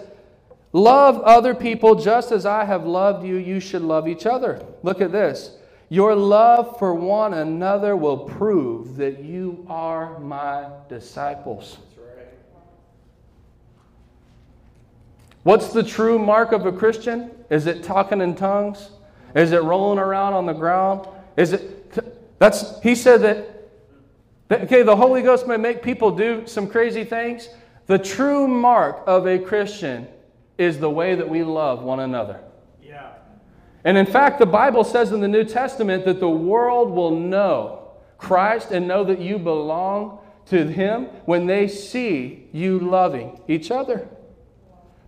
Love 0.73 1.21
other 1.23 1.55
people 1.55 1.95
just 1.95 2.31
as 2.31 2.45
I 2.45 2.65
have 2.65 2.85
loved 2.85 3.27
you, 3.27 3.37
you 3.37 3.59
should 3.59 3.83
love 3.83 4.07
each 4.07 4.27
other. 4.27 4.65
Look 4.83 5.01
at 5.01 5.13
this. 5.13 5.57
Your 5.89 6.15
love 6.15 6.79
for 6.79 6.93
one 6.93 7.35
another 7.35 7.97
will 7.97 8.19
prove 8.19 8.97
that 8.97 9.21
you 9.25 9.65
are 9.69 10.19
my 10.19 10.69
disciples. 10.89 11.79
What's 15.43 15.73
the 15.73 15.83
true 15.83 16.19
mark 16.19 16.53
of 16.53 16.67
a 16.67 16.73
Christian? 16.73 17.31
Is 17.51 17.67
it 17.67 17.83
talking 17.83 18.21
in 18.21 18.35
tongues? 18.35 18.91
Is 19.35 19.53
it 19.53 19.63
rolling 19.63 19.99
around 19.99 20.35
on 20.35 20.47
the 20.47 20.53
ground? 20.53 21.07
Is 21.37 21.53
it 21.53 21.75
that's 22.39 22.81
he 22.83 22.95
said 22.95 23.23
that 23.23 23.59
Okay, 24.51 24.83
the 24.83 24.97
Holy 24.97 25.21
Ghost 25.21 25.47
may 25.47 25.59
make 25.59 25.83
people 25.83 26.11
do 26.11 26.47
some 26.47 26.69
crazy 26.69 27.05
things. 27.05 27.51
The 27.87 27.99
true 27.99 28.49
mark 28.49 29.03
of 29.07 29.27
a 29.27 29.39
Christian 29.39 30.09
is 30.57 30.79
the 30.79 30.89
way 30.89 31.15
that 31.15 31.29
we 31.29 31.43
love 31.43 31.83
one 31.83 32.01
another. 32.01 32.41
Yeah. 32.83 33.13
And 33.85 33.99
in 33.99 34.07
fact, 34.07 34.39
the 34.39 34.47
Bible 34.47 34.85
says 34.85 35.13
in 35.13 35.21
the 35.21 35.29
New 35.29 35.45
Testament 35.45 36.07
that 36.07 36.19
the 36.19 36.31
world 36.31 36.91
will 36.91 37.11
know 37.11 37.91
Christ 38.17 38.71
and 38.71 38.89
know 38.89 39.05
that 39.05 39.21
you 39.21 39.39
belong 39.39 40.19
to 40.47 40.67
Him 40.67 41.05
when 41.27 41.47
they 41.47 41.69
see 41.69 42.49
you 42.53 42.79
loving 42.79 43.39
each 43.49 43.71
other. 43.71 44.09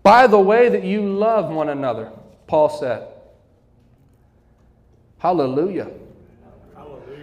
By 0.03 0.26
the 0.26 0.38
way 0.38 0.68
that 0.68 0.84
you 0.84 1.03
love 1.03 1.51
one 1.51 1.68
another, 1.68 2.11
Paul 2.46 2.68
said. 2.68 3.07
Hallelujah. 5.18 5.90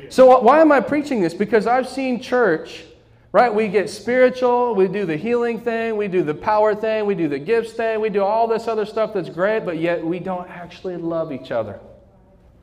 So, 0.09 0.39
why 0.39 0.61
am 0.61 0.71
I 0.71 0.79
preaching 0.79 1.19
this? 1.19 1.33
Because 1.33 1.67
I've 1.67 1.89
seen 1.89 2.21
church, 2.21 2.85
right? 3.31 3.53
We 3.53 3.67
get 3.67 3.89
spiritual, 3.89 4.73
we 4.73 4.87
do 4.87 5.05
the 5.05 5.17
healing 5.17 5.59
thing, 5.59 5.97
we 5.97 6.07
do 6.07 6.23
the 6.23 6.33
power 6.33 6.73
thing, 6.73 7.05
we 7.05 7.15
do 7.15 7.27
the 7.27 7.39
gifts 7.39 7.73
thing, 7.73 7.99
we 7.99 8.09
do 8.09 8.23
all 8.23 8.47
this 8.47 8.67
other 8.67 8.85
stuff 8.85 9.13
that's 9.13 9.29
great, 9.29 9.65
but 9.65 9.79
yet 9.79 10.05
we 10.05 10.19
don't 10.19 10.49
actually 10.49 10.95
love 10.95 11.33
each 11.33 11.51
other. 11.51 11.79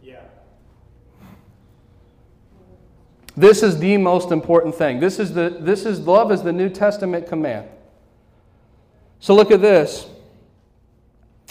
Yeah. 0.02 0.20
This 3.36 3.62
is 3.62 3.78
the 3.78 3.98
most 3.98 4.30
important 4.30 4.74
thing. 4.74 5.00
This 5.00 5.18
is 5.18 5.34
the 5.34 5.56
this 5.60 5.84
is 5.84 6.00
love 6.00 6.32
is 6.32 6.42
the 6.42 6.52
New 6.52 6.70
Testament 6.70 7.26
command. 7.26 7.68
So 9.24 9.34
look 9.34 9.50
at 9.50 9.62
this. 9.62 10.06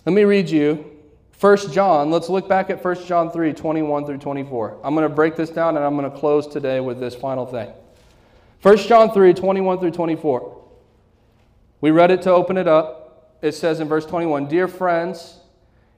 Let 0.05 0.13
me 0.13 0.25
read 0.25 0.47
you 0.47 0.91
1 1.39 1.71
John, 1.71 2.11
let's 2.11 2.29
look 2.29 2.47
back 2.47 2.69
at 2.69 2.85
1 2.85 3.05
John 3.07 3.31
3 3.31 3.51
21 3.51 4.05
through 4.05 4.19
24. 4.19 4.81
I'm 4.83 4.93
going 4.93 5.09
to 5.09 5.15
break 5.15 5.35
this 5.35 5.49
down 5.49 5.75
and 5.75 5.83
I'm 5.83 5.97
going 5.97 6.09
to 6.09 6.15
close 6.15 6.45
today 6.45 6.81
with 6.81 6.99
this 6.99 7.15
final 7.15 7.47
thing. 7.47 7.73
1 8.61 8.77
John 8.77 9.11
3 9.11 9.33
21 9.33 9.79
through 9.79 9.89
24. 9.89 10.63
We 11.81 11.89
read 11.89 12.11
it 12.11 12.21
to 12.21 12.31
open 12.31 12.57
it 12.57 12.67
up. 12.67 13.39
It 13.41 13.53
says 13.53 13.79
in 13.79 13.87
verse 13.87 14.05
21 14.05 14.49
Dear 14.49 14.67
friends, 14.67 15.39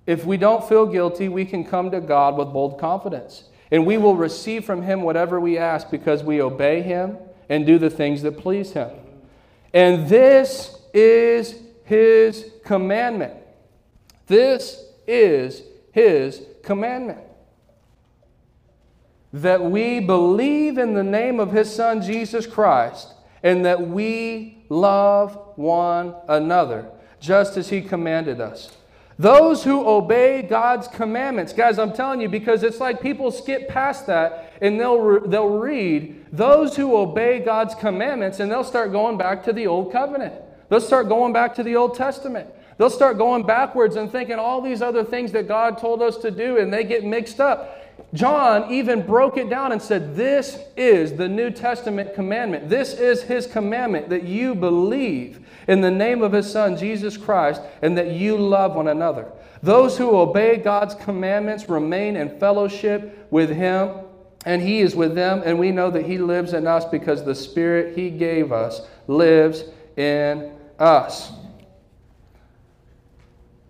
if 0.07 0.25
we 0.25 0.37
don't 0.37 0.65
feel 0.69 0.85
guilty, 0.85 1.27
we 1.27 1.43
can 1.43 1.65
come 1.65 1.91
to 1.91 1.99
God 1.99 2.37
with 2.37 2.53
bold 2.53 2.79
confidence, 2.79 3.49
and 3.69 3.85
we 3.85 3.97
will 3.97 4.15
receive 4.15 4.63
from 4.63 4.81
Him 4.81 5.01
whatever 5.01 5.41
we 5.41 5.57
ask 5.57 5.91
because 5.91 6.23
we 6.23 6.41
obey 6.41 6.81
Him 6.81 7.17
and 7.49 7.65
do 7.65 7.77
the 7.77 7.89
things 7.89 8.21
that 8.21 8.37
please 8.37 8.71
Him. 8.71 8.91
And 9.73 10.07
this 10.07 10.79
is 10.93 11.64
His 11.85 12.51
commandment. 12.63 13.35
This 14.27 14.83
is 15.07 15.63
his 15.91 16.41
commandment. 16.63 17.19
That 19.33 19.63
we 19.63 19.99
believe 19.99 20.77
in 20.77 20.93
the 20.93 21.03
name 21.03 21.39
of 21.39 21.51
his 21.51 21.73
son 21.73 22.01
Jesus 22.01 22.45
Christ 22.45 23.13
and 23.43 23.65
that 23.65 23.87
we 23.87 24.65
love 24.69 25.39
one 25.55 26.15
another, 26.27 26.89
just 27.19 27.57
as 27.57 27.69
he 27.69 27.81
commanded 27.81 28.41
us. 28.41 28.75
Those 29.17 29.63
who 29.63 29.87
obey 29.87 30.41
God's 30.41 30.87
commandments, 30.89 31.53
guys, 31.53 31.79
I'm 31.79 31.93
telling 31.93 32.19
you, 32.19 32.27
because 32.27 32.63
it's 32.63 32.79
like 32.79 33.01
people 33.01 33.31
skip 33.31 33.69
past 33.69 34.07
that 34.07 34.53
and 34.61 34.79
they'll, 34.79 34.99
re- 34.99 35.27
they'll 35.27 35.57
read 35.57 36.25
those 36.33 36.75
who 36.75 36.97
obey 36.97 37.39
God's 37.39 37.75
commandments 37.75 38.39
and 38.39 38.51
they'll 38.51 38.65
start 38.65 38.91
going 38.91 39.17
back 39.17 39.43
to 39.43 39.53
the 39.53 39.67
Old 39.67 39.91
Covenant. 39.93 40.33
They'll 40.69 40.81
start 40.81 41.07
going 41.07 41.33
back 41.33 41.55
to 41.55 41.63
the 41.63 41.75
Old 41.75 41.95
Testament. 41.95 42.49
They'll 42.77 42.89
start 42.89 43.17
going 43.17 43.43
backwards 43.43 43.95
and 43.95 44.11
thinking 44.11 44.35
all 44.35 44.61
these 44.61 44.81
other 44.81 45.03
things 45.03 45.31
that 45.31 45.47
God 45.47 45.77
told 45.77 46.01
us 46.01 46.17
to 46.17 46.31
do, 46.31 46.57
and 46.57 46.73
they 46.73 46.83
get 46.83 47.05
mixed 47.05 47.39
up. 47.39 47.81
John 48.13 48.71
even 48.71 49.05
broke 49.05 49.37
it 49.37 49.49
down 49.49 49.71
and 49.71 49.81
said, 49.81 50.15
This 50.15 50.59
is 50.75 51.13
the 51.13 51.27
New 51.27 51.49
Testament 51.49 52.13
commandment. 52.13 52.69
This 52.69 52.93
is 52.93 53.23
his 53.23 53.47
commandment 53.47 54.09
that 54.09 54.23
you 54.23 54.55
believe 54.55 55.39
in 55.67 55.81
the 55.81 55.91
name 55.91 56.21
of 56.21 56.31
his 56.31 56.51
Son, 56.51 56.77
Jesus 56.77 57.17
Christ, 57.17 57.61
and 57.81 57.97
that 57.97 58.11
you 58.11 58.37
love 58.37 58.75
one 58.75 58.87
another. 58.87 59.31
Those 59.63 59.97
who 59.97 60.15
obey 60.17 60.57
God's 60.57 60.95
commandments 60.95 61.69
remain 61.69 62.15
in 62.15 62.39
fellowship 62.39 63.27
with 63.31 63.49
him, 63.49 63.91
and 64.45 64.61
he 64.61 64.79
is 64.79 64.95
with 64.95 65.15
them, 65.15 65.41
and 65.43 65.57
we 65.57 65.71
know 65.71 65.89
that 65.89 66.05
he 66.05 66.17
lives 66.17 66.53
in 66.53 66.67
us 66.67 66.85
because 66.85 67.23
the 67.23 67.33
Spirit 67.35 67.97
he 67.97 68.09
gave 68.09 68.51
us 68.51 68.81
lives 69.07 69.63
in 69.97 70.54
us. 70.79 71.31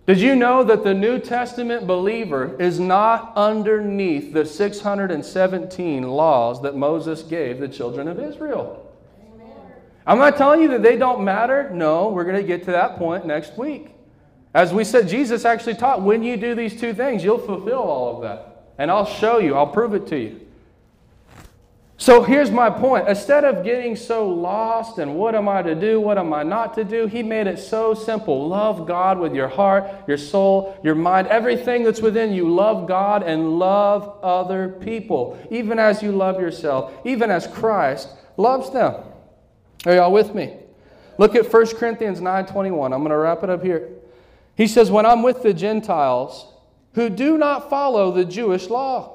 Did 0.05 0.19
you 0.19 0.35
know 0.35 0.63
that 0.63 0.83
the 0.83 0.93
New 0.93 1.19
Testament 1.19 1.87
believer 1.87 2.55
is 2.59 2.79
not 2.79 3.33
underneath 3.35 4.33
the 4.33 4.45
617 4.45 6.03
laws 6.03 6.61
that 6.61 6.75
Moses 6.75 7.23
gave 7.23 7.59
the 7.59 7.67
children 7.67 8.07
of 8.07 8.19
Israel? 8.19 8.81
I'm 10.05 10.19
not 10.19 10.37
telling 10.37 10.61
you 10.61 10.67
that 10.69 10.83
they 10.83 10.97
don't 10.97 11.23
matter. 11.23 11.71
No, 11.71 12.09
we're 12.09 12.23
going 12.23 12.35
to 12.35 12.43
get 12.43 12.63
to 12.65 12.71
that 12.71 12.97
point 12.97 13.25
next 13.25 13.57
week. 13.57 13.95
As 14.53 14.71
we 14.71 14.83
said, 14.83 15.09
Jesus 15.09 15.43
actually 15.43 15.73
taught 15.73 16.03
when 16.03 16.23
you 16.23 16.37
do 16.37 16.53
these 16.53 16.79
two 16.79 16.93
things, 16.93 17.23
you'll 17.23 17.39
fulfill 17.39 17.79
all 17.79 18.15
of 18.15 18.21
that. 18.21 18.73
And 18.77 18.91
I'll 18.91 19.05
show 19.05 19.39
you, 19.39 19.55
I'll 19.55 19.67
prove 19.67 19.95
it 19.95 20.05
to 20.07 20.17
you. 20.17 20.44
So 21.97 22.23
here's 22.23 22.51
my 22.51 22.69
point. 22.69 23.07
Instead 23.07 23.45
of 23.45 23.63
getting 23.63 23.95
so 23.95 24.27
lost 24.27 24.97
and 24.97 25.15
what 25.15 25.33
am 25.33 25.47
I 25.47 25.61
to 25.61 25.75
do, 25.75 26.01
what 26.01 26.17
am 26.17 26.33
I 26.33 26.43
not 26.43 26.73
to 26.75 26.83
do, 26.83 27.07
he 27.07 27.23
made 27.23 27.47
it 27.47 27.57
so 27.57 27.93
simple. 27.93 28.49
Love 28.49 28.85
God 28.85 29.17
with 29.17 29.33
your 29.33 29.47
heart, 29.47 29.85
your 30.05 30.17
soul, 30.17 30.77
your 30.83 30.95
mind, 30.95 31.27
everything 31.27 31.83
that's 31.83 32.01
within 32.01 32.33
you. 32.33 32.49
Love 32.49 32.85
God 32.85 33.23
and 33.23 33.57
love 33.57 34.19
other 34.21 34.67
people, 34.67 35.39
even 35.49 35.79
as 35.79 36.03
you 36.03 36.11
love 36.11 36.39
yourself, 36.39 36.91
even 37.05 37.31
as 37.31 37.47
Christ 37.47 38.09
loves 38.35 38.71
them. 38.71 38.95
Are 39.85 39.95
y'all 39.95 40.11
with 40.11 40.35
me? 40.35 40.57
Look 41.17 41.33
at 41.33 41.49
1 41.49 41.77
Corinthians 41.77 42.19
9:21. 42.19 42.93
I'm 42.93 42.99
going 42.99 43.11
to 43.11 43.17
wrap 43.17 43.41
it 43.43 43.49
up 43.49 43.63
here. 43.63 43.89
He 44.55 44.67
says, 44.67 44.91
"When 44.91 45.05
I'm 45.05 45.23
with 45.23 45.43
the 45.43 45.53
Gentiles 45.53 46.51
who 46.93 47.09
do 47.09 47.37
not 47.37 47.69
follow 47.69 48.11
the 48.11 48.25
Jewish 48.25 48.69
law, 48.69 49.14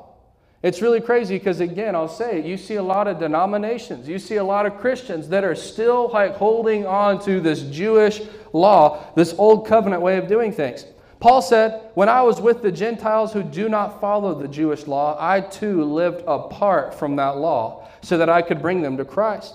it's 0.63 0.83
really 0.83 1.01
crazy 1.01 1.39
because, 1.39 1.61
again, 1.61 1.95
I'll 1.95 2.07
say, 2.07 2.41
it, 2.41 2.45
you 2.45 2.59
see 2.59 2.75
a 2.75 2.83
lot 2.83 3.09
of 3.09 3.19
denominations, 3.19 4.07
you 4.07 4.19
see 4.19 4.37
a 4.37 4.45
lot 4.45 4.67
of 4.67 4.77
Christians 4.77 5.29
that 5.31 5.43
are 5.43 5.55
still 5.55 6.11
like 6.13 6.35
holding 6.37 6.87
on 6.87 7.19
to 7.25 7.41
this 7.41 7.63
Jewish 7.63 8.21
law, 8.53 9.13
this 9.15 9.35
old 9.39 9.67
covenant 9.67 10.03
way 10.03 10.19
of 10.19 10.29
doing 10.29 10.53
things. 10.53 10.85
Paul 11.19 11.41
said, 11.41 11.91
When 11.95 12.11
I 12.11 12.21
was 12.23 12.43
with 12.43 12.61
the 12.61 12.73
Gentiles 12.73 13.33
who 13.33 13.43
do 13.43 13.71
not 13.71 14.03
follow 14.03 14.35
the 14.35 14.49
Jewish 14.49 14.87
law, 14.87 15.17
I 15.19 15.41
too 15.41 15.83
lived 15.85 16.25
apart 16.27 16.95
from 16.95 17.17
that 17.17 17.39
law 17.39 17.89
so 18.03 18.19
that 18.19 18.29
I 18.29 18.43
could 18.43 18.61
bring 18.61 18.83
them 18.83 18.99
to 18.99 19.05
Christ. 19.05 19.55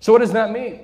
So, 0.00 0.12
what 0.12 0.20
does 0.20 0.32
that 0.32 0.52
mean? 0.52 0.80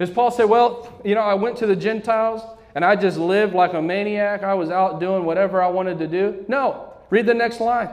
Does 0.00 0.10
Paul 0.10 0.32
say, 0.32 0.44
Well, 0.44 1.00
you 1.04 1.14
know, 1.14 1.20
I 1.20 1.34
went 1.34 1.56
to 1.58 1.66
the 1.66 1.76
Gentiles 1.76 2.42
and 2.74 2.84
I 2.84 2.96
just 2.96 3.18
lived 3.18 3.54
like 3.54 3.74
a 3.74 3.82
maniac? 3.82 4.42
I 4.42 4.54
was 4.54 4.70
out 4.70 4.98
doing 4.98 5.24
whatever 5.24 5.62
I 5.62 5.68
wanted 5.68 5.98
to 6.00 6.08
do? 6.08 6.44
No. 6.48 6.94
Read 7.10 7.26
the 7.26 7.34
next 7.34 7.60
line. 7.60 7.90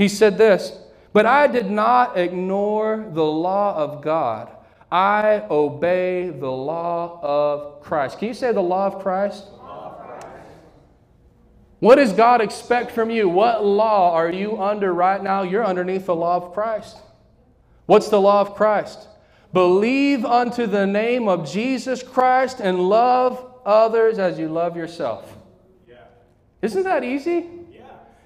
He 0.00 0.08
said 0.08 0.38
this, 0.38 0.72
but 1.12 1.26
I 1.26 1.46
did 1.46 1.70
not 1.70 2.16
ignore 2.16 3.06
the 3.12 3.22
law 3.22 3.76
of 3.76 4.00
God. 4.00 4.50
I 4.90 5.44
obey 5.50 6.30
the 6.30 6.50
law 6.50 7.20
of 7.22 7.82
Christ. 7.82 8.18
Can 8.18 8.28
you 8.28 8.32
say 8.32 8.50
the 8.50 8.62
law 8.62 8.86
of 8.86 9.02
Christ? 9.02 9.44
What 11.80 11.96
does 11.96 12.14
God 12.14 12.40
expect 12.40 12.92
from 12.92 13.10
you? 13.10 13.28
What 13.28 13.62
law 13.62 14.14
are 14.14 14.30
you 14.30 14.62
under 14.62 14.94
right 14.94 15.22
now? 15.22 15.42
You're 15.42 15.66
underneath 15.66 16.06
the 16.06 16.16
law 16.16 16.36
of 16.36 16.54
Christ. 16.54 16.96
What's 17.84 18.08
the 18.08 18.22
law 18.22 18.40
of 18.40 18.54
Christ? 18.54 19.06
Believe 19.52 20.24
unto 20.24 20.66
the 20.66 20.86
name 20.86 21.28
of 21.28 21.46
Jesus 21.46 22.02
Christ 22.02 22.58
and 22.58 22.88
love 22.88 23.52
others 23.66 24.18
as 24.18 24.38
you 24.38 24.48
love 24.48 24.78
yourself. 24.78 25.36
Yeah. 25.86 25.96
Isn't 26.62 26.84
that 26.84 27.04
easy? 27.04 27.59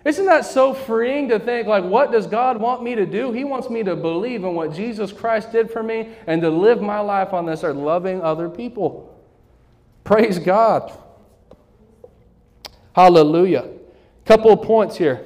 Isn't 0.05 0.27
that 0.27 0.45
so 0.45 0.75
freeing 0.75 1.29
to 1.31 1.39
think, 1.39 1.67
like, 1.67 1.83
what 1.83 2.13
does 2.13 2.27
God 2.27 2.61
want 2.61 2.83
me 2.83 2.95
to 2.95 3.07
do? 3.07 3.33
He 3.33 3.43
wants 3.43 3.71
me 3.71 3.83
to 3.85 3.97
believe 3.97 4.45
in 4.45 4.55
what 4.55 4.75
Jesus 4.75 5.13
Christ 5.13 5.51
did 5.51 5.71
for 5.71 5.83
me 5.83 6.11
and 6.27 6.43
to 6.43 6.51
live 6.51 6.83
my 6.83 7.01
life 7.01 7.33
on 7.33 7.47
this 7.47 7.65
earth 7.65 7.77
loving 7.77 8.21
other 8.21 8.51
people. 8.51 9.19
Praise 10.05 10.39
God. 10.39 10.93
Hallelujah. 12.95 13.71
Couple 14.27 14.53
of 14.53 14.63
points 14.63 14.97
here. 14.97 15.25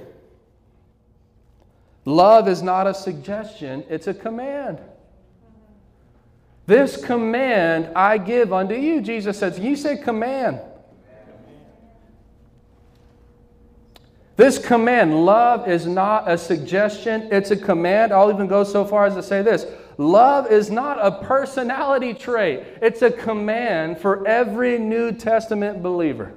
Love 2.04 2.48
is 2.48 2.62
not 2.62 2.86
a 2.86 2.94
suggestion, 2.94 3.84
it's 3.88 4.06
a 4.06 4.14
command. 4.14 4.78
This 6.66 7.02
command 7.04 7.90
I 7.96 8.18
give 8.18 8.52
unto 8.52 8.74
you, 8.74 9.00
Jesus 9.00 9.38
says. 9.38 9.58
You 9.58 9.74
say 9.74 9.96
command. 9.96 10.60
This 14.38 14.56
command, 14.56 15.26
love, 15.26 15.68
is 15.68 15.84
not 15.84 16.30
a 16.30 16.38
suggestion, 16.38 17.28
it's 17.32 17.50
a 17.50 17.56
command. 17.56 18.12
I'll 18.12 18.30
even 18.30 18.46
go 18.46 18.62
so 18.62 18.84
far 18.84 19.04
as 19.04 19.14
to 19.14 19.22
say 19.22 19.42
this 19.42 19.66
love 19.96 20.52
is 20.52 20.70
not 20.70 20.96
a 21.04 21.24
personality 21.24 22.14
trait, 22.14 22.62
it's 22.80 23.02
a 23.02 23.10
command 23.10 23.98
for 23.98 24.24
every 24.28 24.78
New 24.78 25.10
Testament 25.10 25.82
believer. 25.82 26.34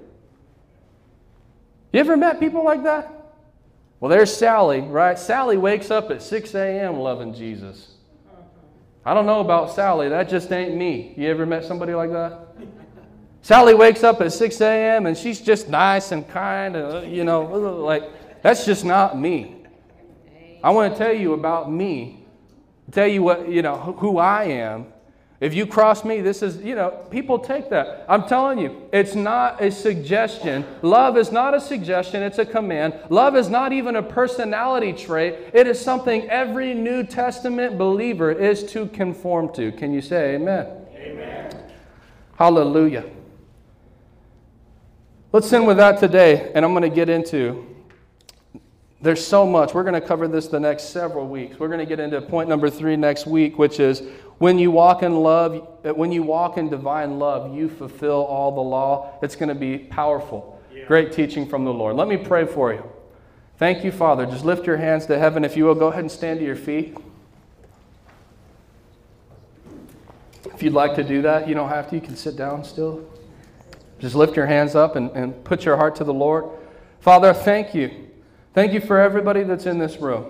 You 1.94 2.00
ever 2.00 2.18
met 2.18 2.40
people 2.40 2.64
like 2.64 2.82
that? 2.86 3.14
Well, 4.00 4.10
there's 4.10 4.36
Sally, 4.36 4.82
right? 4.82 5.20
Sally 5.20 5.58
wakes 5.58 5.92
up 5.92 6.10
at 6.10 6.24
6 6.24 6.56
a.m. 6.56 6.98
loving 6.98 7.36
Jesus. 7.36 7.98
I 9.06 9.14
don't 9.14 9.28
know 9.28 9.42
about 9.42 9.76
Sally, 9.76 10.10
that 10.10 10.28
just 10.28 10.52
ain't 10.52 10.76
me. 10.76 11.14
You 11.18 11.30
ever 11.30 11.46
met 11.46 11.66
somebody 11.66 11.94
like 11.94 12.12
that? 12.14 12.48
Sally 13.44 13.74
wakes 13.74 14.04
up 14.04 14.22
at 14.22 14.32
6 14.32 14.62
a.m. 14.62 15.08
and 15.08 15.18
she's 15.18 15.42
just 15.42 15.68
nice 15.68 16.12
and 16.12 16.28
kind, 16.28 16.76
and, 16.76 16.94
uh, 16.94 17.02
you 17.02 17.24
know, 17.24 17.44
like, 17.44 18.04
that's 18.44 18.66
just 18.66 18.86
not 18.86 19.18
me. 19.18 19.64
I 20.64 20.70
want 20.70 20.94
to 20.94 20.98
tell 20.98 21.14
you 21.14 21.34
about 21.34 21.72
me, 21.72 22.24
tell 22.92 23.08
you 23.08 23.24
what, 23.24 23.50
you 23.50 23.64
know, 23.64 23.78
who 23.78 24.20
I 24.20 24.44
am. 24.44 24.88
If 25.40 25.56
you 25.56 25.66
cross 25.66 26.06
me, 26.06 26.22
this 26.22 26.44
is, 26.44 26.58
you 26.58 26.76
know, 26.76 26.92
people 27.10 27.40
take 27.40 27.72
that. 27.72 28.06
I'm 28.08 28.28
telling 28.28 28.60
you, 28.60 28.88
it's 28.94 29.16
not 29.16 29.60
a 29.60 29.72
suggestion. 29.72 30.64
Love 30.84 31.18
is 31.18 31.32
not 31.32 31.56
a 31.56 31.60
suggestion, 31.60 32.22
it's 32.22 32.38
a 32.38 32.46
command. 32.46 32.94
Love 33.10 33.36
is 33.36 33.50
not 33.50 33.74
even 33.74 33.96
a 33.96 34.04
personality 34.04 34.94
trait, 34.94 35.50
it 35.52 35.66
is 35.66 35.82
something 35.82 36.30
every 36.30 36.76
New 36.76 37.04
Testament 37.04 37.80
believer 37.80 38.32
is 38.32 38.64
to 38.72 38.86
conform 38.88 39.52
to. 39.54 39.72
Can 39.72 39.92
you 39.92 40.02
say 40.02 40.36
amen? 40.36 40.68
Amen. 40.96 41.64
Hallelujah. 42.36 43.06
Let's 45.34 45.52
end 45.54 45.66
with 45.66 45.78
that 45.78 45.98
today, 45.98 46.52
and 46.54 46.66
I'm 46.66 46.74
going 46.74 46.90
to 46.90 46.94
get 46.94 47.08
into. 47.08 47.66
There's 49.02 49.26
so 49.26 49.46
much. 49.46 49.74
We're 49.74 49.84
going 49.84 50.00
to 50.00 50.06
cover 50.06 50.28
this 50.28 50.48
the 50.48 50.60
next 50.60 50.90
several 50.90 51.26
weeks. 51.26 51.58
We're 51.58 51.70
going 51.70 51.80
to 51.80 51.86
get 51.86 52.02
into 52.02 52.22
point 52.22 52.50
number 52.50 52.70
three 52.70 52.98
next 52.98 53.26
week, 53.26 53.58
which 53.58 53.80
is 53.80 54.04
when 54.40 54.60
you 54.60 54.72
walk 54.72 55.04
in 55.04 55.16
love, 55.16 55.68
when 55.84 56.12
you 56.12 56.22
walk 56.22 56.58
in 56.58 56.70
divine 56.70 57.18
love, 57.18 57.56
you 57.56 57.70
fulfill 57.70 58.26
all 58.26 58.54
the 58.54 58.62
law. 58.62 59.18
It's 59.22 59.38
going 59.38 59.48
to 59.48 59.56
be 59.56 59.78
powerful. 59.78 60.62
Yeah. 60.74 60.84
Great 60.86 61.14
teaching 61.14 61.48
from 61.48 61.64
the 61.64 61.74
Lord. 61.74 61.96
Let 61.96 62.10
me 62.10 62.18
pray 62.18 62.46
for 62.46 62.74
you. 62.74 62.84
Thank 63.58 63.86
you, 63.86 63.92
Father. 63.92 64.26
Just 64.26 64.44
lift 64.44 64.68
your 64.68 64.78
hands 64.78 65.06
to 65.06 65.18
heaven. 65.18 65.46
If 65.46 65.56
you 65.56 65.64
will, 65.64 65.76
go 65.76 65.88
ahead 65.88 66.02
and 66.02 66.12
stand 66.12 66.40
to 66.40 66.46
your 66.46 66.58
feet. 66.58 66.98
If 70.54 70.62
you'd 70.62 70.74
like 70.74 70.96
to 70.96 71.04
do 71.04 71.22
that, 71.22 71.48
you 71.48 71.56
don't 71.56 71.70
have 71.70 71.90
to. 71.90 71.96
You 71.96 72.02
can 72.02 72.18
sit 72.18 72.36
down 72.36 72.66
still. 72.66 73.08
Just 74.02 74.16
lift 74.16 74.36
your 74.36 74.48
hands 74.48 74.74
up 74.74 74.96
and, 74.96 75.12
and 75.12 75.44
put 75.44 75.64
your 75.64 75.78
heart 75.78 75.96
to 75.98 76.04
the 76.04 76.14
Lord. 76.14 76.46
Father, 77.00 77.34
thank 77.34 77.76
you. 77.76 78.10
Thank 78.56 78.74
you 78.74 78.82
for 78.82 79.00
everybody 79.00 79.44
that's 79.44 79.68
in 79.68 79.78
this 79.78 79.98
room. 79.98 80.26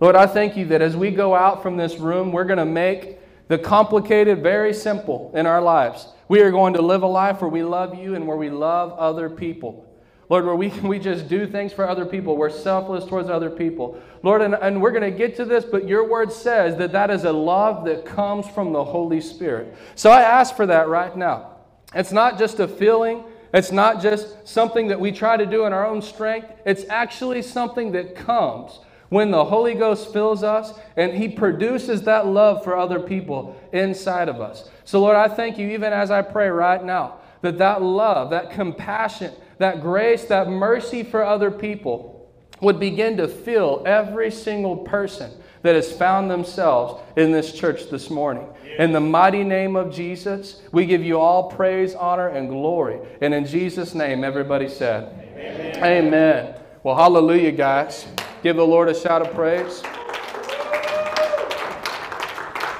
Lord, 0.00 0.14
I 0.14 0.26
thank 0.26 0.56
you 0.56 0.64
that 0.66 0.80
as 0.80 0.96
we 0.96 1.10
go 1.10 1.34
out 1.34 1.60
from 1.60 1.76
this 1.76 1.96
room, 1.96 2.30
we're 2.30 2.44
going 2.44 2.58
to 2.58 2.64
make 2.64 3.18
the 3.48 3.58
complicated 3.58 4.44
very 4.44 4.72
simple 4.72 5.32
in 5.34 5.44
our 5.44 5.60
lives. 5.60 6.06
We 6.28 6.40
are 6.40 6.52
going 6.52 6.74
to 6.74 6.82
live 6.82 7.02
a 7.02 7.08
life 7.08 7.40
where 7.40 7.50
we 7.50 7.64
love 7.64 7.98
you 7.98 8.14
and 8.14 8.28
where 8.28 8.36
we 8.36 8.48
love 8.48 8.92
other 8.92 9.28
people. 9.28 9.84
Lord, 10.28 10.44
where 10.44 10.54
we, 10.54 10.68
we 10.82 11.00
just 11.00 11.28
do 11.28 11.48
things 11.48 11.72
for 11.72 11.88
other 11.88 12.06
people. 12.06 12.36
We're 12.36 12.48
selfless 12.48 13.04
towards 13.06 13.28
other 13.28 13.50
people. 13.50 14.00
Lord, 14.22 14.40
and, 14.40 14.54
and 14.54 14.80
we're 14.80 14.92
going 14.92 15.10
to 15.10 15.16
get 15.16 15.34
to 15.36 15.44
this, 15.44 15.64
but 15.64 15.88
your 15.88 16.08
word 16.08 16.30
says 16.30 16.76
that 16.76 16.92
that 16.92 17.10
is 17.10 17.24
a 17.24 17.32
love 17.32 17.84
that 17.86 18.04
comes 18.04 18.46
from 18.46 18.72
the 18.72 18.84
Holy 18.84 19.20
Spirit. 19.20 19.74
So 19.96 20.12
I 20.12 20.22
ask 20.22 20.54
for 20.54 20.66
that 20.66 20.86
right 20.86 21.16
now. 21.16 21.57
It's 21.94 22.12
not 22.12 22.38
just 22.38 22.60
a 22.60 22.68
feeling. 22.68 23.24
It's 23.52 23.72
not 23.72 24.02
just 24.02 24.46
something 24.46 24.88
that 24.88 25.00
we 25.00 25.10
try 25.10 25.36
to 25.36 25.46
do 25.46 25.64
in 25.64 25.72
our 25.72 25.86
own 25.86 26.02
strength. 26.02 26.52
It's 26.66 26.84
actually 26.90 27.42
something 27.42 27.92
that 27.92 28.14
comes 28.14 28.80
when 29.08 29.30
the 29.30 29.44
Holy 29.44 29.74
Ghost 29.74 30.12
fills 30.12 30.42
us 30.42 30.74
and 30.96 31.14
He 31.14 31.28
produces 31.28 32.02
that 32.02 32.26
love 32.26 32.62
for 32.62 32.76
other 32.76 33.00
people 33.00 33.58
inside 33.72 34.28
of 34.28 34.40
us. 34.40 34.68
So, 34.84 35.00
Lord, 35.00 35.16
I 35.16 35.28
thank 35.28 35.58
you, 35.58 35.68
even 35.70 35.92
as 35.92 36.10
I 36.10 36.22
pray 36.22 36.48
right 36.48 36.84
now, 36.84 37.20
that 37.40 37.58
that 37.58 37.80
love, 37.80 38.30
that 38.30 38.50
compassion, 38.50 39.32
that 39.58 39.80
grace, 39.80 40.24
that 40.26 40.48
mercy 40.48 41.02
for 41.02 41.24
other 41.24 41.50
people 41.50 42.30
would 42.60 42.80
begin 42.80 43.16
to 43.16 43.28
fill 43.28 43.82
every 43.86 44.30
single 44.30 44.76
person 44.78 45.30
that 45.62 45.74
has 45.74 45.92
found 45.92 46.30
themselves 46.30 47.02
in 47.16 47.32
this 47.32 47.52
church 47.52 47.90
this 47.90 48.10
morning. 48.10 48.46
In 48.78 48.92
the 48.92 49.00
mighty 49.00 49.42
name 49.42 49.76
of 49.76 49.92
Jesus, 49.92 50.62
we 50.72 50.86
give 50.86 51.02
you 51.02 51.18
all 51.18 51.50
praise, 51.50 51.94
honor, 51.94 52.28
and 52.28 52.48
glory. 52.48 53.00
And 53.20 53.34
in 53.34 53.44
Jesus' 53.44 53.94
name, 53.94 54.22
everybody 54.24 54.68
said, 54.68 55.12
Amen. 55.36 55.84
Amen. 55.84 56.54
Well, 56.82 56.94
hallelujah, 56.94 57.52
guys. 57.52 58.06
Give 58.42 58.56
the 58.56 58.66
Lord 58.66 58.88
a 58.88 58.94
shout 58.94 59.20
of 59.20 59.34
praise. 59.34 59.82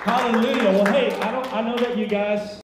Hallelujah. 0.04 0.70
Well, 0.70 0.86
hey, 0.86 1.12
I, 1.20 1.32
don't, 1.32 1.52
I 1.52 1.62
know 1.62 1.76
that 1.78 1.98
you 1.98 2.06
guys. 2.06 2.62